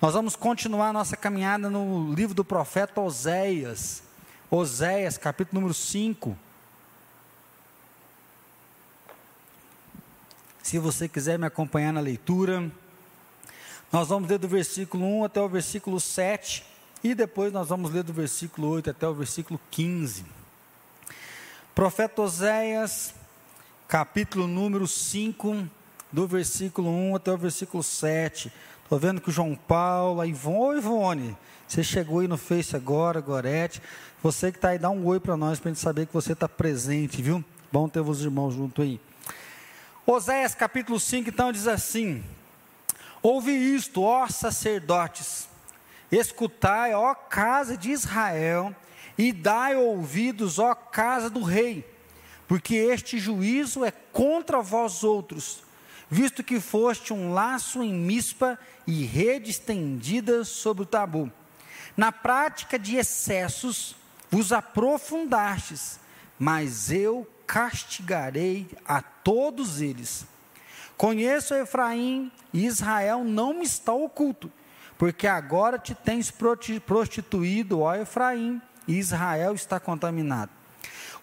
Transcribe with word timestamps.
Nós 0.00 0.14
vamos 0.14 0.36
continuar 0.36 0.92
nossa 0.92 1.16
caminhada 1.16 1.68
no 1.68 2.14
livro 2.14 2.32
do 2.32 2.44
profeta 2.44 3.00
Oséias. 3.00 4.00
Oséias, 4.48 5.18
capítulo 5.18 5.60
número 5.60 5.74
5. 5.74 6.38
Se 10.62 10.78
você 10.78 11.08
quiser 11.08 11.36
me 11.36 11.46
acompanhar 11.46 11.92
na 11.92 11.98
leitura, 11.98 12.70
nós 13.90 14.06
vamos 14.08 14.28
ler 14.30 14.38
do 14.38 14.46
versículo 14.46 15.04
1 15.04 15.24
até 15.24 15.40
o 15.40 15.48
versículo 15.48 15.98
7 15.98 16.64
e 17.02 17.12
depois 17.12 17.52
nós 17.52 17.68
vamos 17.68 17.90
ler 17.90 18.04
do 18.04 18.12
versículo 18.12 18.68
8 18.68 18.90
até 18.90 19.08
o 19.08 19.14
versículo 19.14 19.60
15. 19.68 20.24
Profeta 21.74 22.22
Oséias, 22.22 23.12
capítulo 23.88 24.46
número 24.46 24.86
5, 24.86 25.68
do 26.12 26.24
versículo 26.28 26.88
1 26.88 27.16
até 27.16 27.32
o 27.32 27.36
versículo 27.36 27.82
7. 27.82 28.52
Estou 28.88 28.98
vendo 28.98 29.20
que 29.20 29.28
o 29.28 29.32
João 29.32 29.54
Paulo, 29.54 30.18
a 30.18 30.26
Ivone, 30.26 30.78
Ivone, 30.78 31.36
você 31.66 31.84
chegou 31.84 32.20
aí 32.20 32.26
no 32.26 32.38
Face 32.38 32.74
agora, 32.74 33.20
Gorete. 33.20 33.82
Você 34.22 34.50
que 34.50 34.56
está 34.56 34.70
aí, 34.70 34.78
dá 34.78 34.88
um 34.88 35.04
oi 35.04 35.20
para 35.20 35.36
nós, 35.36 35.60
para 35.60 35.70
a 35.70 35.74
gente 35.74 35.82
saber 35.82 36.06
que 36.06 36.14
você 36.14 36.32
está 36.32 36.48
presente, 36.48 37.20
viu? 37.20 37.44
Bom 37.70 37.86
ter 37.86 38.00
os 38.00 38.22
irmãos 38.22 38.54
junto 38.54 38.80
aí. 38.80 38.98
Oséias 40.06 40.54
capítulo 40.54 40.98
5, 40.98 41.28
então, 41.28 41.52
diz 41.52 41.68
assim: 41.68 42.24
Ouve 43.22 43.52
isto, 43.52 44.02
ó 44.02 44.26
sacerdotes, 44.26 45.50
escutai, 46.10 46.94
ó 46.94 47.14
casa 47.14 47.76
de 47.76 47.90
Israel, 47.90 48.74
e 49.18 49.34
dai 49.34 49.76
ouvidos, 49.76 50.58
ó 50.58 50.74
casa 50.74 51.28
do 51.28 51.42
rei, 51.42 51.86
porque 52.46 52.74
este 52.74 53.18
juízo 53.18 53.84
é 53.84 53.90
contra 53.90 54.62
vós 54.62 55.04
outros, 55.04 55.67
visto 56.10 56.42
que 56.42 56.60
foste 56.60 57.12
um 57.12 57.32
laço 57.32 57.82
em 57.82 57.92
mispa 57.92 58.58
e 58.86 59.04
rede 59.04 59.50
estendida 59.50 60.44
sobre 60.44 60.82
o 60.82 60.86
tabu. 60.86 61.30
Na 61.96 62.12
prática 62.12 62.78
de 62.78 62.96
excessos 62.96 63.96
vos 64.30 64.52
aprofundastes, 64.52 65.98
mas 66.38 66.90
eu 66.90 67.26
castigarei 67.46 68.68
a 68.86 69.02
todos 69.02 69.80
eles. 69.80 70.26
Conheço 70.96 71.54
Efraim 71.54 72.30
e 72.52 72.66
Israel 72.66 73.24
não 73.24 73.54
me 73.54 73.64
está 73.64 73.92
oculto, 73.92 74.50
porque 74.96 75.26
agora 75.26 75.78
te 75.78 75.94
tens 75.94 76.32
prostituído, 76.84 77.80
ó 77.80 77.94
Efraim, 77.94 78.60
e 78.86 78.98
Israel 78.98 79.54
está 79.54 79.78
contaminado. 79.78 80.50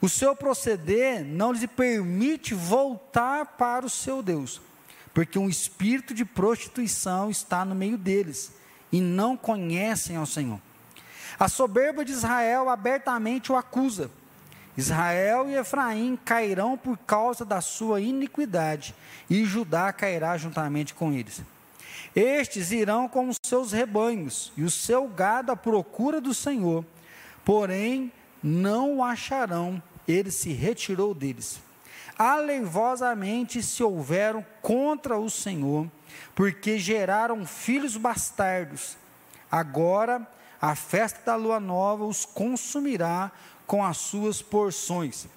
O 0.02 0.10
seu 0.10 0.36
proceder 0.36 1.24
não 1.24 1.52
lhe 1.52 1.68
permite 1.68 2.54
voltar 2.54 3.46
para 3.58 3.86
o 3.86 3.90
seu 3.90 4.22
Deus, 4.22 4.62
porque 5.16 5.40
um 5.40 5.50
espírito 5.50 6.14
de 6.14 6.24
prostituição 6.24 7.32
está 7.32 7.66
no 7.66 7.74
meio 7.74 7.98
deles 7.98 8.54
e 8.92 9.02
não 9.02 9.36
conhecem 9.36 10.16
ao 10.16 10.28
Senhor. 10.28 10.60
A 11.40 11.48
soberba 11.48 12.06
de 12.06 12.12
Israel 12.12 12.70
abertamente 12.70 13.52
o 13.52 13.56
acusa 13.56 14.12
Israel 14.78 15.50
e 15.50 15.56
Efraim 15.56 16.20
cairão 16.24 16.78
por 16.78 16.98
causa 16.98 17.46
da 17.46 17.62
sua 17.62 18.02
iniquidade, 18.02 18.94
e 19.30 19.46
Judá 19.46 19.92
cairá 19.94 20.38
juntamente 20.38 20.94
com 20.94 21.14
eles. 21.14 21.42
Estes 22.14 22.72
irão 22.72 23.08
com 23.08 23.30
os 23.30 23.38
seus 23.44 23.72
rebanhos, 23.72 24.52
e 24.58 24.64
o 24.64 24.70
seu 24.70 25.08
gado 25.08 25.52
à 25.52 25.56
procura 25.56 26.20
do 26.20 26.34
Senhor, 26.34 26.84
porém 27.44 28.12
não 28.44 28.98
o 28.98 29.04
acharão, 29.04 29.82
ele 30.08 30.30
se 30.30 30.52
retirou 30.52 31.14
deles. 31.14 31.60
Aleivosamente 32.18 33.62
se 33.62 33.84
houveram 33.84 34.46
contra 34.62 35.18
o 35.18 35.30
Senhor, 35.30 35.90
porque 36.34 36.78
geraram 36.78 37.46
filhos 37.46 37.98
bastardos. 37.98 38.98
Agora 39.52 40.26
a 40.62 40.76
festa 40.76 41.20
da 41.26 41.36
lua 41.36 41.60
nova 41.60 42.06
os 42.06 42.26
consumirá 42.26 43.32
com 43.68 43.84
as 43.84 43.98
suas 43.98 44.42
porções. 44.42 45.28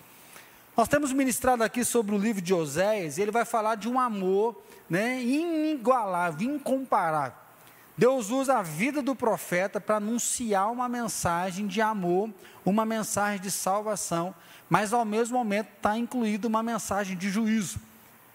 Nós 0.77 0.89
temos 0.89 1.13
ministrado 1.13 1.65
aqui 1.65 1.85
sobre 1.85 2.15
o 2.15 2.19
livro 2.19 2.41
de 2.41 2.55
Oséias, 2.55 3.19
e 3.19 3.23
ele 3.23 3.33
vai 3.33 3.45
falar 3.45 3.75
de 3.75 3.89
um 3.89 3.99
amor 3.99 4.63
né, 4.89 5.21
inigualável, 5.21 6.49
incomparável. 6.49 7.37
Deus 7.97 8.31
usa 8.31 8.59
a 8.59 8.63
vida 8.63 9.03
do 9.03 9.17
profeta 9.17 9.81
para 9.81 9.97
anunciar 9.97 10.71
uma 10.71 10.89
mensagem 10.89 11.67
de 11.67 11.81
amor, 11.81 12.31
uma 12.65 12.85
mensagem 12.85 13.41
de 13.41 13.51
salvação, 13.51 14.33
mas 14.69 14.93
ao 14.93 15.05
mesmo 15.05 15.39
momento 15.39 15.69
está 15.77 15.97
incluído 15.97 16.49
uma 16.49 16.63
mensagem 16.63 17.17
de 17.17 17.31
juízo. 17.31 17.79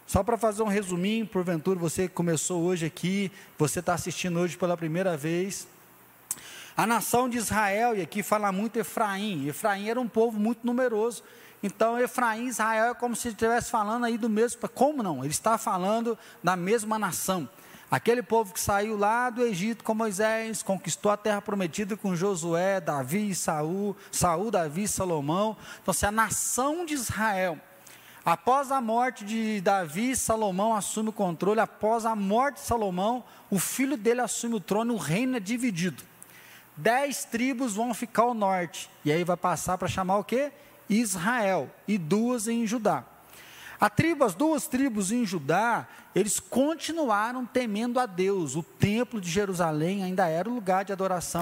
Só 0.05 0.23
para 0.23 0.37
fazer 0.37 0.63
um 0.63 0.67
resuminho, 0.67 1.25
porventura 1.25 1.79
você 1.79 2.07
começou 2.07 2.61
hoje 2.63 2.85
aqui, 2.85 3.31
você 3.57 3.79
está 3.79 3.93
assistindo 3.93 4.39
hoje 4.39 4.57
pela 4.57 4.75
primeira 4.75 5.15
vez, 5.15 5.67
a 6.75 6.85
nação 6.87 7.29
de 7.29 7.37
Israel, 7.37 7.95
e 7.95 8.01
aqui 8.01 8.23
fala 8.23 8.51
muito 8.51 8.77
Efraim, 8.77 9.47
Efraim 9.47 9.89
era 9.89 9.99
um 9.99 10.07
povo 10.07 10.39
muito 10.39 10.65
numeroso, 10.65 11.23
então 11.61 11.99
Efraim 11.99 12.45
e 12.45 12.49
Israel 12.49 12.91
é 12.91 12.93
como 12.93 13.15
se 13.15 13.29
estivesse 13.29 13.71
falando 13.71 14.05
aí 14.05 14.17
do 14.17 14.27
mesmo, 14.27 14.67
como 14.69 15.01
não? 15.01 15.23
Ele 15.23 15.31
está 15.31 15.57
falando 15.57 16.17
da 16.43 16.55
mesma 16.55 16.99
nação. 16.99 17.47
Aquele 17.93 18.23
povo 18.23 18.55
que 18.55 18.59
saiu 18.59 18.97
lá 18.97 19.29
do 19.29 19.43
Egito 19.43 19.83
com 19.83 19.93
Moisés, 19.93 20.63
conquistou 20.63 21.11
a 21.11 21.15
terra 21.15 21.39
prometida 21.39 21.95
com 21.95 22.15
Josué, 22.15 22.81
Davi 22.81 23.29
e 23.29 23.35
Saul, 23.35 23.95
Saul, 24.11 24.49
Davi 24.49 24.85
e 24.85 24.87
Salomão. 24.87 25.55
Então, 25.79 25.93
se 25.93 26.03
a 26.03 26.11
nação 26.11 26.87
de 26.87 26.95
Israel, 26.95 27.55
após 28.25 28.71
a 28.71 28.81
morte 28.81 29.23
de 29.23 29.61
Davi, 29.61 30.15
Salomão 30.15 30.75
assume 30.75 31.09
o 31.09 31.13
controle, 31.13 31.59
após 31.59 32.03
a 32.03 32.15
morte 32.15 32.55
de 32.55 32.61
Salomão, 32.61 33.23
o 33.51 33.59
filho 33.59 33.95
dele 33.95 34.21
assume 34.21 34.55
o 34.55 34.59
trono, 34.59 34.95
o 34.95 34.97
reino 34.97 35.37
é 35.37 35.39
dividido. 35.39 36.01
Dez 36.75 37.23
tribos 37.25 37.75
vão 37.75 37.93
ficar 37.93 38.23
ao 38.23 38.33
norte. 38.33 38.89
E 39.05 39.11
aí 39.11 39.23
vai 39.23 39.37
passar 39.37 39.77
para 39.77 39.87
chamar 39.87 40.17
o 40.17 40.23
quê? 40.23 40.51
Israel. 40.89 41.69
E 41.87 41.99
duas 41.99 42.47
em 42.47 42.65
Judá. 42.65 43.05
A 43.83 43.89
tribo, 43.89 44.23
as 44.23 44.33
duas 44.33 44.65
tribos 44.65 45.11
em 45.11 45.25
Judá, 45.25 45.85
eles 46.15 46.39
continuaram 46.39 47.45
temendo 47.45 47.99
a 47.99 48.05
Deus. 48.05 48.55
O 48.55 48.63
templo 48.63 49.19
de 49.19 49.29
Jerusalém 49.29 50.05
ainda 50.05 50.25
era 50.25 50.49
o 50.49 50.53
lugar 50.53 50.85
de 50.85 50.93
adoração. 50.93 51.41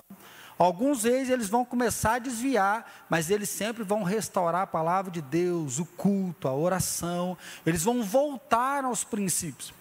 Alguns 0.58 1.04
vezes 1.04 1.30
eles 1.30 1.48
vão 1.48 1.64
começar 1.64 2.16
a 2.16 2.20
desviar, 2.20 3.06
mas 3.08 3.30
eles 3.30 3.48
sempre 3.48 3.84
vão 3.84 4.02
restaurar 4.02 4.64
a 4.64 4.66
palavra 4.66 5.12
de 5.12 5.22
Deus, 5.22 5.78
o 5.78 5.86
culto, 5.86 6.48
a 6.48 6.56
oração. 6.56 7.38
Eles 7.64 7.84
vão 7.84 8.02
voltar 8.02 8.86
aos 8.86 9.04
princípios. 9.04 9.72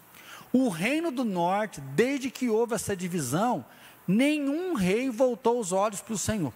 O 0.52 0.68
reino 0.68 1.10
do 1.10 1.24
norte, 1.24 1.80
desde 1.80 2.30
que 2.30 2.50
houve 2.50 2.74
essa 2.74 2.94
divisão, 2.94 3.64
nenhum 4.06 4.74
rei 4.74 5.08
voltou 5.08 5.58
os 5.58 5.72
olhos 5.72 6.02
para 6.02 6.12
o 6.12 6.18
Senhor. 6.18 6.52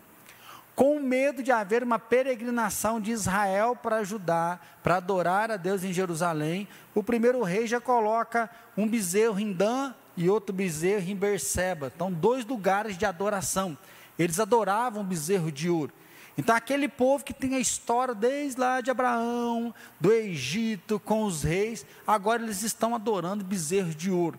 Com 0.75 0.99
medo 0.99 1.43
de 1.43 1.53
haver 1.53 1.85
uma 1.85 1.99
peregrinação 1.99 3.01
de 3.01 3.13
Israel 3.13 3.77
para 3.77 4.03
Judá, 4.03 4.59
para 4.83 4.97
adorar 4.97 5.51
a 5.51 5.57
Deus 5.57 5.85
em 5.85 5.93
Jerusalém, 5.93 6.67
o 6.95 7.03
primeiro 7.03 7.43
rei 7.43 7.67
já 7.67 7.81
coloca 7.81 8.51
um 8.77 8.89
bezerro 8.89 9.39
em 9.39 9.53
Dan 9.53 9.95
e 10.17 10.29
outro 10.29 10.55
bezerro 10.55 11.09
em 11.09 11.15
Berseba. 11.15 11.93
Então, 11.95 12.11
dois 12.11 12.45
lugares 12.45 12.99
de 12.99 13.07
adoração. 13.07 13.79
Eles 14.19 14.41
adoravam 14.41 15.03
o 15.03 15.07
bezerro 15.07 15.53
de 15.53 15.71
ouro. 15.71 15.93
Então, 16.37 16.55
aquele 16.55 16.89
povo 16.89 17.25
que 17.25 17.33
tem 17.33 17.55
a 17.55 17.61
história 17.61 18.15
desde 18.15 18.61
lá 18.61 18.81
de 18.81 18.91
Abraão, 18.91 19.73
do 20.01 20.13
Egito, 20.13 20.99
com 20.99 21.23
os 21.23 21.45
reis, 21.45 21.87
agora 22.05 22.43
eles 22.43 22.63
estão 22.63 22.95
adorando 22.95 23.45
bezerros 23.45 23.95
de 23.95 24.11
ouro. 24.11 24.39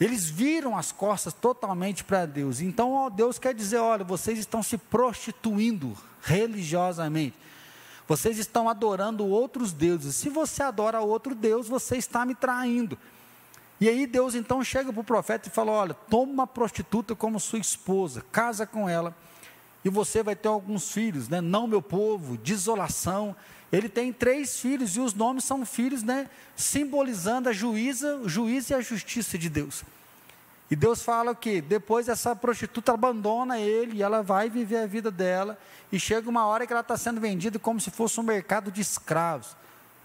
Eles 0.00 0.28
viram 0.28 0.76
as 0.76 0.90
costas 0.90 1.32
totalmente 1.32 2.02
para 2.02 2.26
Deus. 2.26 2.60
Então, 2.60 2.92
ó, 2.92 3.08
Deus 3.08 3.38
quer 3.38 3.54
dizer: 3.54 3.78
olha, 3.78 4.04
vocês 4.04 4.38
estão 4.38 4.62
se 4.62 4.76
prostituindo 4.76 5.96
religiosamente. 6.22 7.36
Vocês 8.06 8.38
estão 8.38 8.68
adorando 8.68 9.26
outros 9.26 9.72
deuses. 9.72 10.16
Se 10.16 10.28
você 10.28 10.62
adora 10.62 11.00
outro 11.00 11.34
Deus, 11.34 11.68
você 11.68 11.96
está 11.96 12.26
me 12.26 12.34
traindo. 12.34 12.98
E 13.80 13.88
aí 13.88 14.06
Deus 14.06 14.34
então 14.34 14.62
chega 14.62 14.92
para 14.92 15.00
o 15.00 15.04
profeta 15.04 15.48
e 15.48 15.52
fala: 15.52 15.72
Olha, 15.72 15.94
toma 15.94 16.32
uma 16.32 16.46
prostituta 16.46 17.14
como 17.14 17.40
sua 17.40 17.58
esposa, 17.58 18.24
casa 18.32 18.66
com 18.66 18.88
ela, 18.88 19.14
e 19.84 19.88
você 19.88 20.22
vai 20.22 20.34
ter 20.34 20.48
alguns 20.48 20.90
filhos, 20.90 21.28
né? 21.28 21.40
Não 21.40 21.66
meu 21.66 21.82
povo, 21.82 22.36
desolação. 22.36 23.34
Ele 23.74 23.88
tem 23.88 24.12
três 24.12 24.60
filhos 24.60 24.96
e 24.96 25.00
os 25.00 25.14
nomes 25.14 25.42
são 25.42 25.66
filhos, 25.66 26.04
né? 26.04 26.30
Simbolizando 26.54 27.48
a 27.48 27.52
juíza, 27.52 28.16
o 28.18 28.28
juiz 28.28 28.70
e 28.70 28.74
a 28.74 28.80
justiça 28.80 29.36
de 29.36 29.48
Deus. 29.48 29.82
E 30.70 30.76
Deus 30.76 31.02
fala 31.02 31.34
que 31.34 31.60
depois 31.60 32.08
essa 32.08 32.36
prostituta 32.36 32.92
abandona 32.92 33.58
ele 33.58 33.96
e 33.96 34.02
ela 34.02 34.22
vai 34.22 34.48
viver 34.48 34.78
a 34.78 34.86
vida 34.86 35.10
dela. 35.10 35.58
E 35.90 35.98
chega 35.98 36.30
uma 36.30 36.46
hora 36.46 36.68
que 36.68 36.72
ela 36.72 36.82
está 36.82 36.96
sendo 36.96 37.20
vendida 37.20 37.58
como 37.58 37.80
se 37.80 37.90
fosse 37.90 38.20
um 38.20 38.22
mercado 38.22 38.70
de 38.70 38.80
escravos. 38.80 39.56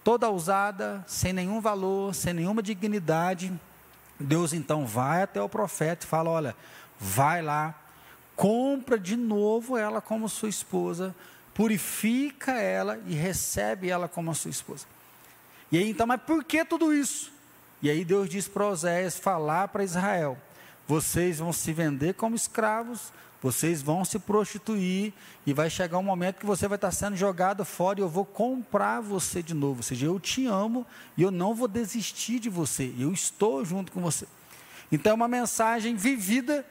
Toda 0.02 0.28
usada, 0.28 1.04
sem 1.06 1.32
nenhum 1.32 1.60
valor, 1.60 2.12
sem 2.12 2.34
nenhuma 2.34 2.64
dignidade. 2.64 3.52
Deus 4.18 4.52
então 4.52 4.84
vai 4.84 5.22
até 5.22 5.40
o 5.40 5.48
profeta 5.48 6.04
e 6.04 6.08
fala: 6.08 6.28
Olha, 6.28 6.56
vai 6.98 7.40
lá, 7.40 7.72
compra 8.34 8.98
de 8.98 9.16
novo 9.16 9.76
ela 9.76 10.00
como 10.00 10.28
sua 10.28 10.48
esposa, 10.48 11.14
purifica 11.60 12.52
ela 12.52 12.98
e 13.06 13.12
recebe 13.12 13.90
ela 13.90 14.08
como 14.08 14.30
a 14.30 14.34
sua 14.34 14.50
esposa. 14.50 14.86
E 15.70 15.76
aí 15.76 15.90
então, 15.90 16.06
mas 16.06 16.18
por 16.22 16.42
que 16.42 16.64
tudo 16.64 16.90
isso? 16.90 17.30
E 17.82 17.90
aí 17.90 18.02
Deus 18.02 18.30
diz 18.30 18.48
para 18.48 18.66
Oséias 18.66 19.18
falar 19.18 19.68
para 19.68 19.84
Israel: 19.84 20.38
vocês 20.88 21.38
vão 21.38 21.52
se 21.52 21.70
vender 21.74 22.14
como 22.14 22.34
escravos, 22.34 23.12
vocês 23.42 23.82
vão 23.82 24.06
se 24.06 24.18
prostituir 24.18 25.12
e 25.46 25.52
vai 25.52 25.68
chegar 25.68 25.98
um 25.98 26.02
momento 26.02 26.38
que 26.38 26.46
você 26.46 26.66
vai 26.66 26.76
estar 26.76 26.92
sendo 26.92 27.14
jogado 27.14 27.62
fora 27.62 28.00
e 28.00 28.02
eu 28.02 28.08
vou 28.08 28.24
comprar 28.24 29.02
você 29.02 29.42
de 29.42 29.52
novo. 29.52 29.80
Ou 29.80 29.82
seja, 29.82 30.06
eu 30.06 30.18
te 30.18 30.46
amo 30.46 30.86
e 31.14 31.20
eu 31.20 31.30
não 31.30 31.54
vou 31.54 31.68
desistir 31.68 32.38
de 32.38 32.48
você. 32.48 32.90
Eu 32.98 33.12
estou 33.12 33.62
junto 33.66 33.92
com 33.92 34.00
você. 34.00 34.26
Então 34.90 35.12
é 35.12 35.14
uma 35.14 35.28
mensagem 35.28 35.94
vivida 35.94 36.64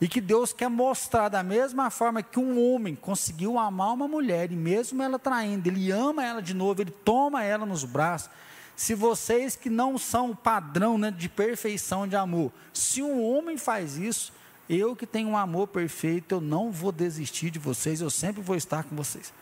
e 0.00 0.08
que 0.08 0.20
Deus 0.20 0.52
quer 0.52 0.68
mostrar 0.68 1.28
da 1.28 1.42
mesma 1.42 1.88
forma 1.90 2.22
que 2.22 2.38
um 2.38 2.60
homem 2.72 2.94
conseguiu 2.94 3.58
amar 3.58 3.94
uma 3.94 4.08
mulher 4.08 4.50
e 4.50 4.56
mesmo 4.56 5.02
ela 5.02 5.18
traindo, 5.18 5.68
ele 5.68 5.90
ama 5.90 6.24
ela 6.24 6.42
de 6.42 6.52
novo, 6.52 6.82
ele 6.82 6.90
toma 6.90 7.42
ela 7.42 7.64
nos 7.64 7.84
braços. 7.84 8.30
Se 8.76 8.94
vocês 8.94 9.54
que 9.54 9.70
não 9.70 9.96
são 9.96 10.30
o 10.30 10.36
padrão 10.36 10.98
né, 10.98 11.10
de 11.10 11.28
perfeição 11.28 12.08
de 12.08 12.16
amor, 12.16 12.52
se 12.72 13.02
um 13.02 13.22
homem 13.22 13.56
faz 13.56 13.96
isso, 13.96 14.32
eu 14.68 14.96
que 14.96 15.06
tenho 15.06 15.28
um 15.28 15.36
amor 15.36 15.68
perfeito, 15.68 16.34
eu 16.34 16.40
não 16.40 16.72
vou 16.72 16.90
desistir 16.90 17.50
de 17.50 17.58
vocês, 17.58 18.00
eu 18.00 18.10
sempre 18.10 18.42
vou 18.42 18.56
estar 18.56 18.82
com 18.82 18.96
vocês. 18.96 19.32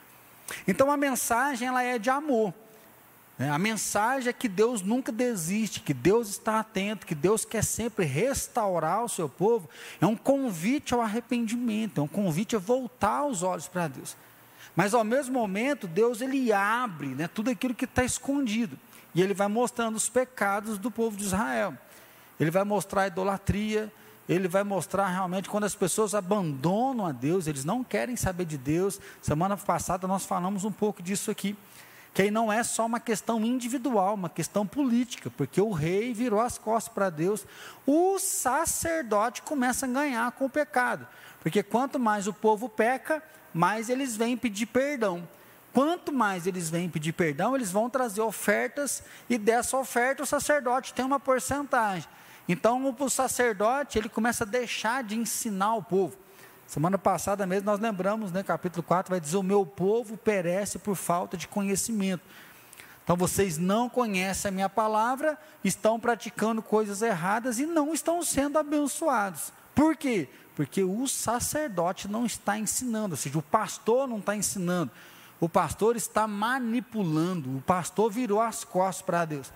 Então 0.68 0.90
a 0.90 0.96
mensagem 0.96 1.66
ela 1.66 1.82
é 1.82 1.98
de 1.98 2.10
amor. 2.10 2.52
Né? 3.38 3.50
A 3.50 3.58
mensagem 3.58 4.28
é 4.28 4.32
que 4.32 4.48
Deus 4.48 4.82
nunca 4.82 5.10
desiste, 5.10 5.80
que 5.80 5.94
Deus 5.94 6.28
está 6.28 6.60
atento, 6.60 7.06
que 7.06 7.14
Deus 7.14 7.44
quer 7.44 7.64
sempre 7.64 8.04
restaurar 8.04 9.04
o 9.04 9.08
seu 9.08 9.28
povo. 9.28 9.68
É 10.00 10.06
um 10.06 10.16
convite 10.16 10.94
ao 10.94 11.00
arrependimento, 11.00 12.00
é 12.00 12.04
um 12.04 12.08
convite 12.08 12.56
a 12.56 12.58
voltar 12.58 13.24
os 13.24 13.42
olhos 13.42 13.68
para 13.68 13.88
Deus. 13.88 14.16
Mas 14.74 14.94
ao 14.94 15.04
mesmo 15.04 15.34
momento, 15.34 15.86
Deus 15.86 16.20
ele 16.20 16.52
abre 16.52 17.08
né, 17.08 17.28
tudo 17.28 17.50
aquilo 17.50 17.74
que 17.74 17.84
está 17.84 18.04
escondido. 18.04 18.78
E 19.14 19.20
ele 19.20 19.34
vai 19.34 19.48
mostrando 19.48 19.96
os 19.96 20.08
pecados 20.08 20.78
do 20.78 20.90
povo 20.90 21.16
de 21.16 21.24
Israel. 21.24 21.76
Ele 22.40 22.50
vai 22.50 22.64
mostrar 22.64 23.02
a 23.02 23.06
idolatria, 23.08 23.92
ele 24.28 24.48
vai 24.48 24.64
mostrar 24.64 25.08
realmente 25.08 25.50
quando 25.50 25.64
as 25.64 25.74
pessoas 25.74 26.14
abandonam 26.14 27.04
a 27.06 27.12
Deus, 27.12 27.46
eles 27.46 27.64
não 27.64 27.84
querem 27.84 28.16
saber 28.16 28.46
de 28.46 28.56
Deus. 28.56 28.98
Semana 29.20 29.56
passada 29.56 30.06
nós 30.06 30.24
falamos 30.24 30.64
um 30.64 30.72
pouco 30.72 31.02
disso 31.02 31.30
aqui. 31.30 31.56
Que 32.14 32.22
aí 32.22 32.30
não 32.30 32.52
é 32.52 32.62
só 32.62 32.84
uma 32.84 33.00
questão 33.00 33.40
individual, 33.44 34.14
uma 34.14 34.28
questão 34.28 34.66
política, 34.66 35.30
porque 35.30 35.60
o 35.60 35.70
rei 35.70 36.12
virou 36.12 36.40
as 36.40 36.58
costas 36.58 36.92
para 36.92 37.08
Deus, 37.08 37.46
o 37.86 38.18
sacerdote 38.18 39.40
começa 39.42 39.86
a 39.86 39.88
ganhar 39.88 40.30
com 40.32 40.44
o 40.44 40.50
pecado, 40.50 41.06
porque 41.40 41.62
quanto 41.62 41.98
mais 41.98 42.26
o 42.26 42.32
povo 42.32 42.68
peca, 42.68 43.22
mais 43.54 43.88
eles 43.88 44.14
vêm 44.16 44.36
pedir 44.36 44.66
perdão. 44.66 45.26
Quanto 45.72 46.12
mais 46.12 46.46
eles 46.46 46.68
vêm 46.68 46.88
pedir 46.90 47.12
perdão, 47.12 47.56
eles 47.56 47.70
vão 47.70 47.88
trazer 47.88 48.20
ofertas, 48.20 49.02
e 49.28 49.38
dessa 49.38 49.76
oferta 49.78 50.22
o 50.22 50.26
sacerdote 50.26 50.92
tem 50.92 51.04
uma 51.04 51.18
porcentagem. 51.18 52.06
Então 52.46 52.94
o 52.98 53.08
sacerdote, 53.08 53.98
ele 53.98 54.10
começa 54.10 54.44
a 54.44 54.46
deixar 54.46 55.02
de 55.02 55.16
ensinar 55.16 55.76
o 55.76 55.82
povo. 55.82 56.18
Semana 56.72 56.96
passada 56.96 57.46
mesmo 57.46 57.66
nós 57.66 57.78
lembramos, 57.78 58.32
né, 58.32 58.42
capítulo 58.42 58.82
4 58.82 59.10
vai 59.10 59.20
dizer: 59.20 59.36
"O 59.36 59.42
meu 59.42 59.66
povo 59.66 60.16
perece 60.16 60.78
por 60.78 60.96
falta 60.96 61.36
de 61.36 61.46
conhecimento". 61.46 62.22
Então 63.04 63.14
vocês 63.14 63.58
não 63.58 63.90
conhecem 63.90 64.48
a 64.48 64.52
minha 64.52 64.70
palavra, 64.70 65.38
estão 65.62 66.00
praticando 66.00 66.62
coisas 66.62 67.02
erradas 67.02 67.58
e 67.58 67.66
não 67.66 67.92
estão 67.92 68.22
sendo 68.22 68.58
abençoados. 68.58 69.52
Por 69.74 69.94
quê? 69.94 70.30
Porque 70.56 70.82
o 70.82 71.06
sacerdote 71.06 72.08
não 72.08 72.24
está 72.24 72.56
ensinando, 72.58 73.12
ou 73.12 73.18
seja, 73.18 73.38
o 73.38 73.42
pastor 73.42 74.08
não 74.08 74.16
está 74.16 74.34
ensinando. 74.34 74.90
O 75.38 75.50
pastor 75.50 75.94
está 75.94 76.26
manipulando, 76.26 77.54
o 77.54 77.60
pastor 77.60 78.10
virou 78.10 78.40
as 78.40 78.64
costas 78.64 79.04
para 79.04 79.26
Deus. 79.26 79.52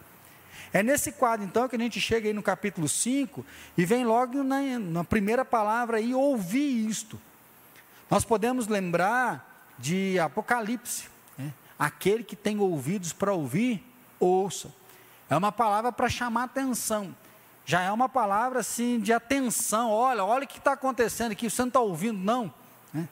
É 0.72 0.82
nesse 0.82 1.12
quadro, 1.12 1.44
então, 1.44 1.68
que 1.68 1.76
a 1.76 1.78
gente 1.78 2.00
chega 2.00 2.28
aí 2.28 2.34
no 2.34 2.42
capítulo 2.42 2.88
5 2.88 3.44
e 3.76 3.84
vem 3.84 4.04
logo 4.04 4.42
na, 4.42 4.60
na 4.78 5.04
primeira 5.04 5.44
palavra 5.44 5.98
aí, 5.98 6.14
ouvir 6.14 6.88
isto. 6.88 7.20
Nós 8.10 8.24
podemos 8.24 8.68
lembrar 8.68 9.74
de 9.78 10.18
Apocalipse. 10.18 11.08
Né? 11.36 11.52
Aquele 11.78 12.22
que 12.22 12.36
tem 12.36 12.58
ouvidos 12.58 13.12
para 13.12 13.32
ouvir, 13.32 13.84
ouça. 14.18 14.70
É 15.28 15.36
uma 15.36 15.50
palavra 15.50 15.90
para 15.90 16.08
chamar 16.08 16.44
atenção. 16.44 17.14
Já 17.64 17.82
é 17.82 17.90
uma 17.90 18.08
palavra 18.08 18.60
assim 18.60 19.00
de 19.00 19.12
atenção. 19.12 19.90
Olha, 19.90 20.24
olha 20.24 20.44
o 20.44 20.46
que 20.46 20.58
está 20.58 20.72
acontecendo 20.72 21.32
aqui. 21.32 21.50
Você 21.50 21.62
não 21.62 21.68
está 21.68 21.80
ouvindo, 21.80 22.18
não. 22.18 22.52
Né? 22.92 23.08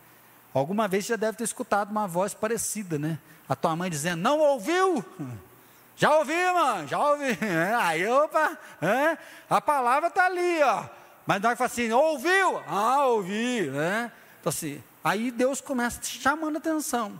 Alguma 0.52 0.86
vez 0.86 1.04
você 1.04 1.14
já 1.14 1.16
deve 1.16 1.36
ter 1.36 1.44
escutado 1.44 1.90
uma 1.90 2.06
voz 2.06 2.32
parecida, 2.34 2.96
né? 2.96 3.18
A 3.48 3.56
tua 3.56 3.74
mãe 3.74 3.90
dizendo, 3.90 4.22
não 4.22 4.38
ouviu? 4.38 5.04
Já 5.96 6.18
ouvi, 6.18 6.32
mano, 6.52 6.88
já 6.88 6.98
ouvi. 6.98 7.38
Aí, 7.80 8.06
opa, 8.06 8.58
é, 8.82 9.16
a 9.48 9.60
palavra 9.60 10.08
está 10.08 10.26
ali, 10.26 10.62
ó. 10.62 10.84
Mas 11.26 11.40
nós 11.40 11.56
falamos 11.56 11.72
assim, 11.72 11.92
ouviu? 11.92 12.58
Ah, 12.66 13.06
ouvi. 13.06 13.62
Né? 13.62 14.12
Então, 14.40 14.50
assim, 14.50 14.82
aí 15.02 15.30
Deus 15.30 15.60
começa 15.60 16.00
chamando 16.02 16.58
atenção. 16.58 17.18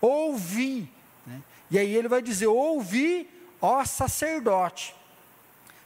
Ouvi. 0.00 0.90
Né? 1.24 1.40
E 1.70 1.78
aí 1.78 1.94
ele 1.94 2.08
vai 2.08 2.20
dizer, 2.20 2.48
ouvi, 2.48 3.30
ó 3.60 3.84
sacerdote. 3.84 4.94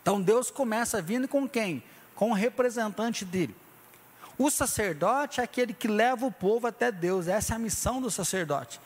Então 0.01 0.21
Deus 0.23 0.51
começa 0.51 1.03
vindo 1.03 1.29
com 1.29 1.49
quem? 1.49 1.83
Com 2.15 2.31
o 2.31 2.35
representante 2.35 3.25
dele. 3.25 3.55
O 4.39 4.51
sacerdote 4.51 5.41
é 5.41 5.45
aquele 5.45 5.75
que 5.75 5.87
leva 5.87 6.25
o 6.25 6.33
povo 6.33 6.67
até 6.67 6.91
Deus. 6.91 7.29
Essa 7.29 7.53
é 7.53 7.57
a 7.57 7.59
missão 7.59 8.01
do 8.01 8.11
sacerdote. 8.11 8.81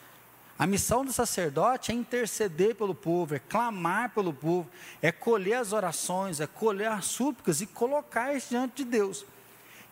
A 0.57 0.65
missão 0.65 1.03
do 1.03 1.11
sacerdote 1.11 1.91
é 1.91 1.95
interceder 1.95 2.75
pelo 2.75 2.95
povo, 2.95 3.35
é 3.35 3.39
clamar 3.39 4.11
pelo 4.11 4.33
povo, 4.33 4.69
é 5.01 5.11
colher 5.11 5.55
as 5.55 5.73
orações, 5.73 6.39
é 6.39 6.47
colher 6.47 6.89
as 6.89 7.05
súplicas 7.05 7.59
e 7.59 7.67
colocar 7.67 8.33
isso 8.33 8.49
diante 8.49 8.83
de 8.83 8.85
Deus. 8.85 9.25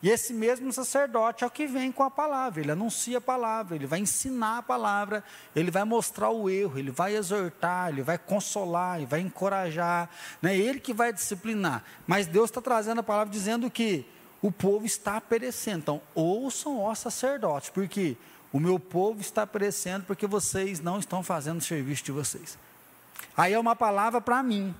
E 0.02 0.08
esse 0.10 0.32
mesmo 0.32 0.70
sacerdote 0.72 1.44
é 1.44 1.46
o 1.46 1.50
que 1.50 1.66
vem 1.66 1.92
com 1.92 2.02
a 2.02 2.10
palavra, 2.10 2.60
ele 2.60 2.70
anuncia 2.70 3.18
a 3.18 3.22
palavra, 3.22 3.74
ele 3.74 3.86
vai 3.86 4.00
ensinar 4.00 4.58
a 4.58 4.62
palavra, 4.62 5.22
ele 5.54 5.70
vai 5.70 5.84
mostrar 5.84 6.30
o 6.30 6.48
erro, 6.48 6.78
ele 6.78 6.90
vai 6.90 7.14
exortar, 7.14 7.90
ele 7.90 8.02
vai 8.02 8.18
consolar, 8.18 8.98
ele 8.98 9.06
vai 9.06 9.20
encorajar, 9.20 10.08
é 10.42 10.56
ele 10.56 10.80
que 10.80 10.92
vai 10.92 11.12
disciplinar. 11.12 11.82
Mas 12.06 12.26
Deus 12.26 12.50
está 12.50 12.60
trazendo 12.60 13.00
a 13.00 13.02
palavra 13.02 13.32
dizendo 13.32 13.70
que 13.70 14.06
o 14.42 14.52
povo 14.52 14.84
está 14.84 15.18
perecendo. 15.22 15.78
Então, 15.78 16.02
ouçam 16.14 16.80
ó 16.80 16.94
sacerdotes, 16.94 17.70
porque 17.70 18.14
o 18.54 18.60
meu 18.60 18.78
povo 18.78 19.20
está 19.20 19.44
perecendo 19.44 20.04
porque 20.06 20.28
vocês 20.28 20.78
não 20.78 21.00
estão 21.00 21.24
fazendo 21.24 21.58
o 21.58 21.60
serviço 21.60 22.04
de 22.04 22.12
vocês. 22.12 22.56
Aí 23.36 23.52
é 23.52 23.58
uma 23.58 23.74
palavra 23.74 24.20
para 24.20 24.40
mim, 24.44 24.72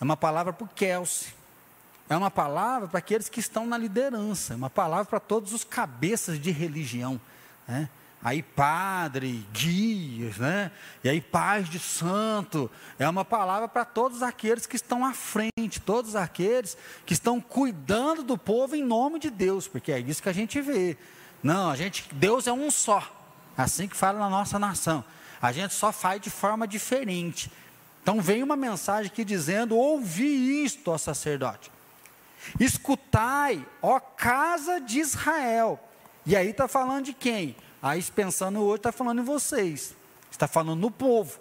é 0.00 0.04
uma 0.04 0.16
palavra 0.16 0.50
para 0.50 0.64
o 0.64 0.68
Kelsey, 0.68 1.28
é 2.08 2.16
uma 2.16 2.30
palavra 2.30 2.88
para 2.88 2.98
aqueles 2.98 3.28
que 3.28 3.38
estão 3.38 3.66
na 3.66 3.76
liderança, 3.76 4.54
é 4.54 4.56
uma 4.56 4.70
palavra 4.70 5.04
para 5.04 5.20
todos 5.20 5.52
os 5.52 5.62
cabeças 5.62 6.40
de 6.40 6.50
religião. 6.50 7.20
Né? 7.68 7.90
Aí 8.22 8.42
padre, 8.42 9.46
guias, 9.52 10.38
né? 10.38 10.72
e 11.04 11.10
aí 11.10 11.20
paz 11.20 11.68
de 11.68 11.78
santo, 11.78 12.70
é 12.98 13.06
uma 13.06 13.26
palavra 13.26 13.68
para 13.68 13.84
todos 13.84 14.22
aqueles 14.22 14.64
que 14.64 14.76
estão 14.76 15.04
à 15.04 15.12
frente, 15.12 15.82
todos 15.84 16.16
aqueles 16.16 16.78
que 17.04 17.12
estão 17.12 17.42
cuidando 17.42 18.22
do 18.22 18.38
povo 18.38 18.74
em 18.74 18.82
nome 18.82 19.18
de 19.18 19.28
Deus, 19.28 19.68
porque 19.68 19.92
é 19.92 20.00
isso 20.00 20.22
que 20.22 20.30
a 20.30 20.32
gente 20.32 20.62
vê. 20.62 20.96
Não, 21.46 21.70
a 21.70 21.76
gente, 21.76 22.08
Deus 22.10 22.48
é 22.48 22.52
um 22.52 22.72
só. 22.72 23.08
Assim 23.56 23.86
que 23.86 23.96
fala 23.96 24.18
na 24.18 24.28
nossa 24.28 24.58
nação. 24.58 25.04
A 25.40 25.52
gente 25.52 25.74
só 25.74 25.92
faz 25.92 26.20
de 26.20 26.28
forma 26.28 26.66
diferente. 26.66 27.52
Então 28.02 28.20
vem 28.20 28.42
uma 28.42 28.56
mensagem 28.56 29.06
aqui 29.12 29.24
dizendo: 29.24 29.76
ouvi 29.76 30.64
isto, 30.64 30.90
ó 30.90 30.98
sacerdote. 30.98 31.70
Escutai, 32.58 33.64
ó 33.80 34.00
casa 34.00 34.80
de 34.80 34.98
Israel. 34.98 35.78
E 36.26 36.34
aí 36.34 36.50
está 36.50 36.66
falando 36.66 37.04
de 37.04 37.12
quem? 37.12 37.54
Aí 37.80 38.02
pensando 38.02 38.60
hoje, 38.60 38.78
está 38.78 38.90
falando 38.90 39.20
em 39.20 39.24
vocês. 39.24 39.94
Está 40.28 40.48
falando 40.48 40.80
no 40.80 40.90
povo. 40.90 41.38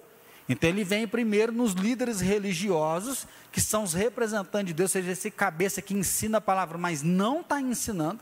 Então 0.48 0.70
ele 0.70 0.84
vem 0.84 1.08
primeiro 1.08 1.52
nos 1.52 1.74
líderes 1.74 2.22
religiosos, 2.22 3.26
que 3.52 3.60
são 3.60 3.82
os 3.82 3.94
representantes 3.96 4.68
de 4.68 4.74
Deus, 4.76 4.92
ou 4.92 5.02
seja, 5.02 5.14
esse 5.14 5.32
cabeça 5.32 5.82
que 5.82 5.96
ensina 5.96 6.38
a 6.38 6.42
palavra, 6.42 6.78
mas 6.78 7.02
não 7.02 7.42
está 7.42 7.60
ensinando. 7.60 8.20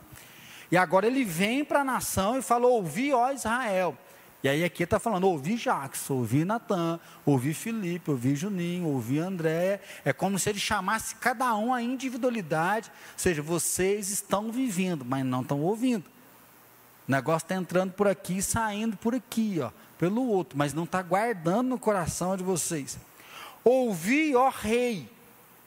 E 0.71 0.77
agora 0.77 1.07
ele 1.07 1.23
vem 1.23 1.63
para 1.63 1.81
a 1.81 1.83
nação 1.85 2.37
e 2.37 2.41
fala: 2.41 2.67
Ouvi, 2.67 3.13
ó 3.13 3.31
Israel. 3.31 3.97
E 4.43 4.49
aí 4.49 4.63
aqui 4.63 4.83
está 4.83 4.99
falando: 4.99 5.25
ouvi 5.25 5.55
Jackson, 5.55 6.15
ouvi 6.15 6.43
Natan, 6.43 6.99
ouvi 7.25 7.53
Felipe, 7.53 8.11
ouvi 8.11 8.35
Juninho, 8.35 8.89
ouvi 8.89 9.17
André. 9.17 9.79
É 10.03 10.11
como 10.11 10.37
se 10.37 10.49
ele 10.49 10.59
chamasse 10.59 11.15
cada 11.15 11.55
um 11.55 11.73
a 11.73 11.81
individualidade. 11.81 12.91
Ou 13.13 13.19
seja, 13.19 13.41
vocês 13.41 14.09
estão 14.09 14.51
vivendo, 14.51 15.05
mas 15.05 15.25
não 15.25 15.41
estão 15.41 15.61
ouvindo. 15.61 16.03
O 17.07 17.11
negócio 17.11 17.45
está 17.45 17.55
entrando 17.55 17.93
por 17.93 18.07
aqui 18.07 18.37
e 18.37 18.41
saindo 18.41 18.97
por 18.97 19.15
aqui, 19.15 19.59
ó, 19.61 19.71
pelo 19.97 20.27
outro, 20.27 20.57
mas 20.57 20.73
não 20.73 20.83
está 20.83 21.01
guardando 21.01 21.69
no 21.69 21.79
coração 21.79 22.35
de 22.35 22.43
vocês. 22.43 22.97
Ouvi, 23.63 24.35
ó 24.35 24.49
rei. 24.49 25.09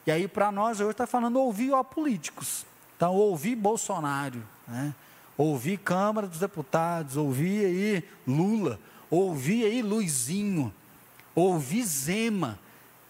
E 0.06 0.10
aí 0.10 0.28
para 0.28 0.52
nós 0.52 0.80
hoje 0.80 0.90
está 0.90 1.06
falando 1.06 1.40
ouvi, 1.40 1.72
ó 1.72 1.82
políticos. 1.82 2.66
Então, 2.96 3.14
ouvi 3.14 3.54
Bolsonaro, 3.54 4.42
né? 4.66 4.94
ouvi 5.36 5.76
Câmara 5.76 6.26
dos 6.26 6.38
Deputados, 6.38 7.16
ouvi 7.16 7.64
aí 7.64 8.04
Lula, 8.26 8.80
ouvi 9.10 9.64
aí 9.64 9.82
Luizinho, 9.82 10.72
ouvi 11.34 11.84
Zema, 11.84 12.58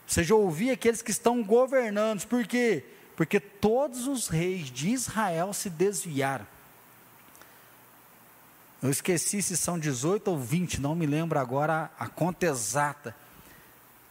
ou 0.06 0.12
seja, 0.12 0.34
ouvi 0.34 0.70
aqueles 0.70 1.02
que 1.02 1.10
estão 1.10 1.42
governando, 1.42 2.24
por 2.26 2.46
quê? 2.46 2.84
Porque 3.16 3.40
todos 3.40 4.06
os 4.06 4.28
reis 4.28 4.70
de 4.70 4.90
Israel 4.90 5.52
se 5.52 5.70
desviaram. 5.70 6.46
Eu 8.82 8.90
esqueci 8.90 9.40
se 9.42 9.56
são 9.56 9.78
18 9.78 10.28
ou 10.28 10.38
20, 10.38 10.80
não 10.80 10.94
me 10.94 11.06
lembro 11.06 11.38
agora 11.38 11.90
a 11.98 12.06
conta 12.08 12.46
exata. 12.46 13.16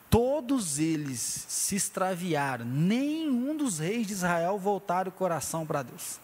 Todos 0.09 0.79
eles 0.79 1.45
se 1.47 1.75
extraviaram, 1.75 2.65
nenhum 2.65 3.55
dos 3.55 3.79
reis 3.79 4.07
de 4.07 4.13
Israel 4.13 4.57
voltaram 4.57 5.09
o 5.09 5.13
coração 5.13 5.65
para 5.65 5.83
Deus. 5.83 6.19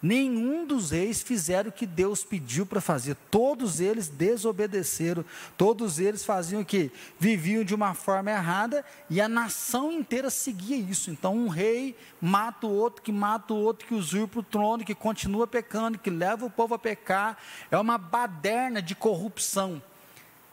Nenhum 0.00 0.64
dos 0.64 0.92
reis 0.92 1.22
fizeram 1.22 1.70
o 1.70 1.72
que 1.72 1.84
Deus 1.84 2.22
pediu 2.22 2.64
para 2.64 2.80
fazer. 2.80 3.16
Todos 3.30 3.80
eles 3.80 4.08
desobedeceram. 4.08 5.24
Todos 5.56 5.98
eles 5.98 6.24
faziam 6.24 6.62
o 6.62 6.64
que? 6.64 6.92
Viviam 7.18 7.64
de 7.64 7.74
uma 7.74 7.94
forma 7.94 8.30
errada 8.30 8.84
e 9.10 9.20
a 9.20 9.28
nação 9.28 9.90
inteira 9.90 10.30
seguia 10.30 10.76
isso. 10.76 11.10
Então, 11.10 11.36
um 11.36 11.48
rei 11.48 11.96
mata 12.20 12.66
o 12.66 12.72
outro, 12.72 13.02
que 13.02 13.10
mata 13.10 13.52
o 13.52 13.56
outro, 13.56 13.88
que 13.88 13.94
usurpa 13.94 14.38
o 14.38 14.42
trono, 14.42 14.84
que 14.84 14.94
continua 14.94 15.48
pecando, 15.48 15.98
que 15.98 16.10
leva 16.10 16.46
o 16.46 16.50
povo 16.50 16.74
a 16.74 16.78
pecar. 16.78 17.36
É 17.68 17.76
uma 17.76 17.98
baderna 17.98 18.80
de 18.80 18.94
corrupção. 18.94 19.82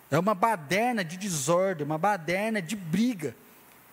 É 0.10 0.18
uma 0.18 0.34
baderna 0.34 1.04
de 1.04 1.18
desordem, 1.18 1.86
uma 1.86 2.00
baderna 2.00 2.62
de 2.64 2.76
briga. 2.76 3.36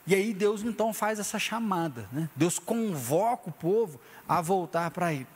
E 0.06 0.14
aí 0.14 0.32
Deus 0.32 0.62
então 0.62 0.94
faz 0.94 1.18
essa 1.18 1.38
chamada. 1.38 2.08
Né? 2.10 2.28
Deus 2.34 2.58
convoca 2.58 3.50
o 3.50 3.52
povo 3.52 4.00
a 4.26 4.40
voltar 4.40 4.90
para 4.90 5.12
Ele. 5.12 5.26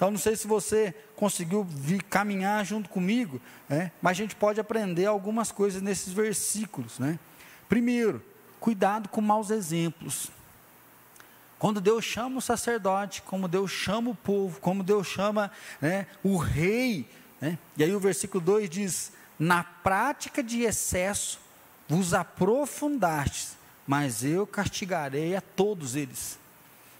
Então, 0.00 0.10
não 0.10 0.16
sei 0.16 0.34
se 0.34 0.46
você 0.46 0.94
conseguiu 1.14 1.62
vir 1.62 2.02
caminhar 2.02 2.64
junto 2.64 2.88
comigo, 2.88 3.38
né? 3.68 3.92
mas 4.00 4.12
a 4.12 4.14
gente 4.14 4.34
pode 4.34 4.58
aprender 4.58 5.04
algumas 5.04 5.52
coisas 5.52 5.82
nesses 5.82 6.10
versículos. 6.10 6.98
Né? 6.98 7.18
Primeiro, 7.68 8.24
cuidado 8.58 9.10
com 9.10 9.20
maus 9.20 9.50
exemplos. 9.50 10.30
Quando 11.58 11.82
Deus 11.82 12.02
chama 12.02 12.38
o 12.38 12.40
sacerdote, 12.40 13.20
como 13.20 13.46
Deus 13.46 13.70
chama 13.70 14.12
o 14.12 14.14
povo, 14.14 14.58
como 14.58 14.82
Deus 14.82 15.06
chama 15.06 15.50
né, 15.82 16.06
o 16.24 16.38
rei, 16.38 17.06
né? 17.38 17.58
e 17.76 17.84
aí 17.84 17.94
o 17.94 18.00
versículo 18.00 18.42
2 18.42 18.70
diz: 18.70 19.12
Na 19.38 19.62
prática 19.62 20.42
de 20.42 20.62
excesso 20.62 21.38
vos 21.86 22.14
aprofundastes, 22.14 23.54
mas 23.86 24.24
eu 24.24 24.46
castigarei 24.46 25.36
a 25.36 25.42
todos 25.42 25.94
eles. 25.94 26.39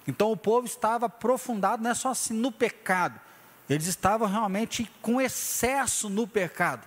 Então 0.06 0.32
o 0.32 0.36
povo 0.36 0.66
estava 0.66 1.06
aprofundado, 1.06 1.82
não 1.82 1.90
é 1.90 1.94
só 1.94 2.10
assim 2.10 2.34
no 2.34 2.50
pecado, 2.50 3.20
eles 3.68 3.86
estavam 3.86 4.26
realmente 4.28 4.90
com 5.00 5.20
excesso 5.20 6.08
no 6.08 6.26
pecado. 6.26 6.86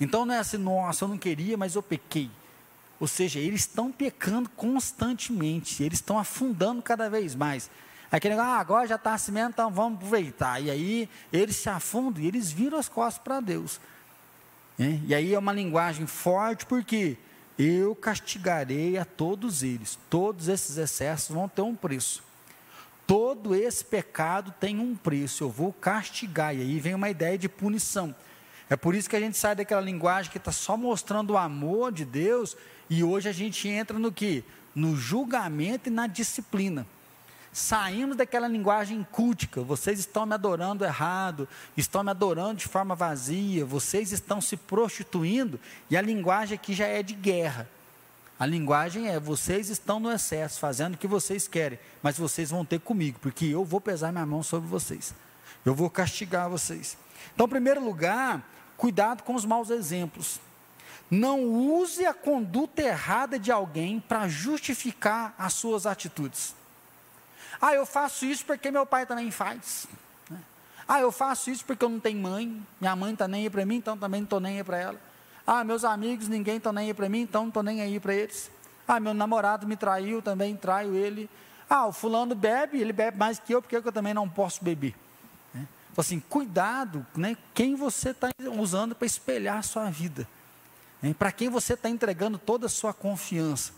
Então 0.00 0.26
não 0.26 0.34
é 0.34 0.38
assim, 0.38 0.56
nossa, 0.56 1.04
eu 1.04 1.08
não 1.08 1.16
queria, 1.16 1.56
mas 1.56 1.74
eu 1.74 1.82
pequei. 1.82 2.30
Ou 2.98 3.06
seja, 3.06 3.38
eles 3.38 3.60
estão 3.60 3.92
pecando 3.92 4.48
constantemente, 4.50 5.82
eles 5.82 5.98
estão 5.98 6.18
afundando 6.18 6.82
cada 6.82 7.08
vez 7.08 7.34
mais. 7.34 7.70
Aquele 8.10 8.34
negócio, 8.34 8.52
ah, 8.52 8.58
agora 8.58 8.86
já 8.86 8.94
está 8.94 9.14
assim 9.14 9.32
então 9.38 9.70
vamos 9.70 9.98
aproveitar. 9.98 10.60
E 10.60 10.70
aí 10.70 11.08
eles 11.32 11.56
se 11.56 11.68
afundam 11.68 12.22
e 12.22 12.26
eles 12.26 12.50
viram 12.50 12.78
as 12.78 12.88
costas 12.88 13.22
para 13.22 13.40
Deus. 13.40 13.80
E 14.78 15.14
aí 15.14 15.34
é 15.34 15.38
uma 15.38 15.52
linguagem 15.52 16.06
forte, 16.06 16.66
porque 16.66 17.16
eu 17.58 17.94
castigarei 17.94 18.98
a 18.98 19.04
todos 19.04 19.62
eles. 19.62 19.98
Todos 20.10 20.48
esses 20.48 20.76
excessos 20.76 21.34
vão 21.34 21.48
ter 21.48 21.62
um 21.62 21.74
preço. 21.74 22.22
Todo 23.06 23.54
esse 23.54 23.84
pecado 23.84 24.52
tem 24.60 24.78
um 24.78 24.94
preço. 24.96 25.44
Eu 25.44 25.50
vou 25.50 25.72
castigar. 25.72 26.54
E 26.54 26.60
aí 26.60 26.80
vem 26.80 26.94
uma 26.94 27.08
ideia 27.08 27.38
de 27.38 27.48
punição. 27.48 28.14
É 28.68 28.76
por 28.76 28.94
isso 28.94 29.08
que 29.08 29.16
a 29.16 29.20
gente 29.20 29.38
sai 29.38 29.54
daquela 29.54 29.80
linguagem 29.80 30.30
que 30.30 30.38
está 30.38 30.52
só 30.52 30.76
mostrando 30.76 31.32
o 31.32 31.38
amor 31.38 31.92
de 31.92 32.04
Deus. 32.04 32.56
E 32.90 33.02
hoje 33.02 33.28
a 33.28 33.32
gente 33.32 33.68
entra 33.68 33.98
no 33.98 34.12
que? 34.12 34.44
No 34.74 34.96
julgamento 34.96 35.88
e 35.88 35.92
na 35.92 36.06
disciplina. 36.06 36.86
Saímos 37.56 38.18
daquela 38.18 38.46
linguagem 38.46 39.02
cultica. 39.10 39.62
Vocês 39.62 39.98
estão 39.98 40.26
me 40.26 40.34
adorando 40.34 40.84
errado, 40.84 41.48
estão 41.74 42.04
me 42.04 42.10
adorando 42.10 42.56
de 42.56 42.68
forma 42.68 42.94
vazia, 42.94 43.64
vocês 43.64 44.12
estão 44.12 44.42
se 44.42 44.58
prostituindo, 44.58 45.58
e 45.88 45.96
a 45.96 46.02
linguagem 46.02 46.54
aqui 46.54 46.74
já 46.74 46.86
é 46.86 47.02
de 47.02 47.14
guerra. 47.14 47.66
A 48.38 48.44
linguagem 48.44 49.08
é: 49.08 49.18
vocês 49.18 49.70
estão 49.70 49.98
no 49.98 50.12
excesso, 50.12 50.60
fazendo 50.60 50.96
o 50.96 50.98
que 50.98 51.06
vocês 51.06 51.48
querem, 51.48 51.78
mas 52.02 52.18
vocês 52.18 52.50
vão 52.50 52.62
ter 52.62 52.78
comigo, 52.78 53.18
porque 53.22 53.46
eu 53.46 53.64
vou 53.64 53.80
pesar 53.80 54.12
minha 54.12 54.26
mão 54.26 54.42
sobre 54.42 54.68
vocês, 54.68 55.14
eu 55.64 55.74
vou 55.74 55.88
castigar 55.88 56.50
vocês. 56.50 56.98
Então, 57.34 57.46
em 57.46 57.48
primeiro 57.48 57.82
lugar, 57.82 58.46
cuidado 58.76 59.22
com 59.22 59.34
os 59.34 59.46
maus 59.46 59.70
exemplos. 59.70 60.38
Não 61.10 61.42
use 61.42 62.04
a 62.04 62.12
conduta 62.12 62.82
errada 62.82 63.38
de 63.38 63.50
alguém 63.50 63.98
para 63.98 64.28
justificar 64.28 65.34
as 65.38 65.54
suas 65.54 65.86
atitudes. 65.86 66.54
Ah, 67.60 67.74
eu 67.74 67.86
faço 67.86 68.24
isso 68.24 68.44
porque 68.44 68.70
meu 68.70 68.86
pai 68.86 69.06
também 69.06 69.30
faz. 69.30 69.86
Né? 70.30 70.38
Ah, 70.86 71.00
eu 71.00 71.10
faço 71.10 71.50
isso 71.50 71.64
porque 71.64 71.84
eu 71.84 71.88
não 71.88 72.00
tenho 72.00 72.20
mãe. 72.20 72.62
Minha 72.80 72.96
mãe 72.96 73.12
está 73.12 73.26
nem 73.26 73.44
aí 73.44 73.50
para 73.50 73.64
mim, 73.64 73.76
então 73.76 73.96
também 73.96 74.20
não 74.20 74.26
estou 74.26 74.40
nem 74.40 74.58
aí 74.58 74.64
para 74.64 74.78
ela. 74.78 75.00
Ah, 75.46 75.62
meus 75.62 75.84
amigos, 75.84 76.28
ninguém 76.28 76.56
está 76.56 76.72
nem 76.72 76.88
aí 76.88 76.94
para 76.94 77.08
mim, 77.08 77.20
então 77.20 77.42
não 77.42 77.48
estou 77.48 77.62
nem 77.62 77.80
aí 77.80 78.00
para 78.00 78.14
eles. 78.14 78.50
Ah, 78.86 79.00
meu 79.00 79.14
namorado 79.14 79.66
me 79.66 79.76
traiu, 79.76 80.20
também 80.20 80.56
traio 80.56 80.94
ele. 80.94 81.30
Ah, 81.68 81.86
o 81.86 81.92
fulano 81.92 82.34
bebe, 82.34 82.80
ele 82.80 82.92
bebe 82.92 83.16
mais 83.16 83.38
que 83.38 83.54
eu, 83.54 83.60
porque 83.60 83.76
eu 83.76 83.92
também 83.92 84.14
não 84.14 84.28
posso 84.28 84.62
beber. 84.62 84.94
Né? 85.52 85.66
Então, 85.90 86.02
assim, 86.02 86.20
cuidado, 86.20 87.04
né? 87.16 87.36
Quem 87.54 87.74
você 87.74 88.10
está 88.10 88.28
usando 88.58 88.94
para 88.94 89.06
espelhar 89.06 89.58
a 89.58 89.62
sua 89.62 89.90
vida. 89.90 90.28
Né? 91.02 91.14
Para 91.18 91.32
quem 91.32 91.48
você 91.48 91.74
está 91.74 91.88
entregando 91.88 92.38
toda 92.38 92.66
a 92.66 92.68
sua 92.68 92.92
confiança. 92.92 93.72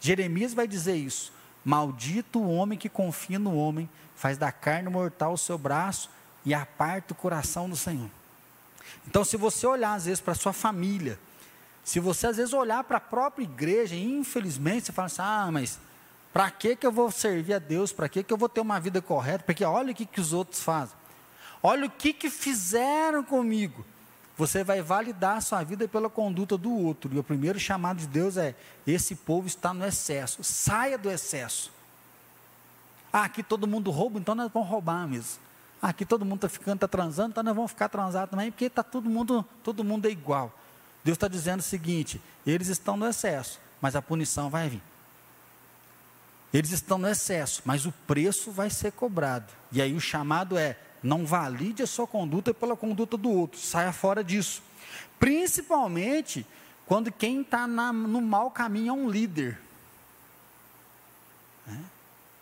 Jeremias 0.00 0.54
vai 0.54 0.66
dizer 0.66 0.96
isso. 0.96 1.32
Maldito 1.70 2.40
o 2.40 2.52
homem 2.52 2.76
que 2.76 2.88
confia 2.88 3.38
no 3.38 3.54
homem, 3.54 3.88
faz 4.16 4.36
da 4.36 4.50
carne 4.50 4.90
mortal 4.90 5.34
o 5.34 5.38
seu 5.38 5.56
braço 5.56 6.10
e 6.44 6.52
aparta 6.52 7.12
o 7.12 7.16
coração 7.16 7.70
do 7.70 7.76
Senhor. 7.76 8.10
Então, 9.06 9.22
se 9.24 9.36
você 9.36 9.68
olhar 9.68 9.94
às 9.94 10.06
vezes 10.06 10.20
para 10.20 10.32
a 10.32 10.36
sua 10.36 10.52
família, 10.52 11.16
se 11.84 12.00
você 12.00 12.26
às 12.26 12.38
vezes 12.38 12.52
olhar 12.52 12.82
para 12.82 12.96
a 12.96 13.00
própria 13.00 13.44
igreja, 13.44 13.94
infelizmente 13.94 14.86
você 14.86 14.92
fala 14.92 15.06
assim: 15.06 15.22
ah, 15.22 15.48
mas 15.52 15.78
para 16.32 16.50
que, 16.50 16.74
que 16.74 16.84
eu 16.84 16.90
vou 16.90 17.08
servir 17.08 17.54
a 17.54 17.60
Deus? 17.60 17.92
Para 17.92 18.08
que, 18.08 18.24
que 18.24 18.32
eu 18.32 18.36
vou 18.36 18.48
ter 18.48 18.60
uma 18.60 18.80
vida 18.80 19.00
correta? 19.00 19.44
Porque 19.44 19.64
olha 19.64 19.92
o 19.92 19.94
que, 19.94 20.04
que 20.04 20.20
os 20.20 20.32
outros 20.32 20.60
fazem. 20.64 20.96
Olha 21.62 21.86
o 21.86 21.90
que, 21.90 22.12
que 22.12 22.28
fizeram 22.28 23.22
comigo. 23.22 23.86
Você 24.40 24.64
vai 24.64 24.80
validar 24.80 25.36
a 25.36 25.40
sua 25.42 25.62
vida 25.62 25.86
pela 25.86 26.08
conduta 26.08 26.56
do 26.56 26.74
outro. 26.74 27.14
E 27.14 27.18
o 27.18 27.22
primeiro 27.22 27.60
chamado 27.60 27.98
de 27.98 28.06
Deus 28.06 28.38
é: 28.38 28.54
esse 28.86 29.14
povo 29.14 29.46
está 29.46 29.74
no 29.74 29.84
excesso. 29.84 30.42
Saia 30.42 30.96
do 30.96 31.10
excesso. 31.10 31.70
Ah, 33.12 33.24
aqui 33.24 33.42
todo 33.42 33.66
mundo 33.66 33.90
rouba, 33.90 34.18
então 34.18 34.34
nós 34.34 34.50
vamos 34.50 34.66
roubar 34.66 35.06
mesmo. 35.06 35.42
Ah, 35.82 35.90
aqui 35.90 36.06
todo 36.06 36.24
mundo 36.24 36.36
está 36.36 36.48
ficando, 36.48 36.76
está 36.76 36.88
transando, 36.88 37.32
então 37.32 37.42
nós 37.42 37.54
vamos 37.54 37.70
ficar 37.70 37.90
transados 37.90 38.30
também, 38.30 38.50
porque 38.50 38.64
está 38.64 38.82
todo 38.82 39.10
mundo, 39.10 39.44
todo 39.62 39.84
mundo 39.84 40.08
é 40.08 40.10
igual. 40.10 40.58
Deus 41.04 41.16
está 41.16 41.28
dizendo 41.28 41.60
o 41.60 41.62
seguinte: 41.62 42.18
eles 42.46 42.68
estão 42.68 42.96
no 42.96 43.06
excesso, 43.06 43.60
mas 43.78 43.94
a 43.94 44.00
punição 44.00 44.48
vai 44.48 44.70
vir. 44.70 44.82
Eles 46.50 46.70
estão 46.70 46.96
no 46.96 47.08
excesso, 47.08 47.60
mas 47.66 47.84
o 47.84 47.92
preço 48.06 48.50
vai 48.50 48.70
ser 48.70 48.92
cobrado. 48.92 49.52
E 49.70 49.82
aí 49.82 49.94
o 49.94 50.00
chamado 50.00 50.56
é: 50.56 50.78
não 51.02 51.24
valide 51.24 51.82
a 51.82 51.86
sua 51.86 52.06
conduta 52.06 52.52
pela 52.52 52.76
conduta 52.76 53.16
do 53.16 53.30
outro. 53.30 53.58
Saia 53.58 53.92
fora 53.92 54.22
disso. 54.22 54.62
Principalmente 55.18 56.46
quando 56.86 57.12
quem 57.12 57.42
está 57.42 57.66
no 57.66 58.20
mau 58.20 58.50
caminho 58.50 58.90
é 58.90 58.92
um 58.92 59.08
líder. 59.08 59.58
É? 61.68 61.76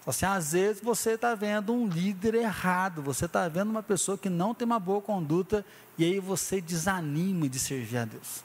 Assim, 0.06 0.24
às 0.24 0.52
vezes 0.52 0.82
você 0.82 1.10
está 1.10 1.34
vendo 1.34 1.70
um 1.70 1.86
líder 1.86 2.34
errado, 2.34 3.02
você 3.02 3.26
está 3.26 3.46
vendo 3.46 3.68
uma 3.68 3.82
pessoa 3.82 4.16
que 4.16 4.30
não 4.30 4.54
tem 4.54 4.64
uma 4.64 4.80
boa 4.80 5.02
conduta, 5.02 5.62
e 5.98 6.04
aí 6.04 6.18
você 6.18 6.62
desanima 6.62 7.46
de 7.46 7.58
servir 7.58 7.98
a 7.98 8.04
Deus. 8.06 8.42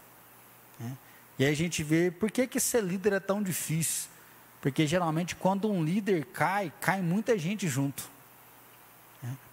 É? 0.82 0.92
E 1.40 1.46
aí 1.46 1.52
a 1.52 1.56
gente 1.56 1.82
vê, 1.82 2.12
por 2.12 2.30
que, 2.30 2.48
que 2.48 2.60
ser 2.60 2.84
líder 2.84 3.14
é 3.14 3.20
tão 3.22 3.42
difícil? 3.42 4.10
Porque 4.60 4.86
geralmente 4.86 5.38
quando 5.38 5.72
um 5.72 5.82
líder 5.82 6.26
cai, 6.26 6.72
cai 6.82 7.02
muita 7.02 7.38
gente 7.38 7.66
junto. 7.68 8.04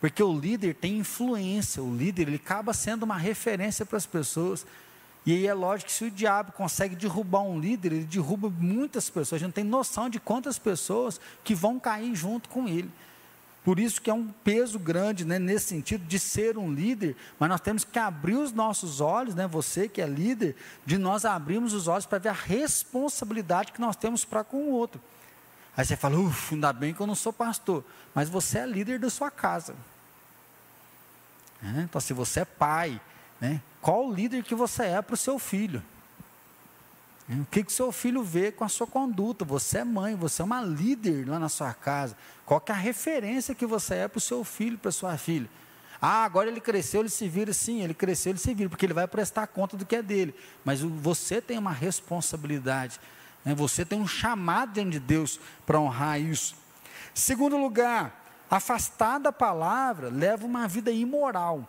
Porque 0.00 0.22
o 0.22 0.36
líder 0.36 0.74
tem 0.74 0.98
influência, 0.98 1.82
o 1.82 1.94
líder 1.94 2.28
ele 2.28 2.36
acaba 2.36 2.72
sendo 2.72 3.04
uma 3.04 3.16
referência 3.16 3.86
para 3.86 3.96
as 3.96 4.06
pessoas. 4.06 4.66
E 5.24 5.32
aí 5.32 5.46
é 5.46 5.54
lógico 5.54 5.90
que 5.90 5.96
se 5.96 6.04
o 6.04 6.10
diabo 6.10 6.52
consegue 6.52 6.96
derrubar 6.96 7.42
um 7.42 7.60
líder, 7.60 7.92
ele 7.92 8.04
derruba 8.04 8.50
muitas 8.50 9.08
pessoas. 9.10 9.34
A 9.34 9.38
gente 9.38 9.48
não 9.48 9.52
tem 9.52 9.64
noção 9.64 10.08
de 10.08 10.18
quantas 10.18 10.58
pessoas 10.58 11.20
que 11.44 11.54
vão 11.54 11.78
cair 11.78 12.14
junto 12.14 12.48
com 12.48 12.66
ele. 12.66 12.90
Por 13.62 13.78
isso 13.78 14.00
que 14.00 14.08
é 14.08 14.14
um 14.14 14.26
peso 14.26 14.78
grande, 14.78 15.24
né, 15.24 15.38
nesse 15.38 15.66
sentido 15.66 16.04
de 16.06 16.18
ser 16.18 16.56
um 16.56 16.72
líder, 16.72 17.14
mas 17.38 17.48
nós 17.50 17.60
temos 17.60 17.84
que 17.84 17.98
abrir 17.98 18.36
os 18.36 18.52
nossos 18.52 19.02
olhos, 19.02 19.34
né, 19.34 19.46
você 19.46 19.86
que 19.86 20.00
é 20.00 20.06
líder, 20.06 20.56
de 20.86 20.96
nós 20.96 21.26
abrirmos 21.26 21.74
os 21.74 21.86
olhos 21.86 22.06
para 22.06 22.18
ver 22.18 22.30
a 22.30 22.32
responsabilidade 22.32 23.72
que 23.72 23.80
nós 23.80 23.96
temos 23.96 24.24
para 24.24 24.42
com 24.42 24.56
o 24.56 24.70
outro. 24.70 25.00
Aí 25.80 25.86
você 25.86 25.96
fala, 25.96 26.18
ufa, 26.18 26.54
ainda 26.54 26.74
bem 26.74 26.92
que 26.92 27.00
eu 27.00 27.06
não 27.06 27.14
sou 27.14 27.32
pastor. 27.32 27.82
Mas 28.14 28.28
você 28.28 28.58
é 28.58 28.66
líder 28.66 28.98
da 28.98 29.08
sua 29.08 29.30
casa. 29.30 29.74
É, 31.62 31.80
então, 31.80 31.98
se 31.98 32.12
você 32.12 32.40
é 32.40 32.44
pai, 32.44 33.00
né, 33.40 33.62
qual 33.80 34.06
o 34.06 34.12
líder 34.12 34.44
que 34.44 34.54
você 34.54 34.82
é 34.82 35.00
para 35.00 35.14
o 35.14 35.16
seu 35.16 35.38
filho? 35.38 35.82
O 37.30 37.46
que, 37.46 37.64
que 37.64 37.72
seu 37.72 37.90
filho 37.90 38.22
vê 38.22 38.52
com 38.52 38.62
a 38.62 38.68
sua 38.68 38.86
conduta? 38.86 39.42
Você 39.42 39.78
é 39.78 39.84
mãe, 39.84 40.14
você 40.14 40.42
é 40.42 40.44
uma 40.44 40.60
líder 40.60 41.26
lá 41.26 41.38
na 41.38 41.48
sua 41.48 41.72
casa. 41.72 42.14
Qual 42.44 42.60
que 42.60 42.72
é 42.72 42.74
a 42.74 42.78
referência 42.78 43.54
que 43.54 43.64
você 43.64 43.94
é 43.94 44.08
para 44.08 44.18
o 44.18 44.20
seu 44.20 44.44
filho, 44.44 44.76
para 44.76 44.90
sua 44.90 45.16
filha? 45.16 45.48
Ah, 45.98 46.24
agora 46.24 46.50
ele 46.50 46.60
cresceu, 46.60 47.00
ele 47.00 47.08
se 47.08 47.26
vira 47.26 47.54
sim, 47.54 47.80
ele 47.80 47.94
cresceu, 47.94 48.32
ele 48.32 48.38
se 48.38 48.52
vira, 48.52 48.68
porque 48.68 48.84
ele 48.84 48.92
vai 48.92 49.08
prestar 49.08 49.46
conta 49.46 49.78
do 49.78 49.86
que 49.86 49.96
é 49.96 50.02
dele. 50.02 50.34
Mas 50.62 50.82
você 50.82 51.40
tem 51.40 51.56
uma 51.56 51.72
responsabilidade, 51.72 53.00
né? 53.00 53.18
Você 53.44 53.84
tem 53.84 54.00
um 54.00 54.06
chamado 54.06 54.72
diante 54.72 54.92
de 54.92 55.00
Deus 55.00 55.40
para 55.66 55.80
honrar 55.80 56.20
isso. 56.20 56.54
Segundo 57.14 57.56
lugar, 57.56 58.20
afastar 58.50 59.18
da 59.18 59.32
palavra 59.32 60.08
leva 60.08 60.46
uma 60.46 60.68
vida 60.68 60.90
imoral. 60.90 61.66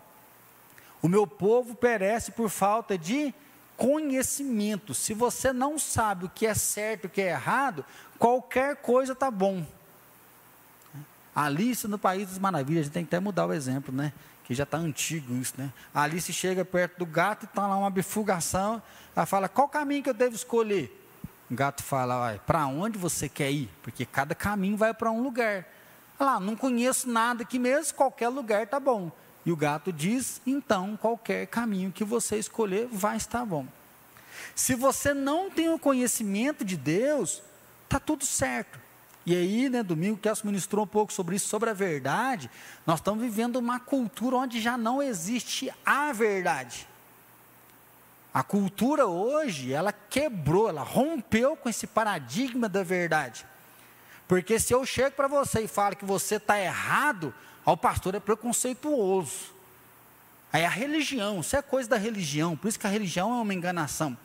O 1.01 1.07
meu 1.07 1.25
povo 1.25 1.73
perece 1.73 2.31
por 2.31 2.49
falta 2.49 2.97
de 2.97 3.33
conhecimento. 3.75 4.93
Se 4.93 5.13
você 5.13 5.51
não 5.51 5.79
sabe 5.79 6.25
o 6.25 6.29
que 6.29 6.45
é 6.45 6.53
certo 6.53 7.05
e 7.05 7.07
o 7.07 7.09
que 7.09 7.21
é 7.21 7.29
errado, 7.29 7.83
qualquer 8.19 8.75
coisa 8.75 9.13
está 9.13 9.31
bom. 9.31 9.65
Alice 11.33 11.87
no 11.87 11.97
País 11.97 12.27
das 12.27 12.37
Maravilhas, 12.37 12.81
a 12.81 12.83
gente 12.83 12.93
tem 12.93 13.05
que 13.05 13.15
até 13.15 13.19
mudar 13.19 13.47
o 13.47 13.53
exemplo, 13.53 13.95
né? 13.95 14.13
Que 14.43 14.53
já 14.53 14.63
está 14.63 14.77
antigo 14.77 15.33
isso, 15.35 15.53
né? 15.57 15.71
Alice 15.93 16.31
chega 16.31 16.63
perto 16.63 16.99
do 16.99 17.05
gato 17.05 17.43
e 17.43 17.45
está 17.45 17.65
lá 17.65 17.77
uma 17.77 17.89
bifurcação. 17.89 18.81
Ela 19.15 19.25
fala: 19.25 19.49
qual 19.49 19.67
caminho 19.67 20.03
que 20.03 20.09
eu 20.09 20.13
devo 20.13 20.35
escolher? 20.35 20.97
O 21.51 21.55
gato 21.55 21.83
fala: 21.83 22.41
para 22.47 22.65
onde 22.65 22.97
você 22.97 23.27
quer 23.27 23.51
ir? 23.51 23.69
Porque 23.83 24.05
cada 24.05 24.33
caminho 24.33 24.77
vai 24.77 24.93
para 24.93 25.11
um 25.11 25.21
lugar. 25.21 25.67
Ela, 26.17 26.39
não 26.39 26.55
conheço 26.55 27.09
nada 27.09 27.43
aqui 27.43 27.59
mesmo, 27.59 27.93
qualquer 27.93 28.29
lugar 28.29 28.63
está 28.63 28.79
bom. 28.79 29.11
E 29.45 29.51
o 29.51 29.57
gato 29.57 29.91
diz: 29.91 30.41
então, 30.47 30.95
qualquer 30.95 31.47
caminho 31.47 31.91
que 31.91 32.05
você 32.05 32.37
escolher 32.37 32.87
vai 32.89 33.17
estar 33.17 33.45
bom. 33.45 33.67
Se 34.55 34.75
você 34.75 35.13
não 35.13 35.49
tem 35.49 35.67
o 35.67 35.77
conhecimento 35.77 36.63
de 36.63 36.77
Deus, 36.77 37.43
está 37.83 37.99
tudo 37.99 38.25
certo. 38.25 38.79
E 39.25 39.35
aí, 39.35 39.69
né, 39.69 39.83
domingo, 39.83 40.15
que 40.15 40.23
Kelso 40.23 40.47
ministrou 40.47 40.85
um 40.85 40.87
pouco 40.87 41.11
sobre 41.11 41.35
isso, 41.35 41.49
sobre 41.49 41.69
a 41.69 41.73
verdade. 41.73 42.49
Nós 42.87 42.99
estamos 42.99 43.21
vivendo 43.21 43.57
uma 43.57 43.79
cultura 43.79 44.37
onde 44.37 44.61
já 44.61 44.77
não 44.77 45.03
existe 45.03 45.71
a 45.85 46.13
verdade. 46.13 46.87
A 48.33 48.43
cultura 48.43 49.05
hoje, 49.05 49.73
ela 49.73 49.91
quebrou, 49.91 50.69
ela 50.69 50.83
rompeu 50.83 51.55
com 51.55 51.67
esse 51.67 51.85
paradigma 51.85 52.69
da 52.69 52.81
verdade. 52.81 53.45
Porque 54.27 54.57
se 54.57 54.73
eu 54.73 54.85
chego 54.85 55.15
para 55.15 55.27
você 55.27 55.61
e 55.61 55.67
falo 55.67 55.95
que 55.95 56.05
você 56.05 56.35
está 56.35 56.57
errado, 56.57 57.33
ao 57.65 57.75
pastor 57.75 58.15
é 58.15 58.19
preconceituoso. 58.19 59.53
Aí 60.53 60.65
a 60.65 60.69
religião, 60.69 61.41
isso 61.41 61.55
é 61.55 61.61
coisa 61.61 61.89
da 61.89 61.97
religião, 61.97 62.55
por 62.55 62.67
isso 62.67 62.79
que 62.79 62.87
a 62.87 62.89
religião 62.89 63.29
é 63.37 63.41
uma 63.41 63.53
enganação. 63.53 64.17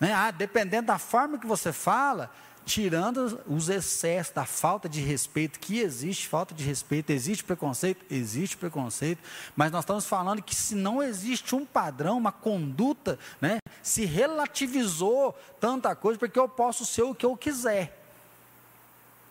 Né? 0.00 0.12
Ah, 0.12 0.32
dependendo 0.32 0.88
da 0.88 0.98
forma 0.98 1.38
que 1.38 1.46
você 1.46 1.72
fala, 1.72 2.28
tirando 2.64 3.40
os 3.46 3.68
excessos 3.68 4.32
da 4.34 4.44
falta 4.44 4.88
de 4.88 5.00
respeito, 5.00 5.58
que 5.58 5.78
existe 5.80 6.28
falta 6.28 6.54
de 6.54 6.64
respeito, 6.64 7.10
existe 7.10 7.44
preconceito, 7.44 8.04
existe 8.10 8.56
preconceito, 8.56 9.20
mas 9.56 9.70
nós 9.70 9.82
estamos 9.82 10.06
falando 10.06 10.42
que 10.42 10.54
se 10.54 10.74
não 10.74 11.02
existe 11.02 11.54
um 11.54 11.64
padrão, 11.64 12.18
uma 12.18 12.32
conduta, 12.32 13.18
né, 13.40 13.58
se 13.82 14.04
relativizou 14.04 15.36
tanta 15.60 15.94
coisa, 15.94 16.18
porque 16.18 16.38
eu 16.38 16.48
posso 16.48 16.84
ser 16.86 17.02
o 17.02 17.14
que 17.14 17.26
eu 17.26 17.36
quiser. 17.36 17.98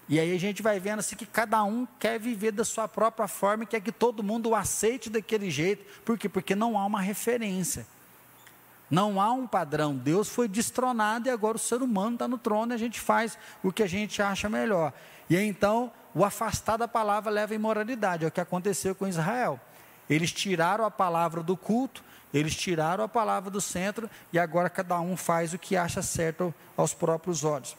E 0.10 0.20
aí 0.20 0.36
a 0.36 0.40
gente 0.40 0.62
vai 0.62 0.78
vendo 0.78 1.00
assim 1.00 1.16
que 1.16 1.26
cada 1.26 1.64
um 1.64 1.88
quer 1.98 2.20
viver 2.20 2.52
da 2.52 2.66
sua 2.66 2.86
própria 2.86 3.30
forma 3.30 3.64
e 3.64 3.68
quer 3.68 3.80
que 3.80 3.94
todo 3.94 4.22
mundo 4.22 4.50
o 4.50 4.56
aceite 4.56 5.10
daquele 5.10 5.50
jeito. 5.50 5.86
Por 6.04 6.18
quê? 6.18 6.28
Porque 6.28 6.54
não 6.54 6.78
há 6.78 6.86
uma 6.86 7.00
referência. 7.00 7.88
Não 8.92 9.22
há 9.22 9.32
um 9.32 9.48
padrão. 9.48 9.96
Deus 9.96 10.28
foi 10.28 10.50
destronado 10.50 11.30
e 11.30 11.32
agora 11.32 11.56
o 11.56 11.60
ser 11.60 11.82
humano 11.82 12.16
está 12.16 12.28
no 12.28 12.38
trono 12.38 12.74
e 12.74 12.76
a 12.76 12.78
gente 12.78 13.00
faz 13.00 13.38
o 13.64 13.72
que 13.72 13.82
a 13.82 13.88
gente 13.88 14.22
acha 14.22 14.50
melhor. 14.50 14.92
E 15.30 15.38
aí, 15.38 15.48
então, 15.48 15.90
o 16.14 16.26
afastar 16.26 16.76
da 16.76 16.90
palavra 16.90 17.32
leva 17.32 17.54
à 17.54 17.56
imoralidade. 17.56 18.26
É 18.26 18.28
o 18.28 18.32
que 18.32 18.42
aconteceu 18.42 18.94
com 18.94 19.08
Israel. 19.08 19.58
Eles 20.10 20.34
tiraram 20.34 20.84
a 20.84 20.92
palavra 20.92 21.42
do 21.42 21.56
culto, 21.56 22.04
eles 22.34 22.54
tiraram 22.54 23.02
a 23.02 23.08
palavra 23.08 23.50
do 23.50 23.62
centro 23.62 24.10
e 24.34 24.38
agora 24.38 24.70
cada 24.70 25.00
um 25.00 25.16
faz 25.16 25.54
o 25.54 25.58
que 25.58 25.78
acha 25.78 26.02
certo 26.02 26.54
aos 26.76 26.94
próprios 26.94 27.46
olhos. 27.46 27.78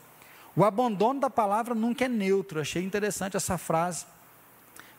O 0.57 0.64
abandono 0.64 1.20
da 1.20 1.29
palavra 1.29 1.75
nunca 1.75 2.07
é 2.07 2.09
neutro. 2.09 2.59
Achei 2.59 2.83
interessante 2.83 3.37
essa 3.37 3.59
frase 3.59 4.07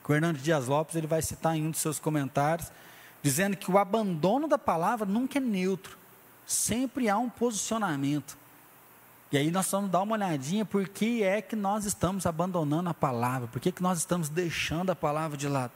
que 0.04 0.12
o 0.12 0.16
Hernando 0.16 0.38
Dias 0.38 0.68
Lopes 0.68 0.96
ele 0.96 1.08
vai 1.08 1.24
citar 1.24 1.56
em 1.56 1.66
um 1.66 1.72
dos 1.72 1.80
seus 1.80 1.98
comentários, 1.98 2.72
dizendo 3.24 3.56
que 3.58 3.72
o 3.72 3.80
abandono 3.80 4.48
da 4.48 4.58
palavra 4.60 5.08
nunca 5.08 5.40
é 5.40 5.42
neutro. 5.42 6.03
Sempre 6.46 7.10
há 7.10 7.18
um 7.18 7.30
posicionamento. 7.30 8.38
E 9.32 9.38
aí 9.38 9.50
nós 9.50 9.70
vamos 9.72 9.90
dar 9.90 10.02
uma 10.02 10.14
olhadinha 10.14 10.64
por 10.64 10.88
que 10.88 11.24
é 11.24 11.42
que 11.42 11.56
nós 11.56 11.86
estamos 11.86 12.26
abandonando 12.26 12.90
a 12.90 12.94
palavra, 12.94 13.48
por 13.48 13.60
que, 13.60 13.72
que 13.72 13.82
nós 13.82 13.98
estamos 13.98 14.30
deixando 14.30 14.92
a 14.92 14.96
palavra 14.96 15.36
de 15.36 15.48
lado. 15.48 15.72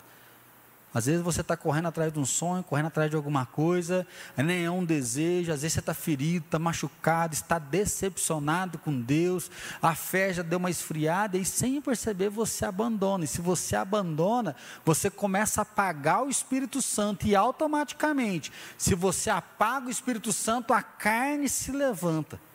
Às 0.97 1.05
vezes 1.05 1.21
você 1.21 1.41
está 1.41 1.55
correndo 1.55 1.89
atrás 1.89 2.11
de 2.11 2.17
um 2.17 2.25
sonho, 2.25 2.63
correndo 2.63 2.87
atrás 2.87 3.07
de 3.07 3.15
alguma 3.15 3.45
coisa, 3.45 4.05
nem 4.35 4.65
é 4.65 4.71
um 4.71 4.83
desejo, 4.83 5.53
às 5.53 5.61
vezes 5.61 5.73
você 5.73 5.79
está 5.79 5.93
ferido, 5.93 6.45
está 6.45 6.57
machucado, 6.57 7.35
está 7.35 7.59
decepcionado 7.59 8.79
com 8.79 8.99
Deus, 8.99 9.51
a 9.79 9.93
fé 9.93 10.33
já 10.33 10.41
deu 10.41 10.57
uma 10.57 10.71
esfriada 10.71 11.37
e 11.37 11.45
sem 11.45 11.79
perceber 11.79 12.29
você 12.29 12.65
abandona. 12.65 13.25
E 13.25 13.27
se 13.27 13.41
você 13.41 13.75
abandona, 13.75 14.55
você 14.83 15.07
começa 15.07 15.61
a 15.61 15.63
apagar 15.63 16.23
o 16.23 16.31
Espírito 16.31 16.81
Santo 16.81 17.27
e 17.27 17.35
automaticamente, 17.35 18.51
se 18.75 18.95
você 18.95 19.29
apaga 19.29 19.85
o 19.85 19.91
Espírito 19.91 20.33
Santo, 20.33 20.73
a 20.73 20.81
carne 20.81 21.47
se 21.47 21.71
levanta. 21.71 22.46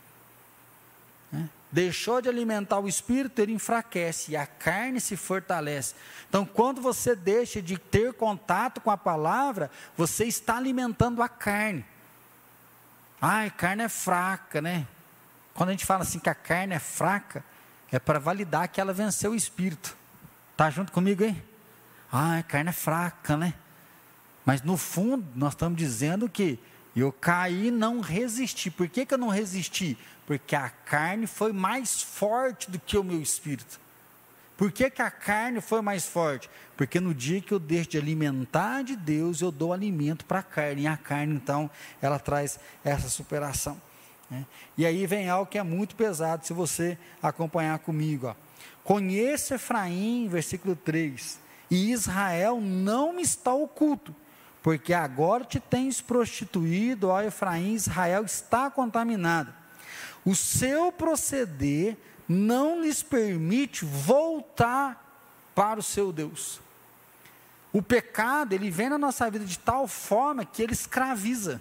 Deixou 1.72 2.20
de 2.20 2.28
alimentar 2.28 2.78
o 2.78 2.86
espírito, 2.86 3.40
ele 3.40 3.54
enfraquece 3.54 4.32
e 4.32 4.36
a 4.36 4.46
carne 4.46 5.00
se 5.00 5.16
fortalece. 5.16 5.94
Então, 6.28 6.44
quando 6.44 6.82
você 6.82 7.16
deixa 7.16 7.62
de 7.62 7.78
ter 7.78 8.12
contato 8.12 8.78
com 8.78 8.90
a 8.90 8.96
palavra, 8.96 9.70
você 9.96 10.26
está 10.26 10.58
alimentando 10.58 11.22
a 11.22 11.28
carne. 11.30 11.82
Ai, 13.20 13.50
carne 13.50 13.84
é 13.84 13.88
fraca, 13.88 14.60
né? 14.60 14.86
Quando 15.54 15.70
a 15.70 15.72
gente 15.72 15.86
fala 15.86 16.02
assim 16.02 16.18
que 16.18 16.28
a 16.28 16.34
carne 16.34 16.74
é 16.74 16.78
fraca, 16.78 17.42
é 17.90 17.98
para 17.98 18.18
validar 18.18 18.68
que 18.68 18.78
ela 18.78 18.92
venceu 18.92 19.30
o 19.30 19.34
espírito. 19.34 19.96
Tá 20.54 20.68
junto 20.68 20.92
comigo 20.92 21.24
aí? 21.24 21.42
Ai, 22.12 22.42
carne 22.42 22.68
é 22.68 22.72
fraca, 22.72 23.34
né? 23.34 23.54
Mas 24.44 24.60
no 24.60 24.76
fundo, 24.76 25.26
nós 25.34 25.54
estamos 25.54 25.78
dizendo 25.78 26.28
que 26.28 26.58
eu 27.00 27.10
caí 27.12 27.68
e 27.68 27.70
não 27.70 28.00
resisti. 28.00 28.70
Por 28.70 28.88
que, 28.88 29.06
que 29.06 29.14
eu 29.14 29.18
não 29.18 29.28
resisti? 29.28 29.96
Porque 30.26 30.54
a 30.54 30.68
carne 30.68 31.26
foi 31.26 31.52
mais 31.52 32.02
forte 32.02 32.70
do 32.70 32.78
que 32.78 32.96
o 32.96 33.04
meu 33.04 33.20
espírito. 33.20 33.80
Por 34.56 34.70
que, 34.70 34.90
que 34.90 35.02
a 35.02 35.10
carne 35.10 35.60
foi 35.60 35.80
mais 35.80 36.06
forte? 36.06 36.48
Porque 36.76 37.00
no 37.00 37.14
dia 37.14 37.40
que 37.40 37.52
eu 37.52 37.58
deixo 37.58 37.90
de 37.90 37.98
alimentar 37.98 38.82
de 38.82 38.94
Deus, 38.94 39.40
eu 39.40 39.50
dou 39.50 39.72
alimento 39.72 40.24
para 40.24 40.40
a 40.40 40.42
carne. 40.42 40.82
E 40.82 40.86
a 40.86 40.96
carne, 40.96 41.34
então, 41.34 41.70
ela 42.00 42.18
traz 42.18 42.60
essa 42.84 43.08
superação. 43.08 43.80
Né? 44.30 44.46
E 44.76 44.86
aí 44.86 45.06
vem 45.06 45.28
algo 45.28 45.50
que 45.50 45.58
é 45.58 45.62
muito 45.62 45.96
pesado, 45.96 46.46
se 46.46 46.52
você 46.52 46.98
acompanhar 47.22 47.78
comigo. 47.78 48.28
Ó. 48.28 48.34
Conheça 48.84 49.54
Efraim, 49.54 50.28
versículo 50.28 50.76
3, 50.76 51.40
e 51.70 51.90
Israel 51.90 52.60
não 52.60 53.14
me 53.14 53.22
está 53.22 53.52
oculto 53.52 54.14
porque 54.62 54.94
agora 54.94 55.44
te 55.44 55.58
tens 55.58 56.00
prostituído, 56.00 57.08
ó 57.08 57.20
Efraim, 57.20 57.74
Israel 57.74 58.24
está 58.24 58.70
contaminado. 58.70 59.52
O 60.24 60.36
seu 60.36 60.92
proceder 60.92 61.96
não 62.28 62.80
lhes 62.80 63.02
permite 63.02 63.84
voltar 63.84 65.02
para 65.54 65.80
o 65.80 65.82
seu 65.82 66.12
Deus. 66.12 66.60
O 67.72 67.82
pecado, 67.82 68.52
ele 68.52 68.70
vem 68.70 68.88
na 68.88 68.98
nossa 68.98 69.28
vida 69.30 69.44
de 69.44 69.58
tal 69.58 69.88
forma 69.88 70.44
que 70.44 70.62
ele 70.62 70.72
escraviza. 70.72 71.60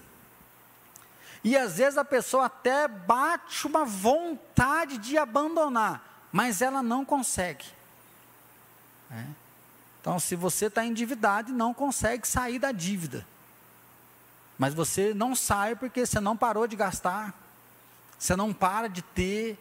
E 1.43 1.57
às 1.57 1.77
vezes 1.77 1.97
a 1.97 2.05
pessoa 2.05 2.45
até 2.45 2.87
bate 2.87 3.65
uma 3.65 3.83
vontade 3.83 4.99
de 4.99 5.17
abandonar, 5.17 6.27
mas 6.31 6.61
ela 6.61 6.83
não 6.83 7.03
consegue. 7.03 7.65
É. 9.09 9.40
Então, 10.01 10.19
se 10.19 10.35
você 10.35 10.65
está 10.65 10.83
endividado 10.83 11.53
não 11.53 11.73
consegue 11.73 12.27
sair 12.27 12.57
da 12.57 12.71
dívida, 12.71 13.25
mas 14.57 14.73
você 14.73 15.13
não 15.13 15.35
sai 15.35 15.75
porque 15.75 16.05
você 16.05 16.19
não 16.19 16.35
parou 16.35 16.67
de 16.67 16.75
gastar, 16.75 17.33
você 18.17 18.35
não 18.35 18.53
para 18.53 18.87
de 18.87 19.01
ter. 19.01 19.57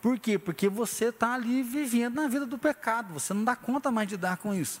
Por 0.00 0.18
quê? 0.18 0.38
Porque 0.38 0.68
você 0.68 1.06
está 1.06 1.34
ali 1.34 1.62
vivendo 1.62 2.16
na 2.16 2.28
vida 2.28 2.46
do 2.46 2.58
pecado, 2.58 3.12
você 3.14 3.34
não 3.34 3.44
dá 3.44 3.56
conta 3.56 3.90
mais 3.90 4.08
de 4.08 4.16
dar 4.16 4.36
com 4.36 4.54
isso. 4.54 4.80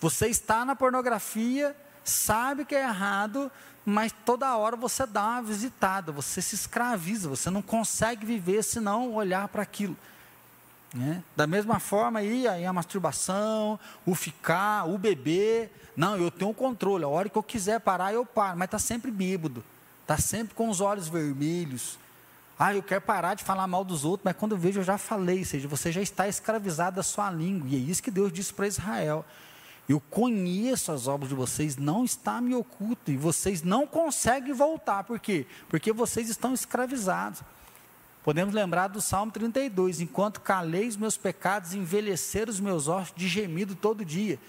Você 0.00 0.28
está 0.28 0.64
na 0.64 0.76
pornografia, 0.76 1.76
sabe 2.04 2.64
que 2.64 2.74
é 2.74 2.82
errado, 2.82 3.50
mas 3.84 4.12
toda 4.24 4.56
hora 4.56 4.76
você 4.76 5.06
dá 5.06 5.24
uma 5.24 5.42
visitada, 5.42 6.10
você 6.10 6.40
se 6.40 6.54
escraviza, 6.54 7.28
você 7.28 7.50
não 7.50 7.62
consegue 7.62 8.26
viver 8.26 8.62
se 8.62 8.80
não 8.80 9.12
olhar 9.14 9.48
para 9.48 9.62
aquilo. 9.62 9.96
Né? 10.94 11.24
Da 11.34 11.46
mesma 11.46 11.80
forma 11.80 12.20
aí, 12.20 12.46
aí 12.46 12.64
a 12.64 12.72
masturbação, 12.72 13.78
o 14.06 14.14
ficar, 14.14 14.88
o 14.88 14.96
beber. 14.96 15.70
Não, 15.96 16.16
eu 16.16 16.30
tenho 16.30 16.52
um 16.52 16.54
controle. 16.54 17.02
A 17.02 17.08
hora 17.08 17.28
que 17.28 17.36
eu 17.36 17.42
quiser 17.42 17.80
parar, 17.80 18.14
eu 18.14 18.24
paro. 18.24 18.56
Mas 18.56 18.66
está 18.66 18.78
sempre 18.78 19.10
bêbado. 19.10 19.64
Está 20.02 20.16
sempre 20.18 20.54
com 20.54 20.68
os 20.68 20.80
olhos 20.80 21.08
vermelhos. 21.08 21.98
Ah, 22.56 22.72
eu 22.72 22.82
quero 22.82 23.00
parar 23.00 23.34
de 23.34 23.42
falar 23.42 23.66
mal 23.66 23.84
dos 23.84 24.04
outros, 24.04 24.24
mas 24.24 24.36
quando 24.36 24.52
eu 24.52 24.58
vejo, 24.58 24.78
eu 24.78 24.84
já 24.84 24.96
falei, 24.96 25.40
ou 25.40 25.44
seja, 25.44 25.66
você 25.66 25.90
já 25.90 26.00
está 26.00 26.28
escravizado 26.28 26.96
da 26.96 27.02
sua 27.02 27.28
língua. 27.30 27.68
E 27.68 27.74
é 27.74 27.78
isso 27.78 28.02
que 28.02 28.12
Deus 28.12 28.32
disse 28.32 28.54
para 28.54 28.68
Israel. 28.68 29.24
Eu 29.88 30.00
conheço 30.00 30.92
as 30.92 31.08
obras 31.08 31.28
de 31.28 31.34
vocês, 31.34 31.76
não 31.76 32.04
está 32.04 32.40
me 32.40 32.54
oculto, 32.54 33.10
e 33.10 33.16
vocês 33.16 33.62
não 33.62 33.86
conseguem 33.86 34.54
voltar. 34.54 35.02
Por 35.02 35.18
quê? 35.18 35.46
Porque 35.68 35.92
vocês 35.92 36.28
estão 36.28 36.54
escravizados. 36.54 37.42
Podemos 38.24 38.54
lembrar 38.54 38.88
do 38.88 39.02
Salmo 39.02 39.30
32: 39.30 40.00
Enquanto 40.00 40.40
calei 40.40 40.88
os 40.88 40.96
meus 40.96 41.16
pecados, 41.16 41.74
envelheceram 41.74 42.50
os 42.50 42.58
meus 42.58 42.88
ossos 42.88 43.12
de 43.14 43.28
gemido 43.28 43.74
todo 43.74 44.02
dia. 44.02 44.40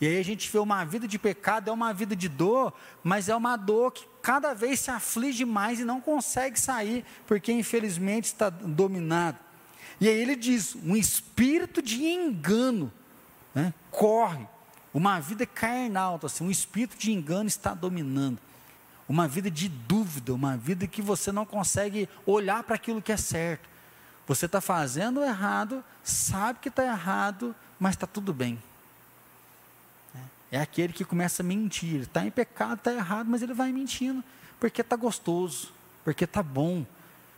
E 0.00 0.06
aí 0.06 0.18
a 0.18 0.24
gente 0.24 0.50
vê 0.50 0.58
uma 0.58 0.82
vida 0.82 1.06
de 1.06 1.18
pecado, 1.18 1.68
é 1.68 1.72
uma 1.72 1.92
vida 1.92 2.16
de 2.16 2.26
dor, 2.26 2.72
mas 3.04 3.28
é 3.28 3.36
uma 3.36 3.54
dor 3.58 3.92
que 3.92 4.06
cada 4.22 4.54
vez 4.54 4.80
se 4.80 4.90
aflige 4.90 5.44
mais 5.44 5.78
e 5.78 5.84
não 5.84 6.00
consegue 6.00 6.58
sair, 6.58 7.04
porque 7.26 7.52
infelizmente 7.52 8.24
está 8.24 8.48
dominado. 8.48 9.36
E 10.00 10.08
aí 10.08 10.18
ele 10.18 10.34
diz: 10.34 10.74
um 10.82 10.96
espírito 10.96 11.82
de 11.82 12.02
engano 12.02 12.90
né, 13.54 13.74
corre, 13.90 14.48
uma 14.94 15.20
vida 15.20 15.44
carnal, 15.44 16.16
então 16.16 16.26
assim, 16.26 16.42
um 16.42 16.50
espírito 16.50 16.96
de 16.96 17.12
engano 17.12 17.48
está 17.48 17.74
dominando. 17.74 18.38
Uma 19.10 19.26
vida 19.26 19.50
de 19.50 19.68
dúvida, 19.68 20.32
uma 20.32 20.56
vida 20.56 20.86
que 20.86 21.02
você 21.02 21.32
não 21.32 21.44
consegue 21.44 22.08
olhar 22.24 22.62
para 22.62 22.76
aquilo 22.76 23.02
que 23.02 23.10
é 23.10 23.16
certo. 23.16 23.68
Você 24.24 24.46
está 24.46 24.60
fazendo 24.60 25.20
errado, 25.20 25.82
sabe 26.04 26.60
que 26.60 26.68
está 26.68 26.84
errado, 26.84 27.52
mas 27.76 27.96
está 27.96 28.06
tudo 28.06 28.32
bem. 28.32 28.56
É 30.52 30.60
aquele 30.60 30.92
que 30.92 31.04
começa 31.04 31.42
a 31.42 31.44
mentir. 31.44 32.02
Está 32.02 32.24
em 32.24 32.30
pecado, 32.30 32.74
está 32.74 32.92
errado, 32.92 33.26
mas 33.28 33.42
ele 33.42 33.52
vai 33.52 33.72
mentindo. 33.72 34.22
Porque 34.60 34.80
está 34.80 34.94
gostoso, 34.94 35.72
porque 36.04 36.22
está 36.22 36.40
bom, 36.40 36.86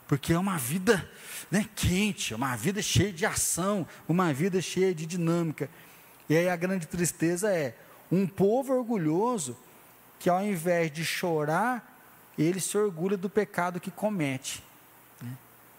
porque 0.07 0.35
é 0.35 0.39
uma 0.39 0.59
vida 0.59 1.11
né, 1.51 1.67
quente, 1.75 2.35
uma 2.35 2.55
vida 2.55 2.83
cheia 2.83 3.15
de 3.15 3.25
ação, 3.25 3.89
uma 4.07 4.31
vida 4.31 4.61
cheia 4.61 4.95
de 4.95 5.07
dinâmica. 5.07 5.71
E 6.29 6.37
aí 6.37 6.51
a 6.51 6.57
grande 6.57 6.85
tristeza 6.85 7.51
é 7.51 7.75
um 8.11 8.27
povo 8.27 8.75
orgulhoso 8.75 9.57
que 10.23 10.31
ao 10.31 10.41
invés 10.41 10.89
de 10.93 11.05
chorar, 11.05 11.99
ele 12.39 12.61
se 12.61 12.79
orgulha 12.79 13.17
do 13.17 13.29
pecado 13.29 13.81
que 13.81 13.91
comete. 13.91 14.63
Né? 15.21 15.33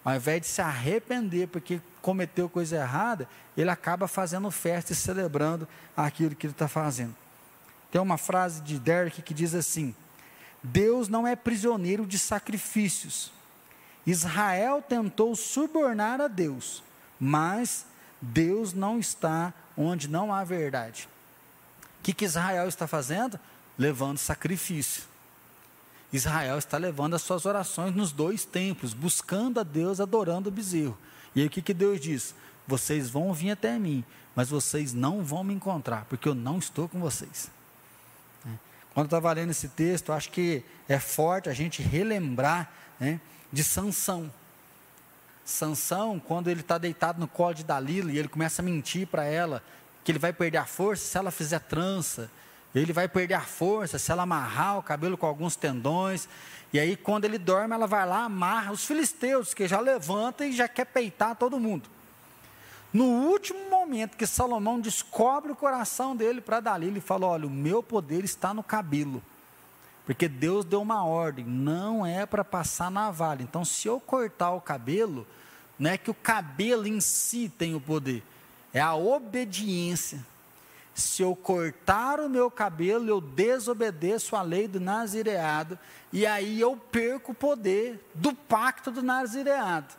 Ao 0.03 0.13
invés 0.13 0.41
de 0.41 0.47
se 0.47 0.62
arrepender 0.62 1.47
porque 1.47 1.79
cometeu 2.01 2.49
coisa 2.49 2.75
errada, 2.75 3.25
ele 3.56 3.69
acaba 3.69 4.06
fazendo 4.06 4.51
festa 4.51 4.91
e 4.91 4.95
celebrando 4.97 5.65
aquilo 5.95 6.36
que 6.36 6.45
ele 6.45 6.51
está 6.51 6.67
fazendo. 6.67 7.15
Tem 7.89 8.01
uma 8.01 8.17
frase 8.17 8.60
de 8.60 8.77
Derek 8.77 9.21
que 9.21 9.34
diz 9.34 9.56
assim: 9.56 9.95
Deus 10.62 11.08
não 11.08 11.25
é 11.25 11.38
prisioneiro 11.38 12.06
de 12.06 12.19
sacrifícios. 12.19 13.32
Israel 14.06 14.82
tentou 14.82 15.34
subornar 15.38 16.19
a 16.19 16.27
Deus, 16.27 16.84
mas 17.17 17.86
Deus 18.21 18.73
não 18.73 18.99
está 18.99 19.53
onde 19.77 20.10
não 20.10 20.34
há 20.34 20.43
verdade. 20.43 21.08
O 22.01 22.03
que, 22.03 22.12
que 22.12 22.25
Israel 22.25 22.67
está 22.67 22.86
fazendo? 22.86 23.39
Levando 23.77 24.17
sacrifício. 24.17 25.03
Israel 26.12 26.59
está 26.59 26.77
levando 26.77 27.15
as 27.15 27.23
suas 27.23 27.45
orações 27.45 27.95
nos 27.95 28.12
dois 28.12 28.45
templos, 28.45 28.93
buscando 28.93 29.59
a 29.59 29.63
Deus, 29.63 29.99
adorando 29.99 30.49
o 30.49 30.51
bezerro. 30.51 30.97
E 31.36 31.41
aí 31.41 31.47
o 31.47 31.49
que, 31.49 31.62
que 31.62 31.73
Deus 31.73 31.99
diz? 31.99 32.36
Vocês 32.67 33.09
vão 33.09 33.33
vir 33.33 33.51
até 33.51 33.79
mim, 33.79 34.05
mas 34.36 34.49
vocês 34.49 34.93
não 34.93 35.23
vão 35.23 35.43
me 35.43 35.53
encontrar, 35.53 36.05
porque 36.05 36.29
eu 36.29 36.36
não 36.36 36.59
estou 36.59 36.88
com 36.88 36.99
vocês. 36.99 37.49
Quando 38.93 39.05
eu 39.05 39.17
estava 39.17 39.33
lendo 39.33 39.49
esse 39.49 39.69
texto, 39.69 40.13
acho 40.13 40.29
que 40.29 40.63
é 40.88 40.99
forte 40.99 41.49
a 41.49 41.53
gente 41.53 41.81
relembrar 41.81 42.71
né, 42.99 43.19
de 43.51 43.63
Sansão. 43.63 44.31
Sansão, 45.43 46.19
quando 46.19 46.47
ele 46.47 46.62
está 46.62 46.77
deitado 46.77 47.19
no 47.19 47.27
colo 47.27 47.55
de 47.55 47.63
Dalila 47.63 48.12
e 48.12 48.19
ele 48.19 48.27
começa 48.27 48.62
a 48.62 48.65
mentir 48.65 49.07
para 49.07 49.25
ela 49.25 49.63
que 50.03 50.12
ele 50.12 50.19
vai 50.19 50.31
perder 50.31 50.59
a 50.59 50.65
força 50.65 51.05
se 51.05 51.17
ela 51.17 51.31
fizer 51.31 51.59
trança, 51.59 52.29
ele 52.79 52.93
vai 52.93 53.07
perder 53.07 53.36
a 53.36 53.41
força 53.41 53.99
se 53.99 54.12
ela 54.12 54.23
amarrar 54.23 54.79
o 54.79 54.83
cabelo 54.83 55.17
com 55.17 55.25
alguns 55.25 55.55
tendões. 55.55 56.27
E 56.71 56.79
aí, 56.79 56.95
quando 56.95 57.25
ele 57.25 57.38
dorme, 57.38 57.75
ela 57.75 57.86
vai 57.86 58.07
lá, 58.07 58.23
amarra 58.23 58.71
os 58.71 58.86
filisteus, 58.86 59.53
que 59.53 59.67
já 59.67 59.79
levanta 59.79 60.45
e 60.45 60.51
já 60.51 60.67
quer 60.67 60.86
peitar 60.86 61.36
todo 61.36 61.59
mundo. 61.59 61.88
No 62.91 63.05
último 63.05 63.69
momento 63.69 64.17
que 64.17 64.25
Salomão 64.25 64.79
descobre 64.79 65.51
o 65.51 65.55
coração 65.55 66.15
dele 66.15 66.41
para 66.41 66.59
Dalila, 66.59 66.91
ele 66.91 67.01
fala: 67.01 67.27
Olha, 67.27 67.47
o 67.47 67.49
meu 67.49 67.81
poder 67.81 68.23
está 68.23 68.53
no 68.53 68.63
cabelo. 68.63 69.21
Porque 70.05 70.27
Deus 70.27 70.65
deu 70.65 70.81
uma 70.81 71.05
ordem, 71.05 71.45
não 71.45 72.05
é 72.05 72.25
para 72.25 72.43
passar 72.43 72.91
navalha. 72.91 73.41
Então, 73.41 73.63
se 73.63 73.88
eu 73.88 73.99
cortar 73.99 74.51
o 74.51 74.62
cabelo, 74.62 75.25
não 75.79 75.89
é 75.89 75.97
que 75.97 76.12
o 76.12 76.13
cabelo 76.13 76.86
em 76.86 76.99
si 76.99 77.51
tem 77.57 77.73
o 77.73 77.81
poder, 77.81 78.21
é 78.73 78.81
a 78.81 78.93
obediência. 78.95 80.23
Se 80.93 81.23
eu 81.23 81.36
cortar 81.36 82.19
o 82.19 82.29
meu 82.29 82.51
cabelo, 82.51 83.10
eu 83.10 83.19
desobedeço 83.19 84.36
a 84.36 84.41
lei 84.41 84.67
do 84.67 84.79
nazireado, 84.79 85.77
e 86.12 86.25
aí 86.25 86.60
eu 86.60 86.77
perco 86.77 87.32
o 87.32 87.36
poder 87.36 87.99
do 88.13 88.34
pacto 88.34 88.91
do 88.91 89.01
nazireado. 89.01 89.93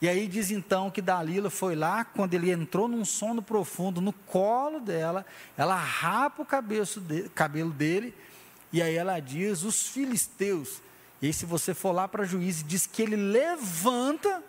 E 0.00 0.08
aí 0.08 0.26
diz 0.26 0.50
então 0.50 0.90
que 0.90 1.00
Dalila 1.00 1.48
foi 1.48 1.76
lá, 1.76 2.04
quando 2.04 2.34
ele 2.34 2.50
entrou 2.50 2.88
num 2.88 3.04
sono 3.04 3.40
profundo, 3.40 4.00
no 4.00 4.12
colo 4.12 4.80
dela, 4.80 5.24
ela 5.56 5.76
rapa 5.76 6.42
o 6.42 7.00
de, 7.00 7.28
cabelo 7.28 7.70
dele, 7.70 8.12
e 8.72 8.82
aí 8.82 8.96
ela 8.96 9.20
diz: 9.20 9.62
os 9.62 9.86
filisteus. 9.86 10.80
E 11.20 11.26
aí, 11.26 11.32
se 11.32 11.46
você 11.46 11.72
for 11.72 11.92
lá 11.92 12.08
para 12.08 12.24
juiz, 12.24 12.64
diz 12.66 12.84
que 12.84 13.00
ele 13.00 13.14
levanta 13.14 14.42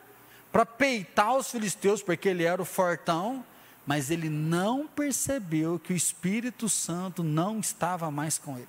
para 0.51 0.65
peitar 0.65 1.35
os 1.37 1.51
filisteus, 1.51 2.01
porque 2.01 2.29
ele 2.29 2.43
era 2.43 2.59
o 2.59 2.65
fortão, 2.65 3.45
mas 3.85 4.09
ele 4.09 4.29
não 4.29 4.87
percebeu 4.87 5.77
que 5.77 5.93
o 5.93 5.95
Espírito 5.95 6.69
Santo 6.69 7.23
não 7.23 7.59
estava 7.59 8.09
mais 8.09 8.37
com 8.37 8.57
ele. 8.57 8.67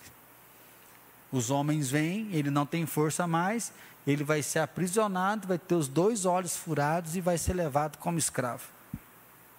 Os 1.31 1.51
homens 1.51 1.91
vêm, 1.91 2.29
ele 2.33 2.51
não 2.51 2.67
tem 2.67 2.87
força 2.87 3.27
mais, 3.27 3.73
ele 4.07 4.25
vai 4.25 4.43
ser 4.43 4.61
aprisionado, 4.61 5.49
vai 5.49 5.59
ter 5.59 5.75
os 5.75 5.89
dois 5.89 6.25
olhos 6.25 6.57
furados 6.57 7.17
e 7.17 7.21
vai 7.21 7.39
ser 7.39 7.55
levado 7.55 7.97
como 7.99 8.19
escravo. 8.19 8.69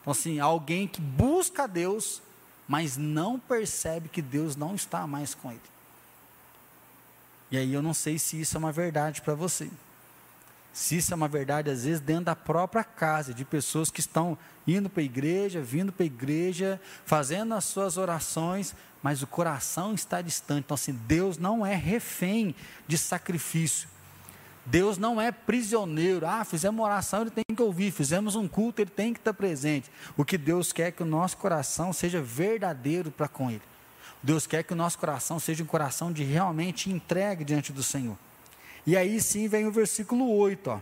Então, 0.02 0.12
assim, 0.12 0.39
alguém 0.39 0.88
que 0.88 1.02
busca 1.02 1.63
a 1.63 1.68
Deus, 1.68 2.22
mas 2.68 2.96
não 2.96 3.39
percebe 3.39 4.10
que 4.10 4.22
Deus 4.22 4.56
não 4.56 4.76
está 4.76 5.08
mais 5.08 5.34
com 5.34 5.52
ele. 5.52 5.62
E 7.50 7.58
aí 7.58 7.74
eu 7.74 7.82
não 7.82 7.94
sei 7.94 8.20
se 8.20 8.39
isso 8.39 8.58
é 8.58 8.60
uma 8.60 8.72
verdade 8.72 9.22
para 9.22 9.34
você. 9.34 9.70
Se 10.76 10.98
isso 10.98 11.14
é 11.14 11.16
uma 11.16 11.30
verdade, 11.30 11.72
às 11.72 11.86
vezes, 11.86 12.02
dentro 12.02 12.26
da 12.26 12.36
própria 12.36 12.84
casa, 12.84 13.34
de 13.34 13.46
pessoas 13.46 13.90
que 13.90 14.02
estão 14.02 14.38
indo 14.68 14.90
para 14.90 15.02
a 15.02 15.06
igreja, 15.06 15.62
vindo 15.62 15.90
para 15.90 16.04
a 16.04 16.06
igreja, 16.06 16.82
fazendo 17.06 17.54
as 17.56 17.64
suas 17.64 17.96
orações, 17.96 18.76
mas 19.02 19.22
o 19.22 19.28
coração 19.28 19.94
está 19.94 20.22
distante. 20.22 20.66
Então, 20.66 20.76
assim, 20.76 20.92
Deus 21.08 21.38
não 21.38 21.66
é 21.66 21.74
refém 21.74 22.54
de 22.90 22.98
sacrifício. 22.98 23.88
Deus 24.66 24.98
não 24.98 25.22
é 25.22 25.32
prisioneiro. 25.32 26.28
Ah, 26.28 26.44
fizemos 26.44 26.78
uma 26.78 26.90
oração, 26.90 27.22
ele 27.22 27.32
tem 27.32 27.56
que 27.56 27.64
ouvir. 27.64 27.90
Fizemos 27.92 28.36
um 28.36 28.46
culto, 28.46 28.82
ele 28.82 28.92
tem 28.92 29.14
que 29.14 29.20
estar 29.20 29.34
presente. 29.34 29.90
O 30.18 30.26
que 30.26 30.38
Deus 30.38 30.74
quer 30.74 30.90
é 30.90 30.92
que 30.92 31.04
o 31.04 31.06
nosso 31.06 31.38
coração 31.38 31.94
seja 31.94 32.22
verdadeiro 32.22 33.12
para 33.12 33.30
com 33.30 33.50
Ele. 33.50 33.62
Deus 34.22 34.46
quer 34.46 34.62
que 34.62 34.74
o 34.74 34.76
nosso 34.76 35.00
coração 35.00 35.40
seja 35.40 35.64
um 35.64 35.68
coração 35.68 36.12
de 36.12 36.26
realmente 36.26 36.90
entregue 36.90 37.46
diante 37.46 37.72
do 37.72 37.82
Senhor. 37.82 38.18
E 38.86 38.95
aí 38.95 39.19
sim 39.19 39.48
vem 39.48 39.65
o 39.65 39.71
versículo 39.71 40.30
8. 40.38 40.69
Ó. 40.69 40.80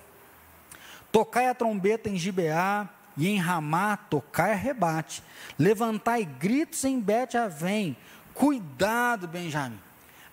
Tocai 1.12 1.48
a 1.48 1.54
trombeta 1.54 2.10
em 2.10 2.18
Gibeá 2.18 2.89
e 3.16 3.28
em 3.28 3.38
Ramá, 3.38 3.96
tocai 3.96 4.56
rebate. 4.56 5.24
Levantai 5.58 6.26
gritos 6.26 6.84
em 6.84 7.00
Bet-Avém. 7.00 7.96
Cuidado, 8.34 9.28
Benjamim. 9.28 9.80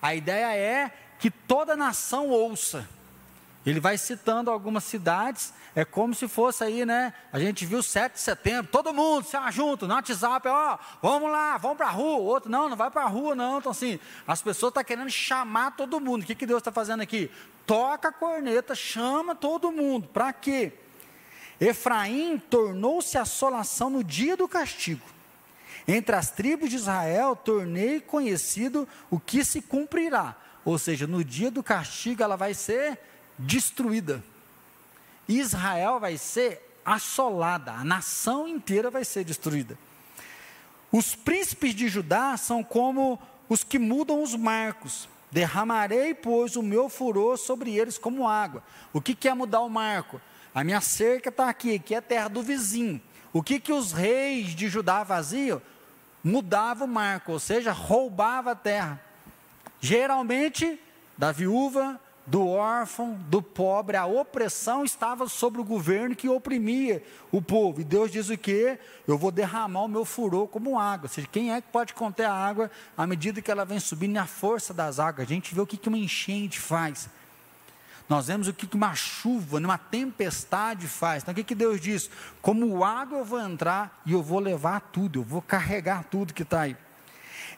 A 0.01 0.15
ideia 0.15 0.55
é 0.55 0.91
que 1.19 1.29
toda 1.29 1.75
nação 1.75 2.29
ouça. 2.29 2.89
Ele 3.65 3.79
vai 3.79 3.97
citando 3.97 4.49
algumas 4.49 4.83
cidades, 4.83 5.53
é 5.75 5.85
como 5.85 6.15
se 6.15 6.27
fosse 6.27 6.63
aí, 6.63 6.83
né? 6.83 7.13
A 7.31 7.39
gente 7.39 7.65
viu 7.65 7.83
7 7.83 8.13
de 8.13 8.19
setembro, 8.19 8.71
todo 8.71 8.93
mundo 8.93 9.23
se 9.23 9.37
junto 9.51 9.87
no 9.87 9.93
WhatsApp, 9.93 10.47
ó, 10.47 10.79
vamos 11.01 11.29
lá, 11.29 11.57
vamos 11.57 11.77
para 11.77 11.87
a 11.87 11.91
rua. 11.91 12.17
Outro, 12.17 12.49
não, 12.49 12.67
não 12.67 12.75
vai 12.75 12.89
para 12.89 13.03
a 13.03 13.07
rua, 13.07 13.35
não. 13.35 13.59
Então, 13.59 13.71
assim, 13.71 13.99
as 14.27 14.41
pessoas 14.41 14.71
estão 14.71 14.81
tá 14.81 14.83
querendo 14.83 15.11
chamar 15.11 15.75
todo 15.75 15.99
mundo. 15.99 16.23
O 16.23 16.25
que, 16.25 16.33
que 16.33 16.47
Deus 16.47 16.59
está 16.59 16.71
fazendo 16.71 17.01
aqui? 17.01 17.29
Toca 17.67 18.07
a 18.07 18.11
corneta, 18.11 18.73
chama 18.73 19.35
todo 19.35 19.71
mundo. 19.71 20.07
Para 20.07 20.33
quê? 20.33 20.73
Efraim 21.59 22.39
tornou-se 22.39 23.15
assolação 23.15 23.91
no 23.91 24.03
dia 24.03 24.35
do 24.35 24.47
castigo. 24.47 25.05
Entre 25.87 26.15
as 26.15 26.31
tribos 26.31 26.69
de 26.69 26.77
Israel, 26.77 27.35
tornei 27.35 28.01
conhecido 28.01 28.87
o 29.11 29.19
que 29.19 29.45
se 29.45 29.61
cumprirá. 29.61 30.35
Ou 30.65 30.79
seja, 30.79 31.05
no 31.05 31.23
dia 31.23 31.51
do 31.51 31.61
castigo 31.61 32.23
ela 32.23 32.35
vai 32.35 32.55
ser 32.55 32.99
destruída. 33.37 34.23
Israel 35.27 35.99
vai 35.99 36.17
ser 36.17 36.71
assolada, 36.85 37.71
a 37.71 37.83
nação 37.83 38.47
inteira 38.47 38.89
vai 38.89 39.05
ser 39.05 39.23
destruída. 39.23 39.77
Os 40.91 41.15
príncipes 41.15 41.73
de 41.73 41.87
Judá 41.87 42.35
são 42.35 42.63
como 42.63 43.19
os 43.47 43.63
que 43.63 43.79
mudam 43.79 44.21
os 44.21 44.35
marcos. 44.35 45.07
Derramarei, 45.31 46.13
pois, 46.13 46.57
o 46.57 46.63
meu 46.63 46.89
furor 46.89 47.37
sobre 47.37 47.77
eles 47.77 47.97
como 47.97 48.27
água. 48.27 48.61
O 48.91 48.99
que, 48.99 49.15
que 49.15 49.29
é 49.29 49.33
mudar 49.33 49.61
o 49.61 49.69
marco? 49.69 50.19
A 50.53 50.63
minha 50.63 50.81
cerca 50.81 51.29
está 51.29 51.47
aqui, 51.47 51.79
que 51.79 51.95
é 51.95 51.99
a 51.99 52.01
terra 52.01 52.27
do 52.27 52.43
vizinho. 52.43 53.01
O 53.31 53.41
que, 53.41 53.59
que 53.59 53.71
os 53.71 53.93
reis 53.93 54.53
de 54.53 54.67
Judá 54.67 55.05
faziam? 55.05 55.61
Mudava 56.21 56.83
o 56.83 56.87
marco, 56.87 57.31
ou 57.31 57.39
seja, 57.39 57.71
roubava 57.71 58.51
a 58.51 58.55
terra. 58.55 59.01
Geralmente, 59.79 60.77
da 61.17 61.31
viúva, 61.31 61.99
do 62.25 62.47
órfão, 62.47 63.13
do 63.27 63.41
pobre, 63.41 63.97
a 63.97 64.05
opressão 64.05 64.83
estava 64.83 65.27
sobre 65.27 65.59
o 65.59 65.63
governo 65.63 66.15
que 66.15 66.29
oprimia 66.29 67.03
o 67.31 67.41
povo. 67.41 67.81
E 67.81 67.83
Deus 67.83 68.11
diz 68.11 68.29
o 68.29 68.37
quê? 68.37 68.79
Eu 69.07 69.17
vou 69.17 69.31
derramar 69.31 69.83
o 69.83 69.87
meu 69.87 70.05
furor 70.05 70.47
como 70.47 70.79
água. 70.79 71.05
Ou 71.05 71.09
seja, 71.09 71.27
quem 71.31 71.51
é 71.51 71.59
que 71.59 71.69
pode 71.69 71.93
conter 71.93 72.25
a 72.25 72.33
água 72.33 72.69
à 72.95 73.07
medida 73.07 73.41
que 73.41 73.49
ela 73.49 73.65
vem 73.65 73.79
subindo 73.79 74.13
na 74.13 74.27
força 74.27 74.73
das 74.73 74.99
águas? 74.99 75.27
A 75.27 75.29
gente 75.29 75.55
vê 75.55 75.61
o 75.61 75.67
que, 75.67 75.77
que 75.77 75.89
uma 75.89 75.97
enchente 75.97 76.59
faz. 76.59 77.09
Nós 78.07 78.27
vemos 78.27 78.47
o 78.47 78.53
que, 78.53 78.67
que 78.67 78.75
uma 78.75 78.93
chuva, 78.93 79.57
uma 79.57 79.77
tempestade 79.77 80.87
faz. 80.87 81.23
Então 81.23 81.31
o 81.31 81.35
que, 81.35 81.43
que 81.43 81.55
Deus 81.55 81.81
diz? 81.81 82.09
Como 82.41 82.83
água 82.83 83.19
eu 83.19 83.25
vou 83.25 83.39
entrar 83.39 84.01
e 84.05 84.13
eu 84.13 84.21
vou 84.21 84.39
levar 84.39 84.81
tudo, 84.81 85.19
eu 85.19 85.23
vou 85.23 85.41
carregar 85.41 86.03
tudo 86.03 86.33
que 86.33 86.43
está 86.43 86.61
aí. 86.61 86.77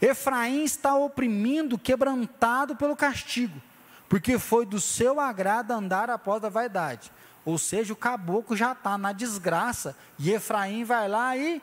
Efraim 0.01 0.63
está 0.63 0.95
oprimindo, 0.95 1.77
quebrantado 1.77 2.75
pelo 2.75 2.95
castigo 2.95 3.61
porque 4.07 4.37
foi 4.37 4.65
do 4.65 4.79
seu 4.79 5.19
agrado 5.19 5.71
andar 5.71 6.09
após 6.09 6.43
a 6.43 6.49
vaidade. 6.49 7.11
Ou 7.45 7.57
seja, 7.57 7.91
o 7.93 7.95
caboclo 7.95 8.55
já 8.55 8.71
está 8.71 8.97
na 8.97 9.11
desgraça, 9.11 9.95
e 10.17 10.31
Efraim 10.31 10.83
vai 10.83 11.07
lá 11.09 11.35
e 11.35 11.61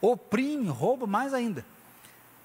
oprime, 0.00 0.68
rouba 0.68 1.06
mais 1.06 1.34
ainda. 1.34 1.64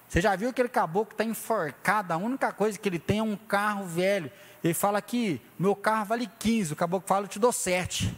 Você 0.08 0.22
já 0.22 0.36
viu 0.36 0.50
aquele 0.50 0.70
caboclo 0.70 1.08
que 1.08 1.13
está 1.13 1.24
enforcado, 1.24 2.13
a 2.13 2.18
única 2.18 2.52
coisa 2.52 2.78
que 2.78 2.88
ele 2.88 3.00
tem 3.00 3.20
é 3.20 3.24
um 3.24 3.36
carro 3.36 3.86
velho. 3.86 4.32
Ele 4.63 4.74
fala 4.74 5.02
que 5.02 5.42
meu 5.58 5.76
carro 5.76 6.06
vale 6.06 6.30
15, 6.40 6.74
o 6.74 6.76
caboclo 6.76 7.08
fala, 7.08 7.26
eu 7.26 7.30
te 7.30 7.40
dou 7.40 7.52
7. 7.52 8.16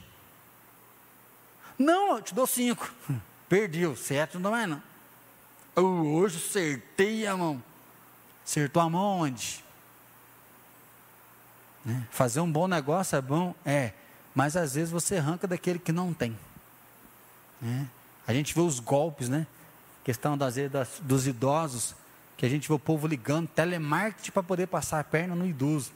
Não, 1.77 2.17
eu 2.17 2.21
te 2.21 2.33
dou 2.33 2.45
5. 2.45 2.93
Perdeu, 3.47 3.95
7 3.95 4.35
não 4.35 4.43
dá 4.43 4.51
mais 4.51 4.69
não. 4.69 4.81
hoje 5.75 6.37
acertei 6.37 7.25
a 7.25 7.35
mão. 7.35 7.63
Acertou 8.45 8.81
a 8.81 8.89
mão 8.89 9.19
onde? 9.21 9.63
Né? 11.85 12.07
Fazer 12.11 12.39
um 12.39 12.51
bom 12.51 12.67
negócio 12.67 13.15
é 13.15 13.21
bom? 13.21 13.55
É. 13.65 13.93
Mas 14.35 14.55
às 14.55 14.75
vezes 14.75 14.91
você 14.91 15.17
arranca 15.17 15.47
daquele 15.47 15.79
que 15.79 15.91
não 15.91 16.13
tem. 16.13 16.37
Né? 17.61 17.87
A 18.27 18.33
gente 18.33 18.53
vê 18.53 18.61
os 18.61 18.79
golpes, 18.79 19.27
né? 19.27 19.47
Questão 20.03 20.37
das, 20.37 20.55
das, 20.71 20.89
dos 21.01 21.27
idosos, 21.27 21.95
que 22.37 22.45
a 22.45 22.49
gente 22.49 22.67
vê 22.67 22.73
o 22.73 22.79
povo 22.79 23.05
ligando, 23.07 23.47
telemarketing 23.47 24.31
para 24.31 24.43
poder 24.43 24.67
passar 24.67 24.99
a 24.99 25.03
perna 25.03 25.35
no 25.35 25.45
idoso. 25.45 25.91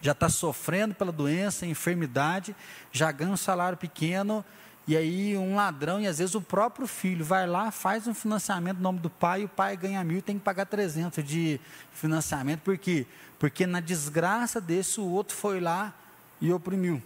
Já 0.00 0.12
está 0.12 0.28
sofrendo 0.28 0.94
pela 0.94 1.10
doença, 1.10 1.66
enfermidade, 1.66 2.54
já 2.92 3.10
ganha 3.10 3.32
um 3.32 3.36
salário 3.36 3.76
pequeno, 3.76 4.44
e 4.86 4.96
aí 4.96 5.36
um 5.36 5.56
ladrão, 5.56 6.00
e 6.00 6.06
às 6.06 6.18
vezes 6.18 6.34
o 6.34 6.40
próprio 6.40 6.86
filho, 6.86 7.24
vai 7.24 7.46
lá, 7.46 7.70
faz 7.70 8.06
um 8.06 8.14
financiamento 8.14 8.76
no 8.76 8.82
nome 8.82 9.00
do 9.00 9.10
pai, 9.10 9.42
e 9.42 9.44
o 9.44 9.48
pai 9.48 9.76
ganha 9.76 10.02
mil 10.04 10.18
e 10.18 10.22
tem 10.22 10.38
que 10.38 10.44
pagar 10.44 10.66
300 10.66 11.24
de 11.24 11.60
financiamento, 11.92 12.60
por 12.60 12.78
quê? 12.78 13.06
Porque 13.38 13.66
na 13.66 13.80
desgraça 13.80 14.60
desse, 14.60 15.00
o 15.00 15.04
outro 15.04 15.36
foi 15.36 15.60
lá 15.60 15.92
e 16.40 16.52
oprimiu. 16.52 17.02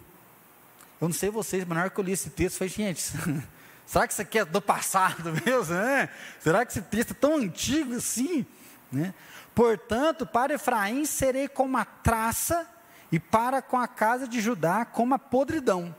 Eu 0.99 1.07
não 1.07 1.13
sei 1.13 1.31
vocês, 1.31 1.65
mas 1.65 1.75
na 1.75 1.81
hora 1.81 1.89
que 1.89 1.99
eu 1.99 2.03
li 2.03 2.11
esse 2.11 2.29
texto, 2.29 2.61
eu 2.61 2.69
falei, 2.69 2.73
gente, 2.73 3.01
será 3.85 4.05
que 4.05 4.13
isso 4.13 4.21
aqui 4.21 4.37
é 4.37 4.45
do 4.45 4.61
passado 4.61 5.33
mesmo? 5.43 5.73
Né? 5.73 6.09
Será 6.39 6.63
que 6.63 6.71
esse 6.71 6.81
texto 6.81 7.11
é 7.11 7.15
tão 7.15 7.37
antigo 7.37 7.95
assim? 7.95 8.45
Né? 8.91 9.13
Portanto, 9.55 10.25
para 10.25 10.53
Efraim 10.53 11.03
serei 11.05 11.47
como 11.47 11.77
a 11.77 11.85
traça, 11.85 12.67
e 13.11 13.19
para 13.19 13.61
com 13.61 13.77
a 13.77 13.87
casa 13.87 14.27
de 14.27 14.39
Judá 14.39 14.85
como 14.85 15.13
a 15.13 15.19
podridão. 15.19 15.93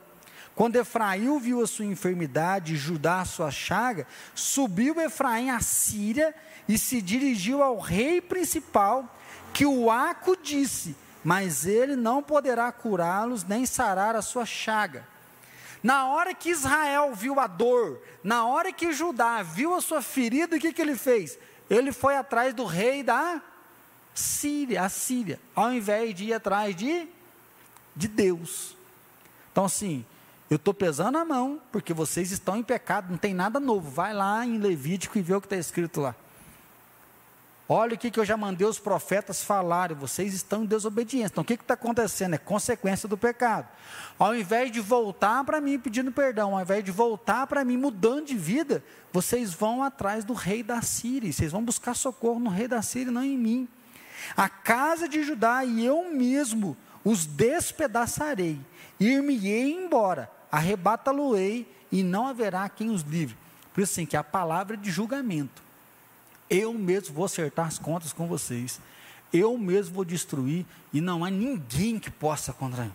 Quando 0.55 0.75
Efraim 0.75 1.39
viu 1.39 1.63
a 1.63 1.67
sua 1.67 1.85
enfermidade 1.85 2.73
e 2.73 2.77
Judá 2.77 3.21
a 3.21 3.25
sua 3.25 3.49
chaga, 3.49 4.05
subiu 4.35 4.99
Efraim 5.01 5.49
à 5.49 5.59
Síria 5.59 6.33
e 6.67 6.77
se 6.77 7.01
dirigiu 7.01 7.63
ao 7.63 7.79
rei 7.79 8.21
principal 8.21 9.17
que 9.51 9.65
o 9.65 9.89
Aco 9.89 10.37
disse, 10.37 10.95
mas 11.23 11.65
ele 11.65 11.95
não 11.95 12.21
poderá 12.21 12.71
curá-los 12.71 13.43
nem 13.43 13.65
sarar 13.65 14.15
a 14.15 14.21
sua 14.21 14.45
chaga. 14.45 15.07
Na 15.81 16.07
hora 16.07 16.33
que 16.33 16.49
Israel 16.49 17.13
viu 17.13 17.39
a 17.39 17.47
dor, 17.47 18.01
na 18.23 18.45
hora 18.45 18.71
que 18.71 18.93
Judá 18.93 19.41
viu 19.43 19.75
a 19.75 19.81
sua 19.81 20.01
ferida, 20.01 20.55
o 20.55 20.59
que, 20.59 20.71
que 20.71 20.81
ele 20.81 20.95
fez? 20.95 21.37
Ele 21.69 21.91
foi 21.91 22.15
atrás 22.15 22.53
do 22.53 22.63
rei 22.63 23.03
da 23.03 23.41
Síria, 24.13 24.83
a 24.83 24.89
Síria, 24.89 25.39
ao 25.55 25.73
invés 25.73 26.13
de 26.13 26.25
ir 26.25 26.33
atrás 26.33 26.75
de, 26.75 27.07
de 27.95 28.07
Deus. 28.07 28.77
Então, 29.51 29.65
assim, 29.65 30.05
eu 30.53 30.57
estou 30.57 30.73
pesando 30.73 31.17
a 31.17 31.25
mão, 31.25 31.59
porque 31.71 31.93
vocês 31.93 32.31
estão 32.31 32.55
em 32.55 32.63
pecado, 32.63 33.09
não 33.09 33.17
tem 33.17 33.33
nada 33.33 33.59
novo. 33.59 33.89
Vai 33.89 34.13
lá 34.13 34.45
em 34.45 34.57
Levítico 34.57 35.17
e 35.17 35.21
vê 35.21 35.33
o 35.33 35.41
que 35.41 35.47
está 35.47 35.57
escrito 35.57 35.99
lá. 35.99 36.15
Olha 37.67 37.95
o 37.95 37.97
que, 37.97 38.11
que 38.11 38.19
eu 38.19 38.25
já 38.25 38.35
mandei 38.35 38.67
os 38.67 38.77
profetas 38.77 39.41
falarem, 39.43 39.97
vocês 39.97 40.33
estão 40.33 40.63
em 40.63 40.65
desobediência. 40.67 41.31
Então 41.31 41.41
o 41.43 41.45
que 41.45 41.53
está 41.53 41.73
acontecendo? 41.73 42.35
É 42.35 42.37
consequência 42.37 43.07
do 43.07 43.17
pecado. 43.17 43.67
Ao 44.19 44.35
invés 44.35 44.71
de 44.71 44.81
voltar 44.81 45.43
para 45.43 45.61
mim 45.61 45.79
pedindo 45.79 46.11
perdão, 46.11 46.55
ao 46.55 46.61
invés 46.61 46.83
de 46.83 46.91
voltar 46.91 47.47
para 47.47 47.63
mim 47.63 47.77
mudando 47.77 48.25
de 48.25 48.37
vida, 48.37 48.83
vocês 49.11 49.53
vão 49.53 49.81
atrás 49.81 50.23
do 50.25 50.33
rei 50.33 50.61
da 50.61 50.81
Síria, 50.81 51.31
vocês 51.31 51.51
vão 51.51 51.63
buscar 51.63 51.95
socorro 51.95 52.39
no 52.39 52.49
rei 52.49 52.67
da 52.67 52.81
Síria, 52.81 53.11
não 53.11 53.23
em 53.23 53.37
mim. 53.37 53.67
A 54.35 54.49
casa 54.49 55.07
de 55.07 55.23
Judá 55.23 55.63
e 55.63 55.83
eu 55.83 56.11
mesmo 56.11 56.77
os 57.03 57.25
despedaçarei, 57.25 58.59
ir-me-ei 58.99 59.73
embora, 59.73 60.29
arrebata-lo-ei 60.53 61.67
e 61.91 62.03
não 62.03 62.27
haverá 62.27 62.69
quem 62.69 62.91
os 62.91 63.01
livre. 63.01 63.35
Por 63.73 63.81
isso, 63.81 63.93
assim, 63.93 64.05
que 64.05 64.15
a 64.15 64.23
palavra 64.23 64.77
de 64.77 64.91
julgamento 64.91 65.63
eu 66.49 66.71
mesmo 66.71 67.15
vou 67.15 67.25
acertar 67.25 67.65
as 67.65 67.79
contas 67.79 68.13
com 68.13 68.27
vocês. 68.27 68.79
Eu 69.31 69.57
mesmo 69.57 69.95
vou 69.95 70.05
destruir 70.05 70.65
e 70.93 71.01
não 71.01 71.25
há 71.25 71.29
ninguém 71.31 71.97
que 71.97 72.11
possa 72.11 72.53
contra 72.53 72.83
mim. 72.83 72.93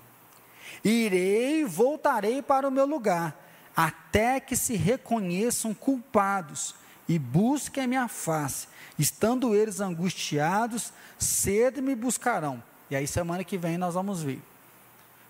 Irei 0.84 1.62
e 1.62 1.64
voltarei 1.64 2.40
para 2.40 2.68
o 2.68 2.70
meu 2.70 2.86
lugar, 2.86 3.36
até 3.76 4.38
que 4.38 4.54
se 4.54 4.76
reconheçam 4.76 5.74
culpados 5.74 6.72
e 7.08 7.18
busquem 7.18 7.82
a 7.82 7.88
minha 7.88 8.06
face. 8.06 8.68
Estando 8.96 9.56
eles 9.56 9.80
angustiados, 9.80 10.92
cedo 11.18 11.82
me 11.82 11.96
buscarão. 11.96 12.62
E 12.88 12.94
aí, 12.94 13.08
semana 13.08 13.42
que 13.42 13.58
vem, 13.58 13.76
nós 13.76 13.94
vamos 13.94 14.22
ver. 14.22 14.40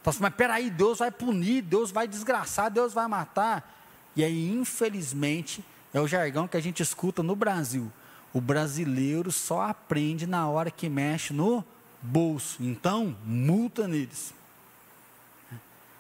Então, 0.09 0.23
mas 0.23 0.35
peraí, 0.35 0.71
Deus 0.71 1.01
vai 1.01 1.11
punir, 1.11 1.61
Deus 1.61 1.91
vai 1.91 2.09
desgraçar, 2.09 2.71
Deus 2.71 2.95
vai 2.95 3.07
matar. 3.07 3.75
E 4.17 4.25
aí, 4.25 4.51
infelizmente, 4.51 5.63
é 5.93 6.01
o 6.01 6.09
jargão 6.09 6.49
que 6.49 6.57
a 6.57 6.61
gente 6.61 6.83
escuta 6.83 7.23
no 7.23 7.37
Brasil. 7.37 7.93
O 8.33 8.41
brasileiro 8.41 9.31
só 9.31 9.63
aprende 9.63 10.27
na 10.27 10.49
hora 10.49 10.71
que 10.71 10.89
mexe 10.89 11.35
no 11.35 11.63
bolso. 12.01 12.57
Então, 12.63 13.15
multa 13.23 13.87
neles. 13.87 14.33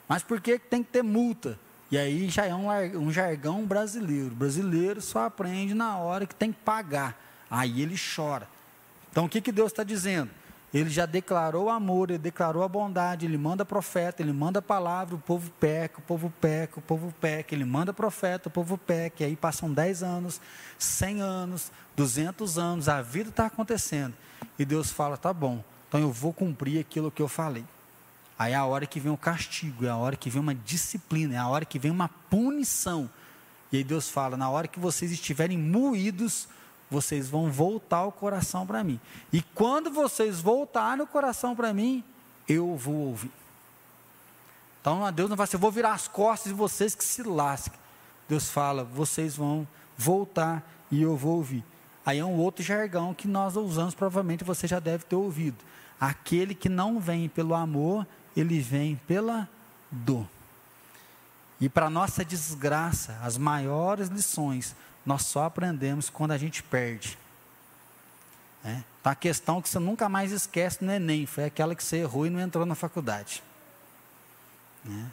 Mas 0.09 0.23
por 0.23 0.41
que 0.41 0.59
tem 0.59 0.83
que 0.83 0.91
ter 0.91 1.03
multa? 1.03 1.59
E 1.91 1.99
aí 1.99 2.31
já 2.31 2.47
é 2.47 2.55
um, 2.55 2.69
um 2.99 3.13
jargão 3.13 3.67
brasileiro. 3.67 4.29
O 4.29 4.37
brasileiro 4.37 5.03
só 5.03 5.27
aprende 5.27 5.75
na 5.75 5.99
hora 5.99 6.27
que 6.27 6.35
tem 6.35 6.51
que 6.51 6.61
pagar. 6.61 7.15
Aí 7.51 7.83
ele 7.83 7.97
chora. 8.17 8.49
Então 9.11 9.27
o 9.27 9.29
que, 9.29 9.43
que 9.43 9.53
Deus 9.53 9.71
está 9.71 9.85
dizendo? 9.85 10.31
Ele 10.73 10.91
já 10.91 11.07
declarou 11.07 11.71
amor, 11.71 12.11
ele 12.11 12.19
declarou 12.19 12.63
a 12.63 12.69
bondade, 12.69 13.25
ele 13.25 13.39
manda 13.39 13.65
profeta, 13.65 14.23
ele 14.23 14.33
manda 14.33 14.61
palavra, 14.61 15.15
o 15.15 15.19
povo 15.19 15.51
peca, 15.59 15.99
o 15.99 16.03
povo 16.03 16.31
peca, 16.41 16.79
o 16.79 16.83
povo 16.83 17.15
peca, 17.19 17.55
ele 17.55 17.65
manda 17.65 17.93
profeta, 17.93 18.49
o 18.49 18.53
povo 18.53 18.77
peca, 18.77 19.23
e 19.23 19.27
aí 19.27 19.37
passam 19.37 19.73
10 19.73 20.03
anos, 20.03 20.41
100 20.79 21.23
anos, 21.23 21.73
200 21.97 22.59
anos, 22.59 22.89
a 22.89 23.01
vida 23.01 23.31
está 23.31 23.47
acontecendo, 23.47 24.15
e 24.59 24.65
Deus 24.65 24.91
fala: 24.91 25.17
tá 25.17 25.33
bom, 25.33 25.65
então 25.89 26.01
eu 26.01 26.13
vou 26.13 26.35
cumprir 26.35 26.79
aquilo 26.79 27.11
que 27.11 27.23
eu 27.23 27.29
falei. 27.29 27.65
Aí 28.39 28.53
é 28.53 28.57
a 28.57 28.65
hora 28.65 28.87
que 28.87 29.01
vem 29.01 29.11
o 29.11 29.17
castigo, 29.17 29.87
é 29.87 29.89
a 29.89 29.97
hora 29.97 30.17
que 30.17 30.29
vem 30.29 30.41
uma 30.41 30.55
disciplina, 30.55 31.35
é 31.35 31.39
a 31.39 31.49
hora 31.49 31.65
que 31.65 31.79
vem 31.79 31.91
uma 31.91 32.09
punição. 32.31 33.11
E 33.73 33.79
aí 33.79 33.85
Deus 33.85 34.09
fala: 34.09 34.37
na 34.37 34.51
hora 34.51 34.69
que 34.69 34.79
vocês 34.79 35.11
estiverem 35.11 35.59
moídos, 35.59 36.47
vocês 36.91 37.29
vão 37.29 37.51
voltar 37.51 38.05
o 38.05 38.13
coração 38.13 38.67
para 38.67 38.83
mim. 38.83 39.01
E 39.33 39.43
quando 39.43 39.91
vocês 39.91 40.41
voltarem 40.41 41.03
o 41.03 41.07
coração 41.07 41.55
para 41.55 41.73
mim, 41.75 42.03
eu 42.49 42.77
vou 42.77 42.95
ouvir. 42.95 43.31
Então 44.81 45.11
Deus 45.13 45.29
não 45.29 45.37
vai 45.37 45.47
ser, 45.47 45.57
eu 45.57 45.61
vou 45.61 45.71
virar 45.71 45.93
as 45.93 46.09
costas 46.09 46.53
de 46.53 46.59
vocês 46.59 46.95
que 46.95 47.05
se 47.05 47.23
lasquem. 47.23 47.79
Deus 48.29 48.51
fala, 48.51 48.85
vocês 48.85 49.37
vão 49.37 49.67
voltar 49.97 50.63
e 50.91 51.03
eu 51.03 51.17
vou 51.17 51.37
ouvir. 51.37 51.65
Aí 52.05 52.19
é 52.19 52.25
um 52.25 52.37
outro 52.37 52.63
jargão 52.63 53.13
que 53.13 53.29
nós 53.29 53.57
usamos, 53.57 53.95
provavelmente 53.95 54.45
você 54.45 54.67
já 54.67 54.81
deve 54.81 55.05
ter 55.05 55.17
ouvido. 55.17 55.59
Aquele 56.01 56.55
que 56.55 56.69
não 56.69 56.99
vem 57.01 57.29
pelo 57.29 57.55
amor, 57.55 58.07
ele 58.37 58.61
vem 58.61 58.97
pela 59.07 59.49
dor. 59.91 60.27
E 61.61 61.69
para 61.69 61.91
nossa 61.91 62.25
desgraça, 62.25 63.19
as 63.23 63.37
maiores 63.37 64.09
lições 64.09 64.77
nós 65.05 65.23
só 65.23 65.45
aprendemos 65.45 66.11
quando 66.11 66.33
a 66.33 66.39
gente 66.39 66.63
perde. 66.63 67.19
É. 68.65 68.83
Então 69.01 69.13
a 69.13 69.15
questão 69.15 69.63
que 69.63 69.69
você 69.69 69.79
nunca 69.79 70.09
mais 70.09 70.33
esquece 70.33 70.85
no 70.85 70.93
Enem 70.93 71.27
foi 71.27 71.45
aquela 71.45 71.75
que 71.75 71.83
você 71.83 71.99
errou 71.99 72.27
e 72.27 72.31
não 72.31 72.41
entrou 72.41 72.67
na 72.67 72.75
faculdade. 72.75 73.43
É. 74.87 75.05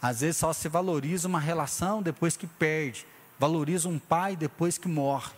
Às 0.00 0.20
vezes 0.20 0.36
só 0.36 0.52
se 0.52 0.68
valoriza 0.68 1.26
uma 1.26 1.40
relação 1.40 2.02
depois 2.02 2.36
que 2.36 2.46
perde, 2.46 3.06
valoriza 3.38 3.88
um 3.88 3.98
pai 3.98 4.36
depois 4.36 4.78
que 4.78 4.88
morre. 4.88 5.32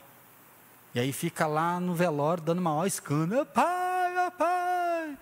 E 0.94 1.00
aí 1.00 1.12
fica 1.12 1.46
lá 1.46 1.78
no 1.78 1.94
velório 1.94 2.42
dando 2.42 2.60
maior 2.60 2.86
escândalo: 2.86 3.28
meu 3.28 3.46
pai, 3.46 4.12
meu 4.14 4.30
pai. 4.32 5.18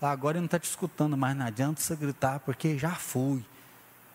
Agora 0.00 0.36
ele 0.36 0.42
não 0.42 0.46
está 0.46 0.58
te 0.58 0.68
escutando 0.68 1.16
mais, 1.16 1.36
não 1.36 1.46
adianta 1.46 1.80
você 1.80 1.96
gritar, 1.96 2.38
porque 2.40 2.78
já 2.78 2.90
foi. 2.90 3.44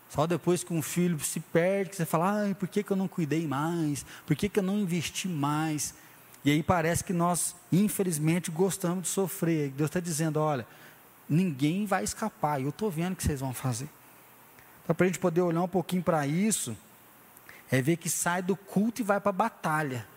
Só 0.09 0.25
depois 0.25 0.63
que 0.63 0.73
um 0.73 0.81
filho 0.81 1.19
se 1.19 1.39
perde, 1.39 1.91
que 1.91 1.95
você 1.95 2.05
fala, 2.05 2.41
ai, 2.41 2.53
por 2.55 2.67
que, 2.67 2.81
que 2.81 2.91
eu 2.91 2.97
não 2.97 3.07
cuidei 3.07 3.47
mais? 3.47 4.05
Por 4.25 4.35
que, 4.35 4.49
que 4.49 4.59
eu 4.59 4.63
não 4.63 4.79
investi 4.79 5.27
mais? 5.27 5.93
E 6.43 6.51
aí 6.51 6.63
parece 6.63 7.03
que 7.03 7.13
nós, 7.13 7.55
infelizmente, 7.71 8.49
gostamos 8.49 9.03
de 9.03 9.09
sofrer. 9.09 9.69
Deus 9.71 9.89
está 9.89 9.99
dizendo, 9.99 10.39
olha, 10.39 10.65
ninguém 11.29 11.85
vai 11.85 12.03
escapar, 12.03 12.59
eu 12.59 12.69
estou 12.69 12.89
vendo 12.89 13.13
o 13.13 13.15
que 13.15 13.23
vocês 13.23 13.39
vão 13.39 13.53
fazer. 13.53 13.89
Então, 14.83 14.95
para 14.95 15.05
a 15.05 15.07
gente 15.07 15.19
poder 15.19 15.41
olhar 15.41 15.61
um 15.61 15.67
pouquinho 15.67 16.01
para 16.01 16.25
isso, 16.25 16.75
é 17.69 17.79
ver 17.79 17.97
que 17.97 18.09
sai 18.09 18.41
do 18.41 18.55
culto 18.55 19.01
e 19.01 19.03
vai 19.03 19.19
para 19.19 19.29
a 19.29 19.33
batalha. 19.33 20.07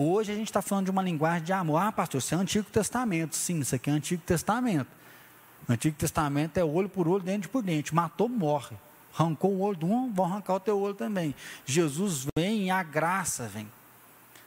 Hoje 0.00 0.30
a 0.30 0.34
gente 0.34 0.46
está 0.46 0.62
falando 0.62 0.84
de 0.84 0.90
uma 0.92 1.02
linguagem 1.02 1.42
de 1.42 1.52
amor. 1.52 1.82
Ah, 1.82 1.90
pastor, 1.90 2.20
isso 2.20 2.32
é 2.32 2.38
Antigo 2.38 2.70
Testamento. 2.70 3.34
Sim, 3.34 3.58
isso 3.58 3.74
aqui 3.74 3.90
é 3.90 3.92
Antigo 3.92 4.22
Testamento. 4.24 4.88
No 5.68 5.74
Antigo 5.74 5.96
Testamento 5.96 6.56
é 6.56 6.64
olho 6.64 6.88
por 6.88 7.06
olho, 7.06 7.22
dente 7.22 7.46
por 7.46 7.62
dente. 7.62 7.94
Matou, 7.94 8.28
morre. 8.28 8.74
Arrancou 9.16 9.52
o 9.52 9.60
olho 9.60 9.76
de 9.76 9.84
um, 9.84 10.10
vão 10.10 10.24
arrancar 10.24 10.54
o 10.54 10.60
teu 10.60 10.78
olho 10.78 10.94
também. 10.94 11.34
Jesus 11.66 12.26
vem 12.36 12.66
e 12.66 12.70
a 12.70 12.82
graça 12.82 13.46
vem. 13.46 13.68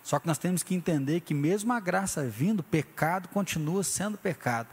Só 0.04 0.18
que 0.18 0.26
nós 0.26 0.40
temos 0.40 0.64
que 0.64 0.74
entender 0.74 1.20
que 1.20 1.34
mesmo 1.34 1.72
a 1.74 1.80
graça 1.80 2.24
vindo, 2.24 2.64
pecado 2.64 3.28
continua 3.28 3.84
sendo 3.84 4.18
pecado. 4.18 4.68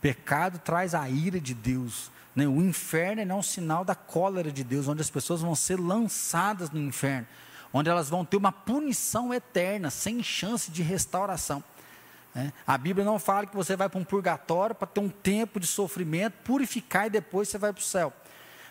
Pecado 0.00 0.58
traz 0.58 0.94
a 0.94 1.08
ira 1.08 1.40
de 1.40 1.54
Deus. 1.54 2.10
Né? 2.36 2.46
O 2.46 2.62
inferno 2.62 3.22
é 3.22 3.34
um 3.34 3.42
sinal 3.42 3.84
da 3.84 3.94
cólera 3.94 4.52
de 4.52 4.62
Deus, 4.62 4.88
onde 4.88 5.00
as 5.00 5.10
pessoas 5.10 5.40
vão 5.40 5.54
ser 5.54 5.80
lançadas 5.80 6.70
no 6.70 6.80
inferno, 6.80 7.26
onde 7.72 7.88
elas 7.88 8.10
vão 8.10 8.24
ter 8.24 8.36
uma 8.36 8.52
punição 8.52 9.32
eterna, 9.32 9.88
sem 9.88 10.22
chance 10.22 10.70
de 10.70 10.82
restauração. 10.82 11.64
É. 12.36 12.52
A 12.66 12.76
Bíblia 12.78 13.04
não 13.04 13.18
fala 13.18 13.46
que 13.46 13.56
você 13.56 13.74
vai 13.74 13.88
para 13.88 13.98
um 13.98 14.04
purgatório 14.04 14.74
para 14.74 14.86
ter 14.86 15.00
um 15.00 15.08
tempo 15.08 15.58
de 15.58 15.66
sofrimento, 15.66 16.34
purificar 16.44 17.06
e 17.06 17.10
depois 17.10 17.48
você 17.48 17.58
vai 17.58 17.72
para 17.72 17.80
o 17.80 17.84
céu. 17.84 18.12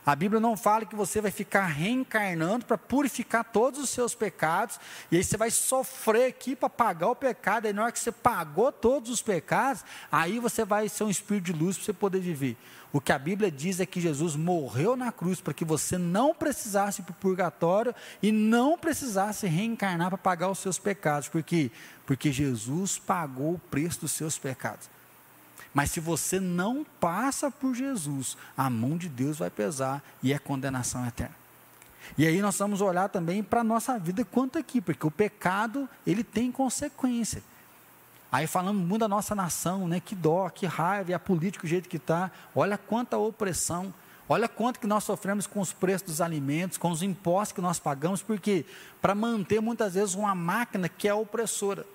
A 0.08 0.16
Bíblia 0.16 0.40
não 0.40 0.56
fala 0.56 0.86
que 0.86 0.96
você 0.96 1.20
vai 1.20 1.32
ficar 1.32 1.66
reencarnando 1.66 2.64
para 2.64 2.78
purificar 2.78 3.44
todos 3.44 3.78
os 3.78 3.90
seus 3.90 4.16
pecados, 4.16 4.80
e 5.12 5.18
aí 5.18 5.24
você 5.24 5.36
vai 5.36 5.52
sofrer 5.52 6.28
aqui 6.30 6.56
para 6.56 6.70
pagar 6.70 7.10
o 7.10 7.16
pecado, 7.16 7.68
e 7.68 7.74
na 7.74 7.84
hora 7.84 7.92
que 7.92 8.00
você 8.00 8.14
pagou 8.14 8.72
todos 8.72 9.12
os 9.12 9.22
pecados, 9.22 9.84
aí 10.10 10.40
você 10.40 10.64
vai 10.64 10.88
ser 10.88 11.04
um 11.04 11.10
espírito 11.10 11.52
de 11.52 11.52
luz 11.52 11.76
para 11.76 11.88
você 11.88 11.92
poder 11.92 12.22
viver. 12.22 12.56
O 12.94 13.02
que 13.02 13.12
a 13.12 13.20
Bíblia 13.20 13.52
diz 13.52 13.82
é 13.82 13.86
que 13.86 14.00
Jesus 14.00 14.38
morreu 14.38 14.96
na 14.96 15.12
cruz 15.12 15.42
para 15.42 15.54
que 15.54 15.66
você 15.66 15.98
não 15.98 16.34
precisasse 16.34 17.02
ir 17.02 17.04
para 17.04 17.12
o 17.12 17.16
purgatório 17.16 17.94
e 18.24 18.32
não 18.32 18.78
precisasse 18.78 19.46
reencarnar 19.46 20.08
para 20.08 20.18
pagar 20.18 20.50
os 20.50 20.60
seus 20.60 20.80
pecados, 20.80 21.28
porque 21.28 21.70
porque 22.06 22.32
Jesus 22.32 22.98
pagou 22.98 23.56
o 23.56 23.60
preço 23.60 24.00
dos 24.00 24.14
seus 24.14 24.38
pecados. 24.38 24.90
Mas 25.78 25.92
se 25.92 26.00
você 26.00 26.40
não 26.40 26.84
passa 27.00 27.52
por 27.52 27.76
Jesus, 27.76 28.36
a 28.58 28.68
mão 28.68 28.98
de 28.98 29.08
Deus 29.08 29.38
vai 29.38 29.52
pesar 29.52 30.02
e 30.24 30.34
é 30.34 30.40
condenação 30.40 31.06
eterna. 31.06 31.36
E 32.18 32.26
aí 32.26 32.42
nós 32.42 32.58
vamos 32.58 32.82
olhar 32.82 33.10
também 33.10 33.44
para 33.44 33.62
a 33.62 33.64
nossa 33.64 34.00
vida 34.00 34.26
quanto 34.26 34.58
aqui, 34.58 34.82
porque 34.82 35.06
o 35.06 35.12
pecado, 35.12 35.88
ele 36.04 36.24
tem 36.24 36.52
consequência. 36.52 37.44
Aí 38.32 38.48
falando 38.48 38.80
muito 38.80 39.02
da 39.02 39.08
nossa 39.08 39.36
nação, 39.36 39.88
né? 39.88 40.00
Que 40.00 40.16
dó, 40.16 40.50
que 40.50 40.66
raiva, 40.66 41.12
e 41.12 41.14
a 41.14 41.20
política 41.20 41.68
do 41.68 41.70
jeito 41.70 41.88
que 41.88 41.98
está. 41.98 42.32
Olha 42.56 42.76
quanta 42.76 43.16
opressão. 43.16 43.94
Olha 44.28 44.48
quanto 44.48 44.80
que 44.80 44.88
nós 44.88 45.04
sofremos 45.04 45.46
com 45.46 45.60
os 45.60 45.74
preços 45.74 46.08
dos 46.08 46.22
alimentos, 46.22 46.80
com 46.80 46.90
os 46.90 47.04
impostos 47.04 47.52
que 47.52 47.62
nós 47.62 47.78
pagamos, 47.78 48.24
porque 48.24 48.66
para 49.00 49.14
manter 49.14 49.62
muitas 49.62 49.94
vezes 49.94 50.16
uma 50.16 50.34
máquina 50.34 50.90
que 50.90 51.08
é 51.08 51.14
opressora. 51.14 51.86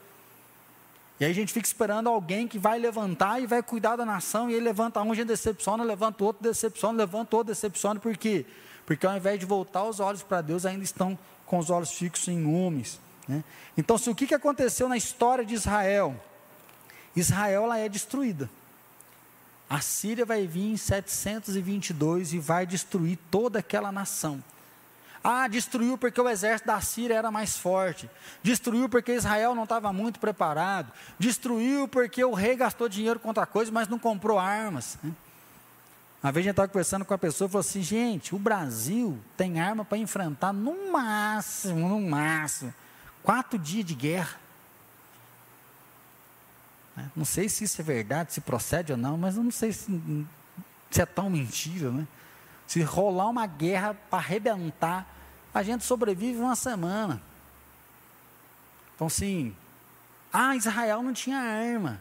E 1.22 1.24
aí 1.24 1.30
a 1.30 1.34
gente 1.34 1.52
fica 1.52 1.64
esperando 1.64 2.08
alguém 2.08 2.48
que 2.48 2.58
vai 2.58 2.80
levantar 2.80 3.40
e 3.40 3.46
vai 3.46 3.62
cuidar 3.62 3.94
da 3.94 4.04
nação, 4.04 4.50
e 4.50 4.54
ele 4.54 4.64
levanta 4.64 5.00
um, 5.00 5.14
já 5.14 5.22
decepciona, 5.22 5.84
levanta 5.84 6.24
outro, 6.24 6.42
decepciona, 6.42 6.98
levanta 6.98 7.36
outro, 7.36 7.54
decepciona, 7.54 8.00
por 8.00 8.16
quê? 8.16 8.44
Porque 8.84 9.06
ao 9.06 9.16
invés 9.16 9.38
de 9.38 9.46
voltar 9.46 9.84
os 9.84 10.00
olhos 10.00 10.24
para 10.24 10.40
Deus, 10.40 10.66
ainda 10.66 10.82
estão 10.82 11.16
com 11.46 11.58
os 11.58 11.70
olhos 11.70 11.92
fixos 11.92 12.26
em 12.26 12.44
homens. 12.44 12.98
Né? 13.28 13.44
Então, 13.78 13.96
se 13.96 14.10
o 14.10 14.16
que, 14.16 14.34
aconteceu 14.34 14.88
na 14.88 14.96
história 14.96 15.44
de 15.44 15.54
Israel? 15.54 16.20
Israel 17.14 17.66
ela 17.66 17.78
é 17.78 17.88
destruída. 17.88 18.50
A 19.70 19.80
Síria 19.80 20.26
vai 20.26 20.44
vir 20.44 20.72
em 20.72 20.76
722 20.76 22.32
e 22.32 22.40
vai 22.40 22.66
destruir 22.66 23.16
toda 23.30 23.60
aquela 23.60 23.92
nação. 23.92 24.42
Ah, 25.24 25.46
destruiu 25.46 25.96
porque 25.96 26.20
o 26.20 26.28
exército 26.28 26.66
da 26.66 26.80
Síria 26.80 27.14
era 27.14 27.30
mais 27.30 27.56
forte. 27.56 28.10
Destruiu 28.42 28.88
porque 28.88 29.12
Israel 29.12 29.54
não 29.54 29.62
estava 29.62 29.92
muito 29.92 30.18
preparado. 30.18 30.92
Destruiu 31.18 31.86
porque 31.86 32.24
o 32.24 32.34
rei 32.34 32.56
gastou 32.56 32.88
dinheiro 32.88 33.20
com 33.20 33.28
outra 33.28 33.46
coisa, 33.46 33.70
mas 33.70 33.86
não 33.86 33.98
comprou 33.98 34.38
armas. 34.38 34.98
Né? 35.02 35.12
Uma 36.22 36.32
vez 36.32 36.44
a 36.44 36.48
gente 36.48 36.52
estava 36.52 36.68
conversando 36.68 37.04
com 37.04 37.14
a 37.14 37.18
pessoa 37.18 37.46
e 37.46 37.50
falou 37.50 37.60
assim: 37.60 37.82
gente, 37.82 38.34
o 38.34 38.38
Brasil 38.38 39.18
tem 39.36 39.60
arma 39.60 39.84
para 39.84 39.98
enfrentar 39.98 40.52
no 40.52 40.90
máximo, 40.90 41.88
no 41.88 42.00
máximo, 42.00 42.74
quatro 43.22 43.58
dias 43.58 43.84
de 43.84 43.94
guerra. 43.94 44.40
Né? 46.96 47.10
Não 47.14 47.24
sei 47.24 47.48
se 47.48 47.62
isso 47.64 47.80
é 47.80 47.84
verdade, 47.84 48.32
se 48.32 48.40
procede 48.40 48.90
ou 48.90 48.98
não, 48.98 49.16
mas 49.16 49.36
eu 49.36 49.44
não 49.44 49.52
sei 49.52 49.72
se, 49.72 50.26
se 50.90 51.00
é 51.00 51.06
tão 51.06 51.30
mentira, 51.30 51.90
né? 51.92 52.06
Se 52.66 52.82
rolar 52.82 53.28
uma 53.28 53.46
guerra 53.46 53.94
para 54.10 54.18
arrebentar, 54.18 55.06
a 55.52 55.62
gente 55.62 55.84
sobrevive 55.84 56.38
uma 56.38 56.56
semana. 56.56 57.20
Então, 58.94 59.08
sim, 59.08 59.54
ah, 60.32 60.56
Israel 60.56 61.02
não 61.02 61.12
tinha 61.12 61.36
arma. 61.36 62.00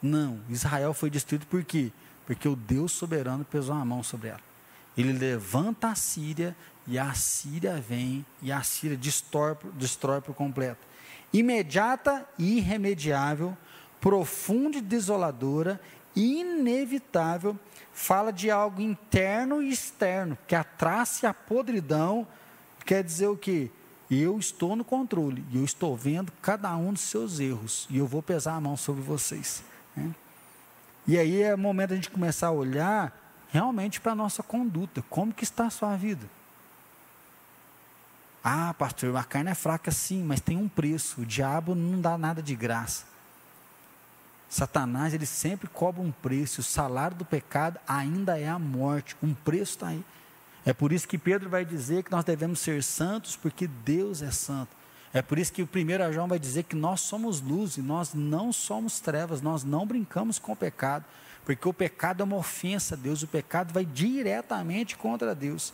Não, 0.00 0.40
Israel 0.48 0.94
foi 0.94 1.10
destruído 1.10 1.46
por 1.46 1.62
quê? 1.64 1.92
Porque 2.26 2.48
o 2.48 2.56
Deus 2.56 2.92
soberano 2.92 3.44
pesou 3.44 3.74
a 3.74 3.84
mão 3.84 4.02
sobre 4.02 4.28
ela. 4.28 4.40
Ele 4.96 5.12
levanta 5.12 5.88
a 5.88 5.94
Síria 5.94 6.56
e 6.86 6.98
a 6.98 7.12
Síria 7.14 7.76
vem 7.76 8.24
e 8.40 8.52
a 8.52 8.62
Síria 8.62 8.96
destrói, 8.96 9.56
destrói 9.74 10.20
por 10.20 10.34
completo. 10.34 10.86
Imediata 11.32 12.26
e 12.38 12.58
irremediável, 12.58 13.56
profunda 14.00 14.78
e 14.78 14.80
desoladora, 14.80 15.80
inevitável 16.14 17.58
fala 17.92 18.32
de 18.32 18.50
algo 18.50 18.80
interno 18.80 19.62
e 19.62 19.70
externo, 19.70 20.36
que 20.46 20.54
a 20.54 20.64
traça 20.64 21.26
e 21.26 21.28
a 21.28 21.34
podridão 21.34 22.26
quer 22.84 23.02
dizer 23.02 23.28
o 23.28 23.36
quê? 23.36 23.70
Eu 24.10 24.38
estou 24.38 24.76
no 24.76 24.84
controle 24.84 25.44
eu 25.52 25.64
estou 25.64 25.96
vendo 25.96 26.30
cada 26.42 26.76
um 26.76 26.92
dos 26.92 27.02
seus 27.02 27.40
erros 27.40 27.86
e 27.90 27.98
eu 27.98 28.06
vou 28.06 28.22
pesar 28.22 28.54
a 28.54 28.60
mão 28.60 28.76
sobre 28.76 29.02
vocês. 29.02 29.64
Né? 29.96 30.10
E 31.06 31.18
aí 31.18 31.42
é 31.42 31.54
o 31.54 31.58
momento 31.58 31.88
de 31.88 31.94
a 31.94 31.96
gente 31.96 32.10
começar 32.10 32.48
a 32.48 32.52
olhar 32.52 33.12
realmente 33.48 34.00
para 34.00 34.12
a 34.12 34.16
nossa 34.16 34.42
conduta, 34.42 35.02
como 35.08 35.32
que 35.32 35.44
está 35.44 35.66
a 35.66 35.70
sua 35.70 35.96
vida. 35.96 36.26
Ah, 38.42 38.74
pastor, 38.74 39.16
a 39.16 39.24
carne 39.24 39.50
é 39.50 39.54
fraca 39.54 39.90
sim, 39.90 40.22
mas 40.22 40.40
tem 40.40 40.58
um 40.58 40.68
preço. 40.68 41.22
O 41.22 41.26
diabo 41.26 41.74
não 41.74 41.98
dá 41.98 42.18
nada 42.18 42.42
de 42.42 42.54
graça. 42.54 43.06
Satanás, 44.48 45.14
ele 45.14 45.26
sempre 45.26 45.68
cobra 45.68 46.00
um 46.00 46.12
preço. 46.12 46.60
O 46.60 46.64
salário 46.64 47.16
do 47.16 47.24
pecado 47.24 47.78
ainda 47.86 48.38
é 48.38 48.48
a 48.48 48.58
morte. 48.58 49.16
Um 49.22 49.34
preço 49.34 49.72
está 49.72 49.88
aí. 49.88 50.04
É 50.64 50.72
por 50.72 50.92
isso 50.92 51.06
que 51.06 51.18
Pedro 51.18 51.50
vai 51.50 51.64
dizer 51.64 52.04
que 52.04 52.10
nós 52.10 52.24
devemos 52.24 52.60
ser 52.60 52.82
santos, 52.82 53.36
porque 53.36 53.66
Deus 53.66 54.22
é 54.22 54.30
santo. 54.30 54.74
É 55.12 55.22
por 55.22 55.38
isso 55.38 55.52
que 55.52 55.62
o 55.62 55.66
primeiro 55.66 56.10
João 56.12 56.26
vai 56.26 56.38
dizer 56.38 56.64
que 56.64 56.74
nós 56.74 57.00
somos 57.00 57.40
luz 57.40 57.76
e 57.76 57.82
nós 57.82 58.14
não 58.14 58.52
somos 58.52 58.98
trevas, 58.98 59.40
nós 59.40 59.62
não 59.62 59.86
brincamos 59.86 60.40
com 60.40 60.52
o 60.52 60.56
pecado, 60.56 61.04
porque 61.44 61.68
o 61.68 61.72
pecado 61.72 62.22
é 62.22 62.24
uma 62.24 62.36
ofensa 62.36 62.96
a 62.96 62.98
Deus, 62.98 63.22
o 63.22 63.28
pecado 63.28 63.72
vai 63.72 63.84
diretamente 63.84 64.96
contra 64.96 65.34
Deus. 65.34 65.72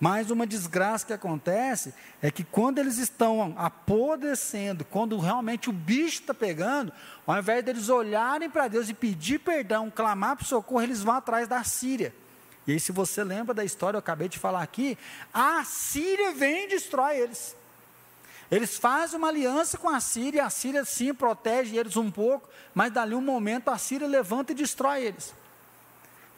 Mas 0.00 0.30
uma 0.30 0.46
desgraça 0.46 1.06
que 1.06 1.12
acontece 1.12 1.92
é 2.22 2.30
que 2.30 2.44
quando 2.44 2.78
eles 2.78 2.98
estão 2.98 3.54
apodrecendo, 3.56 4.84
quando 4.84 5.18
realmente 5.18 5.68
o 5.68 5.72
bicho 5.72 6.20
está 6.20 6.32
pegando, 6.32 6.92
ao 7.26 7.36
invés 7.36 7.64
deles 7.64 7.88
olharem 7.88 8.48
para 8.48 8.68
Deus 8.68 8.88
e 8.88 8.94
pedir 8.94 9.40
perdão, 9.40 9.90
clamar 9.90 10.36
para 10.36 10.46
socorro, 10.46 10.82
eles 10.82 11.02
vão 11.02 11.14
atrás 11.14 11.48
da 11.48 11.64
Síria. 11.64 12.14
E 12.64 12.72
aí, 12.72 12.80
se 12.80 12.92
você 12.92 13.24
lembra 13.24 13.54
da 13.54 13.64
história, 13.64 13.96
eu 13.96 14.00
acabei 14.00 14.28
de 14.28 14.38
falar 14.38 14.62
aqui, 14.62 14.96
a 15.32 15.64
Síria 15.64 16.32
vem 16.32 16.66
e 16.66 16.68
destrói 16.68 17.16
eles. 17.16 17.56
Eles 18.50 18.76
fazem 18.76 19.18
uma 19.18 19.28
aliança 19.28 19.76
com 19.76 19.88
a 19.88 20.00
Síria, 20.00 20.44
a 20.44 20.50
Síria 20.50 20.84
sim 20.84 21.12
protege 21.12 21.76
eles 21.76 21.96
um 21.96 22.10
pouco, 22.10 22.48
mas 22.74 22.92
dali 22.92 23.14
um 23.14 23.20
momento 23.20 23.68
a 23.68 23.78
Síria 23.78 24.06
levanta 24.06 24.52
e 24.52 24.54
destrói 24.54 25.06
eles. 25.06 25.34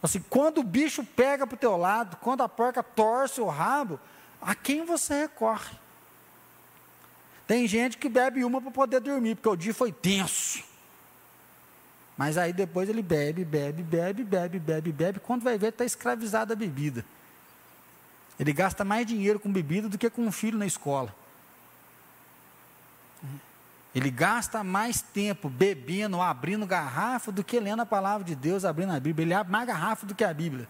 Assim, 0.01 0.23
quando 0.29 0.59
o 0.59 0.63
bicho 0.63 1.03
pega 1.03 1.45
para 1.45 1.55
o 1.55 1.59
teu 1.59 1.77
lado, 1.77 2.17
quando 2.17 2.41
a 2.41 2.49
porca 2.49 2.81
torce 2.81 3.39
o 3.39 3.47
rabo, 3.47 3.99
a 4.41 4.55
quem 4.55 4.83
você 4.83 5.21
recorre? 5.21 5.75
Tem 7.45 7.67
gente 7.67 7.97
que 7.97 8.09
bebe 8.09 8.43
uma 8.43 8.61
para 8.61 8.71
poder 8.71 8.99
dormir, 8.99 9.35
porque 9.35 9.49
o 9.49 9.55
dia 9.55 9.73
foi 9.73 9.91
tenso. 9.91 10.63
Mas 12.17 12.37
aí 12.37 12.53
depois 12.53 12.89
ele 12.89 13.01
bebe, 13.01 13.43
bebe, 13.43 13.83
bebe, 13.83 14.23
bebe, 14.23 14.59
bebe, 14.59 14.91
bebe. 14.91 15.19
Quando 15.19 15.43
vai 15.43 15.57
ver, 15.57 15.67
está 15.67 15.85
escravizado 15.85 16.53
a 16.53 16.55
bebida. 16.55 17.05
Ele 18.39 18.53
gasta 18.53 18.83
mais 18.83 19.05
dinheiro 19.05 19.39
com 19.39 19.51
bebida 19.51 19.87
do 19.87 19.97
que 19.97 20.09
com 20.09 20.23
um 20.23 20.31
filho 20.31 20.57
na 20.57 20.65
escola. 20.65 21.13
Ele 23.93 24.09
gasta 24.09 24.63
mais 24.63 25.01
tempo 25.01 25.49
bebendo, 25.49 26.21
abrindo 26.21 26.65
garrafa, 26.65 27.31
do 27.31 27.43
que 27.43 27.59
lendo 27.59 27.81
a 27.81 27.85
palavra 27.85 28.23
de 28.23 28.35
Deus, 28.35 28.63
abrindo 28.63 28.93
a 28.93 28.99
Bíblia. 28.99 29.25
Ele 29.25 29.33
abre 29.33 29.51
mais 29.51 29.67
garrafa 29.67 30.05
do 30.05 30.15
que 30.15 30.23
a 30.23 30.33
Bíblia. 30.33 30.67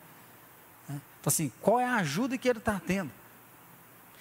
Então, 0.88 1.28
assim, 1.28 1.52
qual 1.62 1.80
é 1.80 1.86
a 1.86 1.98
ajuda 1.98 2.38
que 2.38 2.50
ele 2.50 2.60
está 2.60 2.82
tendo? 2.86 3.12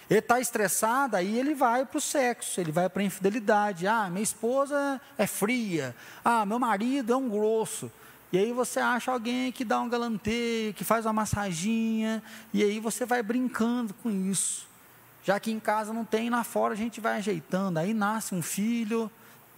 Ele 0.09 0.19
está 0.19 0.41
estressado, 0.41 1.17
aí 1.17 1.39
ele 1.39 1.55
vai 1.55 1.87
para 1.87 1.97
o 1.97 2.01
sexo, 2.01 2.61
ele 2.61 2.73
vai 2.73 2.91
para 2.91 3.01
a 3.01 3.05
infidelidade. 3.05 3.87
Ah, 3.87 4.11
minha 4.11 4.23
esposa 4.23 5.01
é 5.17 5.27
fria. 5.27 5.95
Ah, 6.25 6.45
meu 6.45 6.59
marido 6.59 7.13
é 7.13 7.17
um 7.17 7.29
grosso. 7.29 7.91
E 8.33 8.39
aí 8.39 8.53
você 8.53 8.81
acha 8.81 9.11
alguém 9.11 9.51
que 9.51 9.65
dá 9.65 9.81
um 9.81 9.89
galanteio, 9.89 10.75
que 10.75 10.85
faz 10.85 11.07
uma 11.07 11.13
massaginha, 11.13 12.23
e 12.53 12.63
aí 12.63 12.79
você 12.79 13.07
vai 13.07 13.23
brincando 13.23 13.95
com 13.95 14.11
isso. 14.11 14.70
Já 15.23 15.39
que 15.39 15.51
em 15.51 15.61
casa 15.61 15.93
não 15.93 16.05
tem, 16.05 16.31
lá 16.31 16.43
fora 16.45 16.75
a 16.75 16.77
gente 16.77 17.01
vai 17.01 17.19
ajeitando. 17.19 17.79
Aí 17.79 17.93
nasce 17.93 18.35
um 18.35 18.43
filho, 18.43 19.11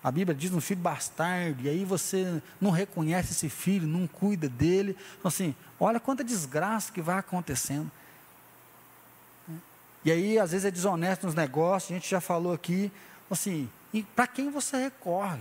a 0.03 0.11
Bíblia 0.11 0.35
diz 0.35 0.53
um 0.53 0.61
filho 0.61 0.81
bastardo, 0.81 1.63
e 1.63 1.69
aí 1.69 1.85
você 1.85 2.43
não 2.61 2.71
reconhece 2.71 3.33
esse 3.33 3.49
filho, 3.49 3.87
não 3.87 4.07
cuida 4.07 4.49
dele. 4.49 4.97
Então, 5.19 5.29
assim, 5.29 5.55
olha 5.79 6.01
quanta 6.01 6.25
desgraça 6.25 6.93
que 6.93 7.01
vai 7.01 7.19
acontecendo. 7.19 7.91
E 10.05 10.11
aí, 10.11 10.39
às 10.39 10.51
vezes, 10.51 10.65
é 10.65 10.71
desonesto 10.71 11.27
nos 11.27 11.35
negócios, 11.35 11.93
a 11.93 11.95
gente 11.95 12.11
já 12.11 12.21
falou 12.21 12.53
aqui. 12.53 12.91
Assim, 13.31 13.71
para 14.17 14.27
quem 14.27 14.51
você 14.51 14.77
recorre? 14.77 15.41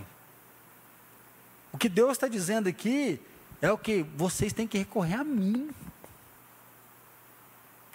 O 1.72 1.78
que 1.78 1.88
Deus 1.88 2.12
está 2.12 2.28
dizendo 2.28 2.68
aqui 2.68 3.20
é 3.60 3.72
o 3.72 3.78
que 3.78 4.04
vocês 4.16 4.52
têm 4.52 4.68
que 4.68 4.78
recorrer 4.78 5.14
a 5.14 5.24
mim. 5.24 5.70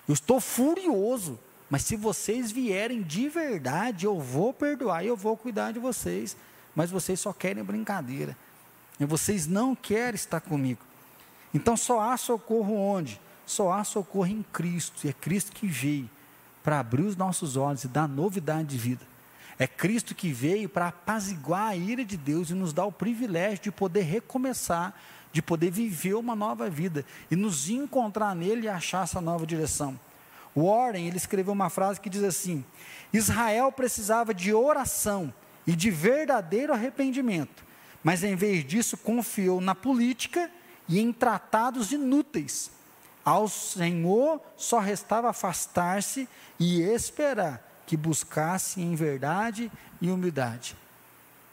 Eu 0.05 0.13
estou 0.13 0.41
furioso 0.41 1.39
mas 1.69 1.81
se 1.81 1.95
vocês 1.95 2.51
vierem 2.51 3.01
de 3.01 3.27
verdade, 3.27 4.05
eu 4.05 4.19
vou 4.19 4.53
perdoar 4.53 5.03
e 5.03 5.07
eu 5.07 5.17
vou 5.17 5.35
cuidar 5.35 5.73
de 5.73 5.79
vocês. 5.79 6.37
Mas 6.73 6.91
vocês 6.91 7.19
só 7.19 7.33
querem 7.33 7.63
brincadeira. 7.63 8.37
E 8.99 9.05
vocês 9.05 9.47
não 9.47 9.75
querem 9.75 10.15
estar 10.15 10.39
comigo. 10.39 10.79
Então 11.53 11.75
só 11.75 11.99
há 11.99 12.15
socorro 12.15 12.75
onde? 12.75 13.19
Só 13.45 13.71
há 13.71 13.83
socorro 13.83 14.27
em 14.27 14.43
Cristo. 14.53 15.05
E 15.05 15.09
é 15.09 15.13
Cristo 15.13 15.51
que 15.51 15.67
veio 15.67 16.09
para 16.63 16.79
abrir 16.79 17.03
os 17.03 17.15
nossos 17.15 17.57
olhos 17.57 17.83
e 17.83 17.87
dar 17.87 18.07
novidade 18.07 18.69
de 18.69 18.77
vida. 18.77 19.05
É 19.59 19.67
Cristo 19.67 20.13
que 20.13 20.31
veio 20.31 20.69
para 20.69 20.87
apaziguar 20.87 21.69
a 21.69 21.75
ira 21.75 22.05
de 22.05 22.15
Deus 22.15 22.49
e 22.49 22.53
nos 22.53 22.71
dar 22.71 22.85
o 22.85 22.91
privilégio 22.91 23.63
de 23.63 23.71
poder 23.71 24.03
recomeçar, 24.03 24.93
de 25.33 25.41
poder 25.41 25.71
viver 25.71 26.13
uma 26.13 26.35
nova 26.35 26.69
vida 26.69 27.03
e 27.29 27.35
nos 27.35 27.69
encontrar 27.69 28.35
nele 28.35 28.65
e 28.65 28.69
achar 28.69 29.03
essa 29.03 29.19
nova 29.19 29.45
direção. 29.45 29.99
Warren, 30.57 31.05
ele 31.05 31.17
escreveu 31.17 31.53
uma 31.53 31.69
frase 31.69 32.01
que 32.01 32.09
diz 32.09 32.23
assim: 32.23 32.65
Israel 33.13 33.71
precisava 33.71 34.33
de 34.33 34.53
oração 34.53 35.31
e 35.67 35.75
de 35.75 35.91
verdadeiro 35.91 36.73
arrependimento, 36.73 37.63
mas 38.03 38.23
em 38.23 38.35
vez 38.35 38.65
disso 38.65 38.97
confiou 38.97 39.61
na 39.61 39.75
política 39.75 40.49
e 40.89 40.99
em 40.99 41.13
tratados 41.13 41.91
inúteis. 41.91 42.71
Ao 43.23 43.47
Senhor 43.47 44.41
só 44.55 44.79
restava 44.79 45.29
afastar-se 45.29 46.27
e 46.59 46.81
esperar 46.81 47.61
que 47.85 47.95
buscasse 47.95 48.81
em 48.81 48.95
verdade 48.95 49.71
e 50.01 50.09
humildade. 50.09 50.75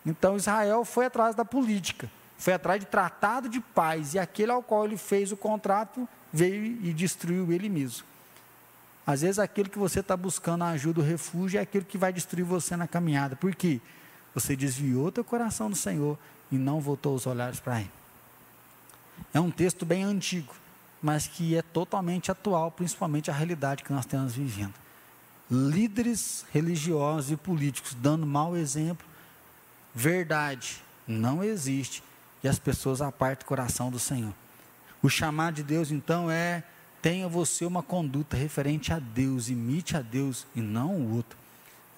Então 0.06 0.36
Israel 0.36 0.84
foi 0.84 1.06
atrás 1.06 1.34
da 1.34 1.44
política, 1.44 2.10
foi 2.38 2.52
atrás 2.52 2.80
de 2.80 2.86
tratado 2.86 3.48
de 3.48 3.60
paz, 3.60 4.14
e 4.14 4.18
aquele 4.18 4.52
ao 4.52 4.62
qual 4.62 4.84
ele 4.84 4.96
fez 4.96 5.32
o 5.32 5.36
contrato 5.36 6.08
veio 6.32 6.64
e 6.64 6.92
destruiu 6.92 7.52
ele 7.52 7.68
mesmo. 7.68 8.13
Às 9.06 9.20
vezes 9.20 9.38
aquilo 9.38 9.68
que 9.68 9.78
você 9.78 10.00
está 10.00 10.16
buscando 10.16 10.64
a 10.64 10.70
ajuda, 10.70 11.00
o 11.00 11.04
refúgio, 11.04 11.58
é 11.58 11.62
aquilo 11.62 11.84
que 11.84 11.98
vai 11.98 12.12
destruir 12.12 12.44
você 12.44 12.76
na 12.76 12.88
caminhada. 12.88 13.36
Por 13.36 13.54
quê? 13.54 13.80
Você 14.34 14.56
desviou 14.56 15.12
teu 15.12 15.24
coração 15.24 15.70
do 15.70 15.76
Senhor 15.76 16.18
e 16.50 16.56
não 16.56 16.80
voltou 16.80 17.14
os 17.14 17.26
olhares 17.26 17.60
para 17.60 17.80
Ele. 17.80 17.90
É 19.32 19.40
um 19.40 19.50
texto 19.50 19.84
bem 19.84 20.02
antigo, 20.02 20.54
mas 21.02 21.26
que 21.26 21.56
é 21.56 21.62
totalmente 21.62 22.30
atual, 22.30 22.70
principalmente 22.70 23.30
a 23.30 23.34
realidade 23.34 23.84
que 23.84 23.92
nós 23.92 24.06
temos 24.06 24.34
vivendo. 24.34 24.74
Líderes 25.50 26.46
religiosos 26.52 27.30
e 27.30 27.36
políticos 27.36 27.94
dando 27.94 28.26
mau 28.26 28.56
exemplo, 28.56 29.06
verdade 29.94 30.82
não 31.06 31.44
existe 31.44 32.02
e 32.42 32.48
as 32.48 32.58
pessoas 32.58 33.02
apartam 33.02 33.44
o 33.44 33.48
coração 33.48 33.90
do 33.90 33.98
Senhor. 33.98 34.32
O 35.02 35.08
chamado 35.08 35.56
de 35.56 35.62
Deus 35.62 35.90
então 35.90 36.30
é 36.30 36.64
tenha 37.04 37.28
você 37.28 37.66
uma 37.66 37.82
conduta 37.82 38.34
referente 38.34 38.90
a 38.90 38.98
Deus, 38.98 39.50
imite 39.50 39.94
a 39.94 40.00
Deus 40.00 40.46
e 40.56 40.62
não 40.62 40.94
o 40.94 41.16
outro. 41.16 41.36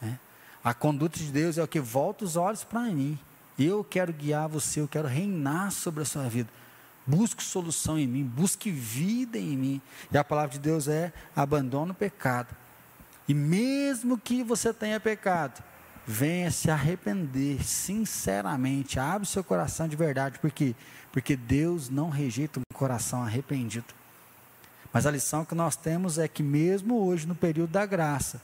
Né? 0.02 0.18
A 0.64 0.74
conduta 0.74 1.16
de 1.16 1.30
Deus 1.30 1.56
é 1.56 1.62
o 1.62 1.68
que 1.68 1.78
volta 1.78 2.24
os 2.24 2.34
olhos 2.34 2.64
para 2.64 2.80
mim. 2.80 3.16
Eu 3.56 3.84
quero 3.84 4.12
guiar 4.12 4.48
você, 4.48 4.80
eu 4.80 4.88
quero 4.88 5.06
reinar 5.06 5.70
sobre 5.70 6.02
a 6.02 6.04
sua 6.04 6.28
vida. 6.28 6.50
Busque 7.06 7.40
solução 7.40 7.96
em 7.96 8.04
mim, 8.04 8.24
busque 8.24 8.68
vida 8.68 9.38
em 9.38 9.56
mim. 9.56 9.80
E 10.10 10.18
a 10.18 10.24
palavra 10.24 10.54
de 10.54 10.58
Deus 10.58 10.88
é: 10.88 11.12
abandone 11.36 11.92
o 11.92 11.94
pecado. 11.94 12.52
E 13.28 13.32
mesmo 13.32 14.18
que 14.18 14.42
você 14.42 14.74
tenha 14.74 14.98
pecado, 14.98 15.62
venha 16.04 16.50
se 16.50 16.68
arrepender 16.68 17.62
sinceramente, 17.62 18.98
abre 18.98 19.24
seu 19.24 19.44
coração 19.44 19.86
de 19.86 19.94
verdade, 19.94 20.40
porque 20.40 20.74
porque 21.12 21.36
Deus 21.36 21.88
não 21.88 22.10
rejeita 22.10 22.58
um 22.58 22.74
coração 22.74 23.22
arrependido. 23.22 23.94
Mas 24.96 25.04
a 25.04 25.10
lição 25.10 25.44
que 25.44 25.54
nós 25.54 25.76
temos 25.76 26.16
é 26.16 26.26
que, 26.26 26.42
mesmo 26.42 27.04
hoje, 27.04 27.26
no 27.26 27.34
período 27.34 27.68
da 27.68 27.84
graça, 27.84 28.40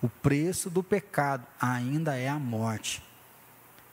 o 0.00 0.08
preço 0.08 0.70
do 0.70 0.82
pecado 0.82 1.46
ainda 1.60 2.16
é 2.16 2.26
a 2.26 2.38
morte. 2.38 3.02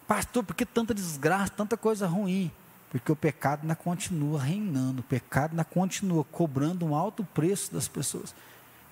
Pastor, 0.08 0.42
por 0.42 0.56
que 0.56 0.66
tanta 0.66 0.94
desgraça, 0.94 1.52
tanta 1.52 1.76
coisa 1.76 2.08
ruim? 2.08 2.50
Porque 2.90 3.12
o 3.12 3.16
pecado 3.16 3.64
ainda 3.64 3.76
continua 3.76 4.42
reinando, 4.42 5.02
o 5.02 5.04
pecado 5.04 5.52
ainda 5.52 5.66
continua 5.66 6.24
cobrando 6.24 6.86
um 6.86 6.96
alto 6.96 7.26
preço 7.34 7.74
das 7.74 7.90
pessoas. 7.90 8.34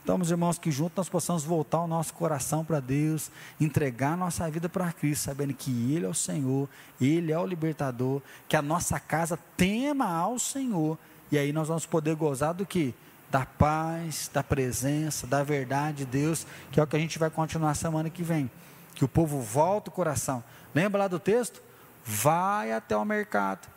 Então, 0.04 0.18
meus 0.18 0.30
irmãos, 0.30 0.60
que 0.60 0.70
juntos 0.70 0.98
nós 0.98 1.08
possamos 1.08 1.46
voltar 1.46 1.80
o 1.80 1.88
nosso 1.88 2.14
coração 2.14 2.66
para 2.66 2.82
Deus, 2.82 3.32
entregar 3.62 4.12
a 4.12 4.18
nossa 4.18 4.52
vida 4.52 4.68
para 4.68 4.92
Cristo, 4.92 5.24
sabendo 5.24 5.54
que 5.54 5.72
Ele 5.94 6.06
é 6.06 6.10
o 6.10 6.14
Senhor, 6.14 6.68
Ele 7.00 7.32
é 7.32 7.40
o 7.40 7.46
libertador, 7.46 8.22
que 8.46 8.58
a 8.58 8.62
nossa 8.62 9.00
casa 9.00 9.40
tema 9.56 10.06
ao 10.06 10.38
Senhor, 10.38 10.98
e 11.32 11.38
aí 11.38 11.54
nós 11.54 11.70
vamos 11.70 11.86
poder 11.86 12.14
gozar 12.18 12.54
do 12.54 12.66
que? 12.66 12.94
Da 13.30 13.46
paz, 13.46 14.30
da 14.34 14.44
presença, 14.44 15.28
da 15.28 15.44
verdade 15.44 16.00
de 16.00 16.06
Deus, 16.06 16.46
que 16.72 16.80
é 16.80 16.84
o 16.84 16.88
que 16.88 16.96
a 16.96 17.00
gente 17.00 17.20
vai 17.20 17.30
continuar 17.30 17.76
semana 17.76 18.10
que 18.10 18.24
vem. 18.24 18.50
Que 18.94 19.04
o 19.04 19.08
povo 19.08 19.42
volta 19.42 19.90
o 19.90 19.94
coração. 19.94 20.44
Lembra 20.74 21.02
lá 21.02 21.08
do 21.08 21.20
texto? 21.20 21.62
Vai 22.06 22.72
até 22.72 22.96
o 22.96 23.04
mercado, 23.04 23.68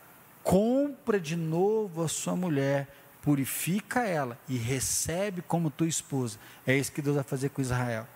compra 0.42 1.18
de 1.18 1.34
novo 1.34 2.04
a 2.04 2.08
sua 2.08 2.36
mulher, 2.36 2.86
purifica 3.22 4.06
ela 4.06 4.38
e 4.48 4.56
recebe 4.56 5.42
como 5.42 5.70
tua 5.70 5.86
esposa. 5.86 6.38
É 6.66 6.76
isso 6.76 6.92
que 6.92 7.00
Deus 7.00 7.16
vai 7.16 7.24
fazer 7.24 7.48
com 7.48 7.62
Israel. 7.62 8.06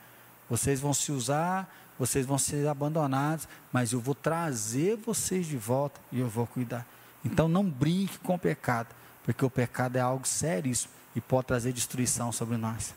Vocês 0.50 0.80
vão 0.80 0.92
se 0.92 1.10
usar, 1.10 1.74
vocês 1.98 2.26
vão 2.26 2.36
ser 2.36 2.68
abandonados, 2.68 3.48
mas 3.72 3.92
eu 3.92 4.00
vou 4.00 4.14
trazer 4.14 4.96
vocês 4.96 5.46
de 5.46 5.56
volta 5.56 5.98
e 6.12 6.20
eu 6.20 6.28
vou 6.28 6.46
cuidar. 6.46 6.86
Então 7.24 7.48
não 7.48 7.64
brinque 7.64 8.18
com 8.18 8.34
o 8.34 8.38
pecado, 8.38 8.94
porque 9.24 9.44
o 9.44 9.50
pecado 9.50 9.96
é 9.96 10.00
algo 10.00 10.26
seríssimo 10.26 10.92
e 11.14 11.20
pode 11.20 11.46
trazer 11.46 11.72
destruição 11.72 12.32
sobre 12.32 12.56
nós. 12.56 12.94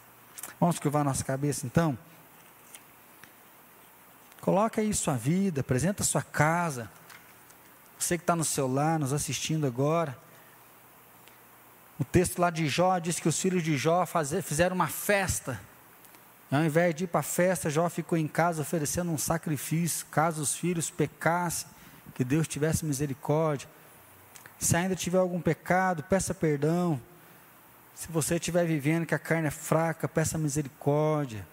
Vamos 0.59 0.80
curvar 0.80 1.03
nossa 1.03 1.24
cabeça 1.24 1.66
então? 1.66 1.97
Coloca 4.41 4.80
aí 4.80 4.93
sua 4.93 5.16
vida, 5.16 5.61
apresenta 5.61 6.03
sua 6.03 6.22
casa. 6.22 6.89
Você 7.97 8.18
que 8.18 8.24
está 8.24 8.36
no 8.36 8.45
celular, 8.45 8.99
nos 8.99 9.11
assistindo 9.11 9.66
agora. 9.66 10.16
O 11.99 12.03
texto 12.03 12.39
lá 12.39 12.49
de 12.49 12.68
Jó 12.68 12.99
diz 12.99 13.20
que 13.20 13.28
os 13.28 13.39
filhos 13.39 13.63
de 13.63 13.78
Jó 13.78 14.05
fazer, 14.05 14.41
fizeram 14.43 14.76
uma 14.76 14.88
festa. 14.88 15.59
Ao 16.51 16.63
invés 16.63 16.93
de 16.93 17.05
ir 17.05 17.07
para 17.07 17.22
a 17.22 17.24
festa, 17.24 17.70
Jó 17.70 17.89
ficou 17.89 18.18
em 18.18 18.28
casa 18.28 18.61
oferecendo 18.61 19.11
um 19.11 19.18
sacrifício, 19.18 20.05
caso 20.11 20.41
os 20.41 20.53
filhos 20.53 20.91
pecassem, 20.91 21.68
que 22.13 22.24
Deus 22.24 22.47
tivesse 22.47 22.86
misericórdia. 22.86 23.68
Se 24.59 24.76
ainda 24.78 24.95
tiver 24.95 25.18
algum 25.18 25.41
pecado, 25.41 26.03
peça 26.03 26.34
perdão. 26.34 27.01
Se 27.96 28.10
você 28.10 28.36
estiver 28.36 28.66
vivendo 28.66 29.06
que 29.06 29.16
a 29.16 29.20
carne 29.20 29.48
é 29.48 29.52
fraca, 29.52 30.08
peça 30.08 30.38
misericórdia. 30.38 31.48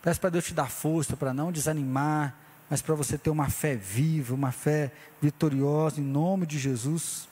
Peça 0.00 0.20
para 0.20 0.30
Deus 0.30 0.44
te 0.44 0.54
dar 0.54 0.70
força 0.70 1.16
para 1.16 1.34
não 1.34 1.50
desanimar, 1.50 2.34
mas 2.70 2.80
para 2.80 2.94
você 2.94 3.18
ter 3.18 3.30
uma 3.30 3.50
fé 3.50 3.74
viva, 3.74 4.32
uma 4.32 4.52
fé 4.52 4.92
vitoriosa 5.20 6.00
em 6.00 6.04
nome 6.04 6.46
de 6.46 6.58
Jesus. 6.58 7.28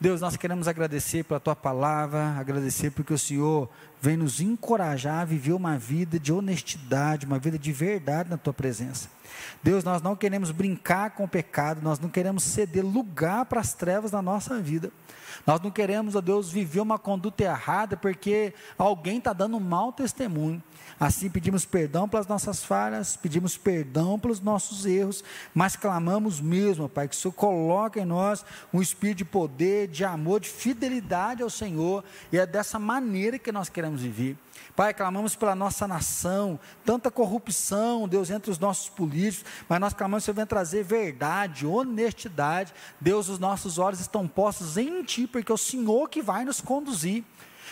Deus, 0.00 0.20
nós 0.20 0.36
queremos 0.36 0.66
agradecer 0.66 1.24
pela 1.24 1.38
tua 1.38 1.54
palavra, 1.54 2.34
agradecer 2.38 2.90
porque 2.90 3.14
o 3.14 3.18
Senhor 3.18 3.70
vem 4.00 4.16
nos 4.16 4.40
encorajar 4.40 5.20
a 5.20 5.24
viver 5.24 5.52
uma 5.52 5.78
vida 5.78 6.18
de 6.18 6.32
honestidade, 6.32 7.26
uma 7.26 7.38
vida 7.38 7.58
de 7.58 7.72
verdade 7.72 8.30
na 8.30 8.36
tua 8.36 8.52
presença. 8.52 9.08
Deus, 9.62 9.84
nós 9.84 10.02
não 10.02 10.16
queremos 10.16 10.50
brincar 10.50 11.10
com 11.10 11.24
o 11.24 11.28
pecado, 11.28 11.82
nós 11.82 11.98
não 11.98 12.08
queremos 12.08 12.42
ceder 12.42 12.84
lugar 12.84 13.44
para 13.46 13.60
as 13.60 13.74
trevas 13.74 14.10
na 14.10 14.22
nossa 14.22 14.58
vida. 14.60 14.90
Nós 15.46 15.60
não 15.60 15.70
queremos, 15.70 16.14
ó 16.16 16.20
Deus, 16.20 16.50
viver 16.50 16.80
uma 16.80 16.98
conduta 16.98 17.44
errada 17.44 17.96
porque 17.96 18.52
alguém 18.76 19.18
está 19.18 19.32
dando 19.32 19.56
um 19.56 19.60
mau 19.60 19.92
testemunho. 19.92 20.62
Assim 20.98 21.30
pedimos 21.30 21.64
perdão 21.64 22.06
pelas 22.06 22.26
nossas 22.26 22.62
falhas, 22.62 23.16
pedimos 23.16 23.56
perdão 23.56 24.18
pelos 24.18 24.38
nossos 24.38 24.84
erros, 24.84 25.24
mas 25.54 25.74
clamamos 25.74 26.42
mesmo, 26.42 26.90
Pai, 26.90 27.08
que 27.08 27.14
o 27.14 27.18
Senhor 27.18 27.32
coloque 27.32 28.00
em 28.00 28.04
nós 28.04 28.44
um 28.70 28.82
espírito 28.82 29.18
de 29.18 29.24
poder, 29.24 29.88
de 29.88 30.04
amor, 30.04 30.40
de 30.40 30.50
fidelidade 30.50 31.42
ao 31.42 31.48
Senhor, 31.48 32.04
e 32.30 32.38
é 32.38 32.44
dessa 32.44 32.78
maneira 32.78 33.38
que 33.38 33.50
nós 33.50 33.70
queremos 33.70 33.89
viver. 33.96 34.36
Pai, 34.76 34.94
clamamos 34.94 35.34
pela 35.34 35.54
nossa 35.54 35.86
nação, 35.86 36.58
tanta 36.84 37.10
corrupção, 37.10 38.08
Deus, 38.08 38.30
entre 38.30 38.50
os 38.50 38.58
nossos 38.58 38.88
políticos, 38.88 39.44
mas 39.68 39.80
nós 39.80 39.92
clamamos 39.92 40.24
que 40.24 40.24
o 40.24 40.26
Senhor 40.26 40.36
venha 40.36 40.46
trazer 40.46 40.84
verdade, 40.84 41.66
honestidade. 41.66 42.72
Deus, 43.00 43.28
os 43.28 43.38
nossos 43.38 43.78
olhos 43.78 44.00
estão 44.00 44.26
postos 44.26 44.76
em 44.76 45.02
Ti, 45.02 45.26
porque 45.26 45.50
é 45.50 45.54
o 45.54 45.58
Senhor 45.58 46.08
que 46.08 46.22
vai 46.22 46.44
nos 46.44 46.60
conduzir. 46.60 47.24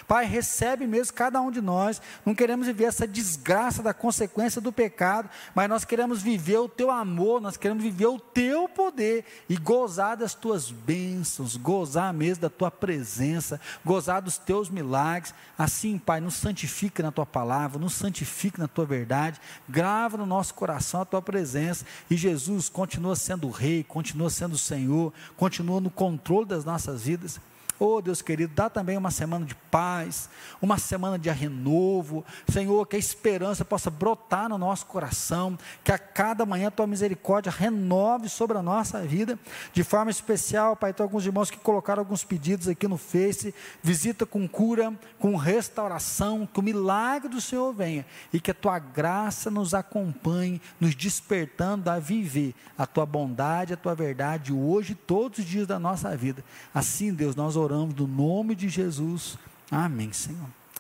Pai, 0.07 0.25
recebe 0.27 0.87
mesmo 0.87 1.15
cada 1.15 1.41
um 1.41 1.51
de 1.51 1.61
nós. 1.61 2.01
Não 2.25 2.35
queremos 2.35 2.67
viver 2.67 2.85
essa 2.85 3.07
desgraça 3.07 3.83
da 3.83 3.93
consequência 3.95 4.61
do 4.61 4.73
pecado, 4.73 5.29
mas 5.55 5.69
nós 5.69 5.85
queremos 5.85 6.23
viver 6.23 6.59
o 6.59 6.69
teu 6.69 6.91
amor, 6.91 7.41
nós 7.41 7.57
queremos 7.57 7.83
viver 7.83 8.07
o 8.07 8.21
teu 8.21 8.69
poder 8.69 9.25
e 9.49 9.57
gozar 9.57 10.17
das 10.17 10.35
tuas 10.35 10.71
bênçãos, 10.71 11.57
gozar 11.57 12.13
mesmo 12.13 12.43
da 12.43 12.51
tua 12.51 12.71
presença, 12.71 13.61
gozar 13.85 14.23
dos 14.23 14.39
teus 14.39 14.69
milagres. 14.69 15.35
Assim, 15.57 15.99
Pai, 15.99 16.21
nos 16.21 16.35
santifica 16.35 17.03
na 17.03 17.11
tua 17.11 17.27
palavra, 17.27 17.79
nos 17.79 17.95
santifica 17.95 18.61
na 18.61 18.69
tua 18.69 18.87
verdade, 18.87 19.41
grava 19.69 20.17
no 20.17 20.27
nosso 20.27 20.55
coração 20.55 21.03
a 21.03 21.05
tua 21.05 21.23
presença 21.23 21.85
e 22.11 22.17
Jesus 22.17 22.69
continua 22.69 23.17
sendo 23.17 23.49
o 23.49 23.51
Rei, 23.51 23.83
continua 23.83 24.31
sendo 24.31 24.53
o 24.55 24.59
Senhor, 24.59 25.13
continua 25.37 25.81
no 25.81 25.91
controle 25.91 26.47
das 26.47 26.65
nossas 26.65 27.03
vidas. 27.03 27.41
Oh, 27.81 28.03
Deus 28.03 28.21
querido, 28.21 28.53
dá 28.57 28.69
também 28.69 28.97
uma 28.97 29.11
semana 29.13 29.47
de 29.47 29.55
paz, 29.55 30.29
uma 30.61 30.79
semana 30.79 31.17
de 31.17 31.31
renovo. 31.31 32.25
Senhor, 32.49 32.85
que 32.87 32.97
a 32.97 32.99
esperança 32.99 33.65
possa 33.65 33.89
brotar 33.89 34.49
no 34.49 34.59
nosso 34.59 34.85
coração, 34.87 35.57
que 35.85 35.93
a 35.93 35.99
cada 35.99 36.45
manhã 36.45 36.69
a 36.69 36.73
tua 36.73 36.89
misericórdia 36.89 37.53
renove 37.53 38.29
sobre 38.29 38.59
a 38.59 38.63
nossa 38.63 39.01
vida. 39.03 39.39
De 39.73 39.85
forma 39.85 40.11
especial, 40.11 40.75
Pai, 40.75 40.93
tem 40.93 41.05
alguns 41.05 41.25
irmãos 41.25 41.53
que 41.53 41.57
colocaram 41.57 42.01
alguns 42.01 42.25
pedidos 42.25 42.67
aqui 42.67 42.89
no 42.89 42.97
Face. 42.97 43.55
Visita 43.81 44.27
com 44.27 44.49
cura, 44.49 44.93
com 45.21 45.37
restauração, 45.37 46.49
que 46.53 46.59
o 46.59 46.63
milagre 46.65 47.29
do 47.29 47.41
Senhor 47.41 47.73
venha 47.73 48.05
e 48.33 48.41
que 48.41 48.51
a 48.51 48.55
tua 48.55 48.81
graça 48.81 49.53
nos 49.53 49.73
acompanhe, 49.73 50.61
nos 50.81 50.97
despertando 50.97 51.89
a 51.89 52.01
viver 52.01 52.57
a 52.77 52.87
tua 52.87 53.07
bondade, 53.07 53.73
a 53.73 53.77
tua 53.77 53.95
verdade 53.95 54.53
hoje 54.53 54.93
e 54.93 54.97
todos 54.97 55.39
os 55.39 55.45
dias 55.45 55.67
da 55.67 55.79
nossa 55.79 56.17
vida. 56.17 56.45
Assim, 56.75 57.15
Deus, 57.15 57.37
nós 57.37 57.55
oramos 57.55 57.68
oramos 57.69 57.95
no 57.95 58.07
nome 58.07 58.55
de 58.55 58.69
Jesus. 58.69 59.37
Amém, 59.71 60.13
Senhor. 60.13 60.58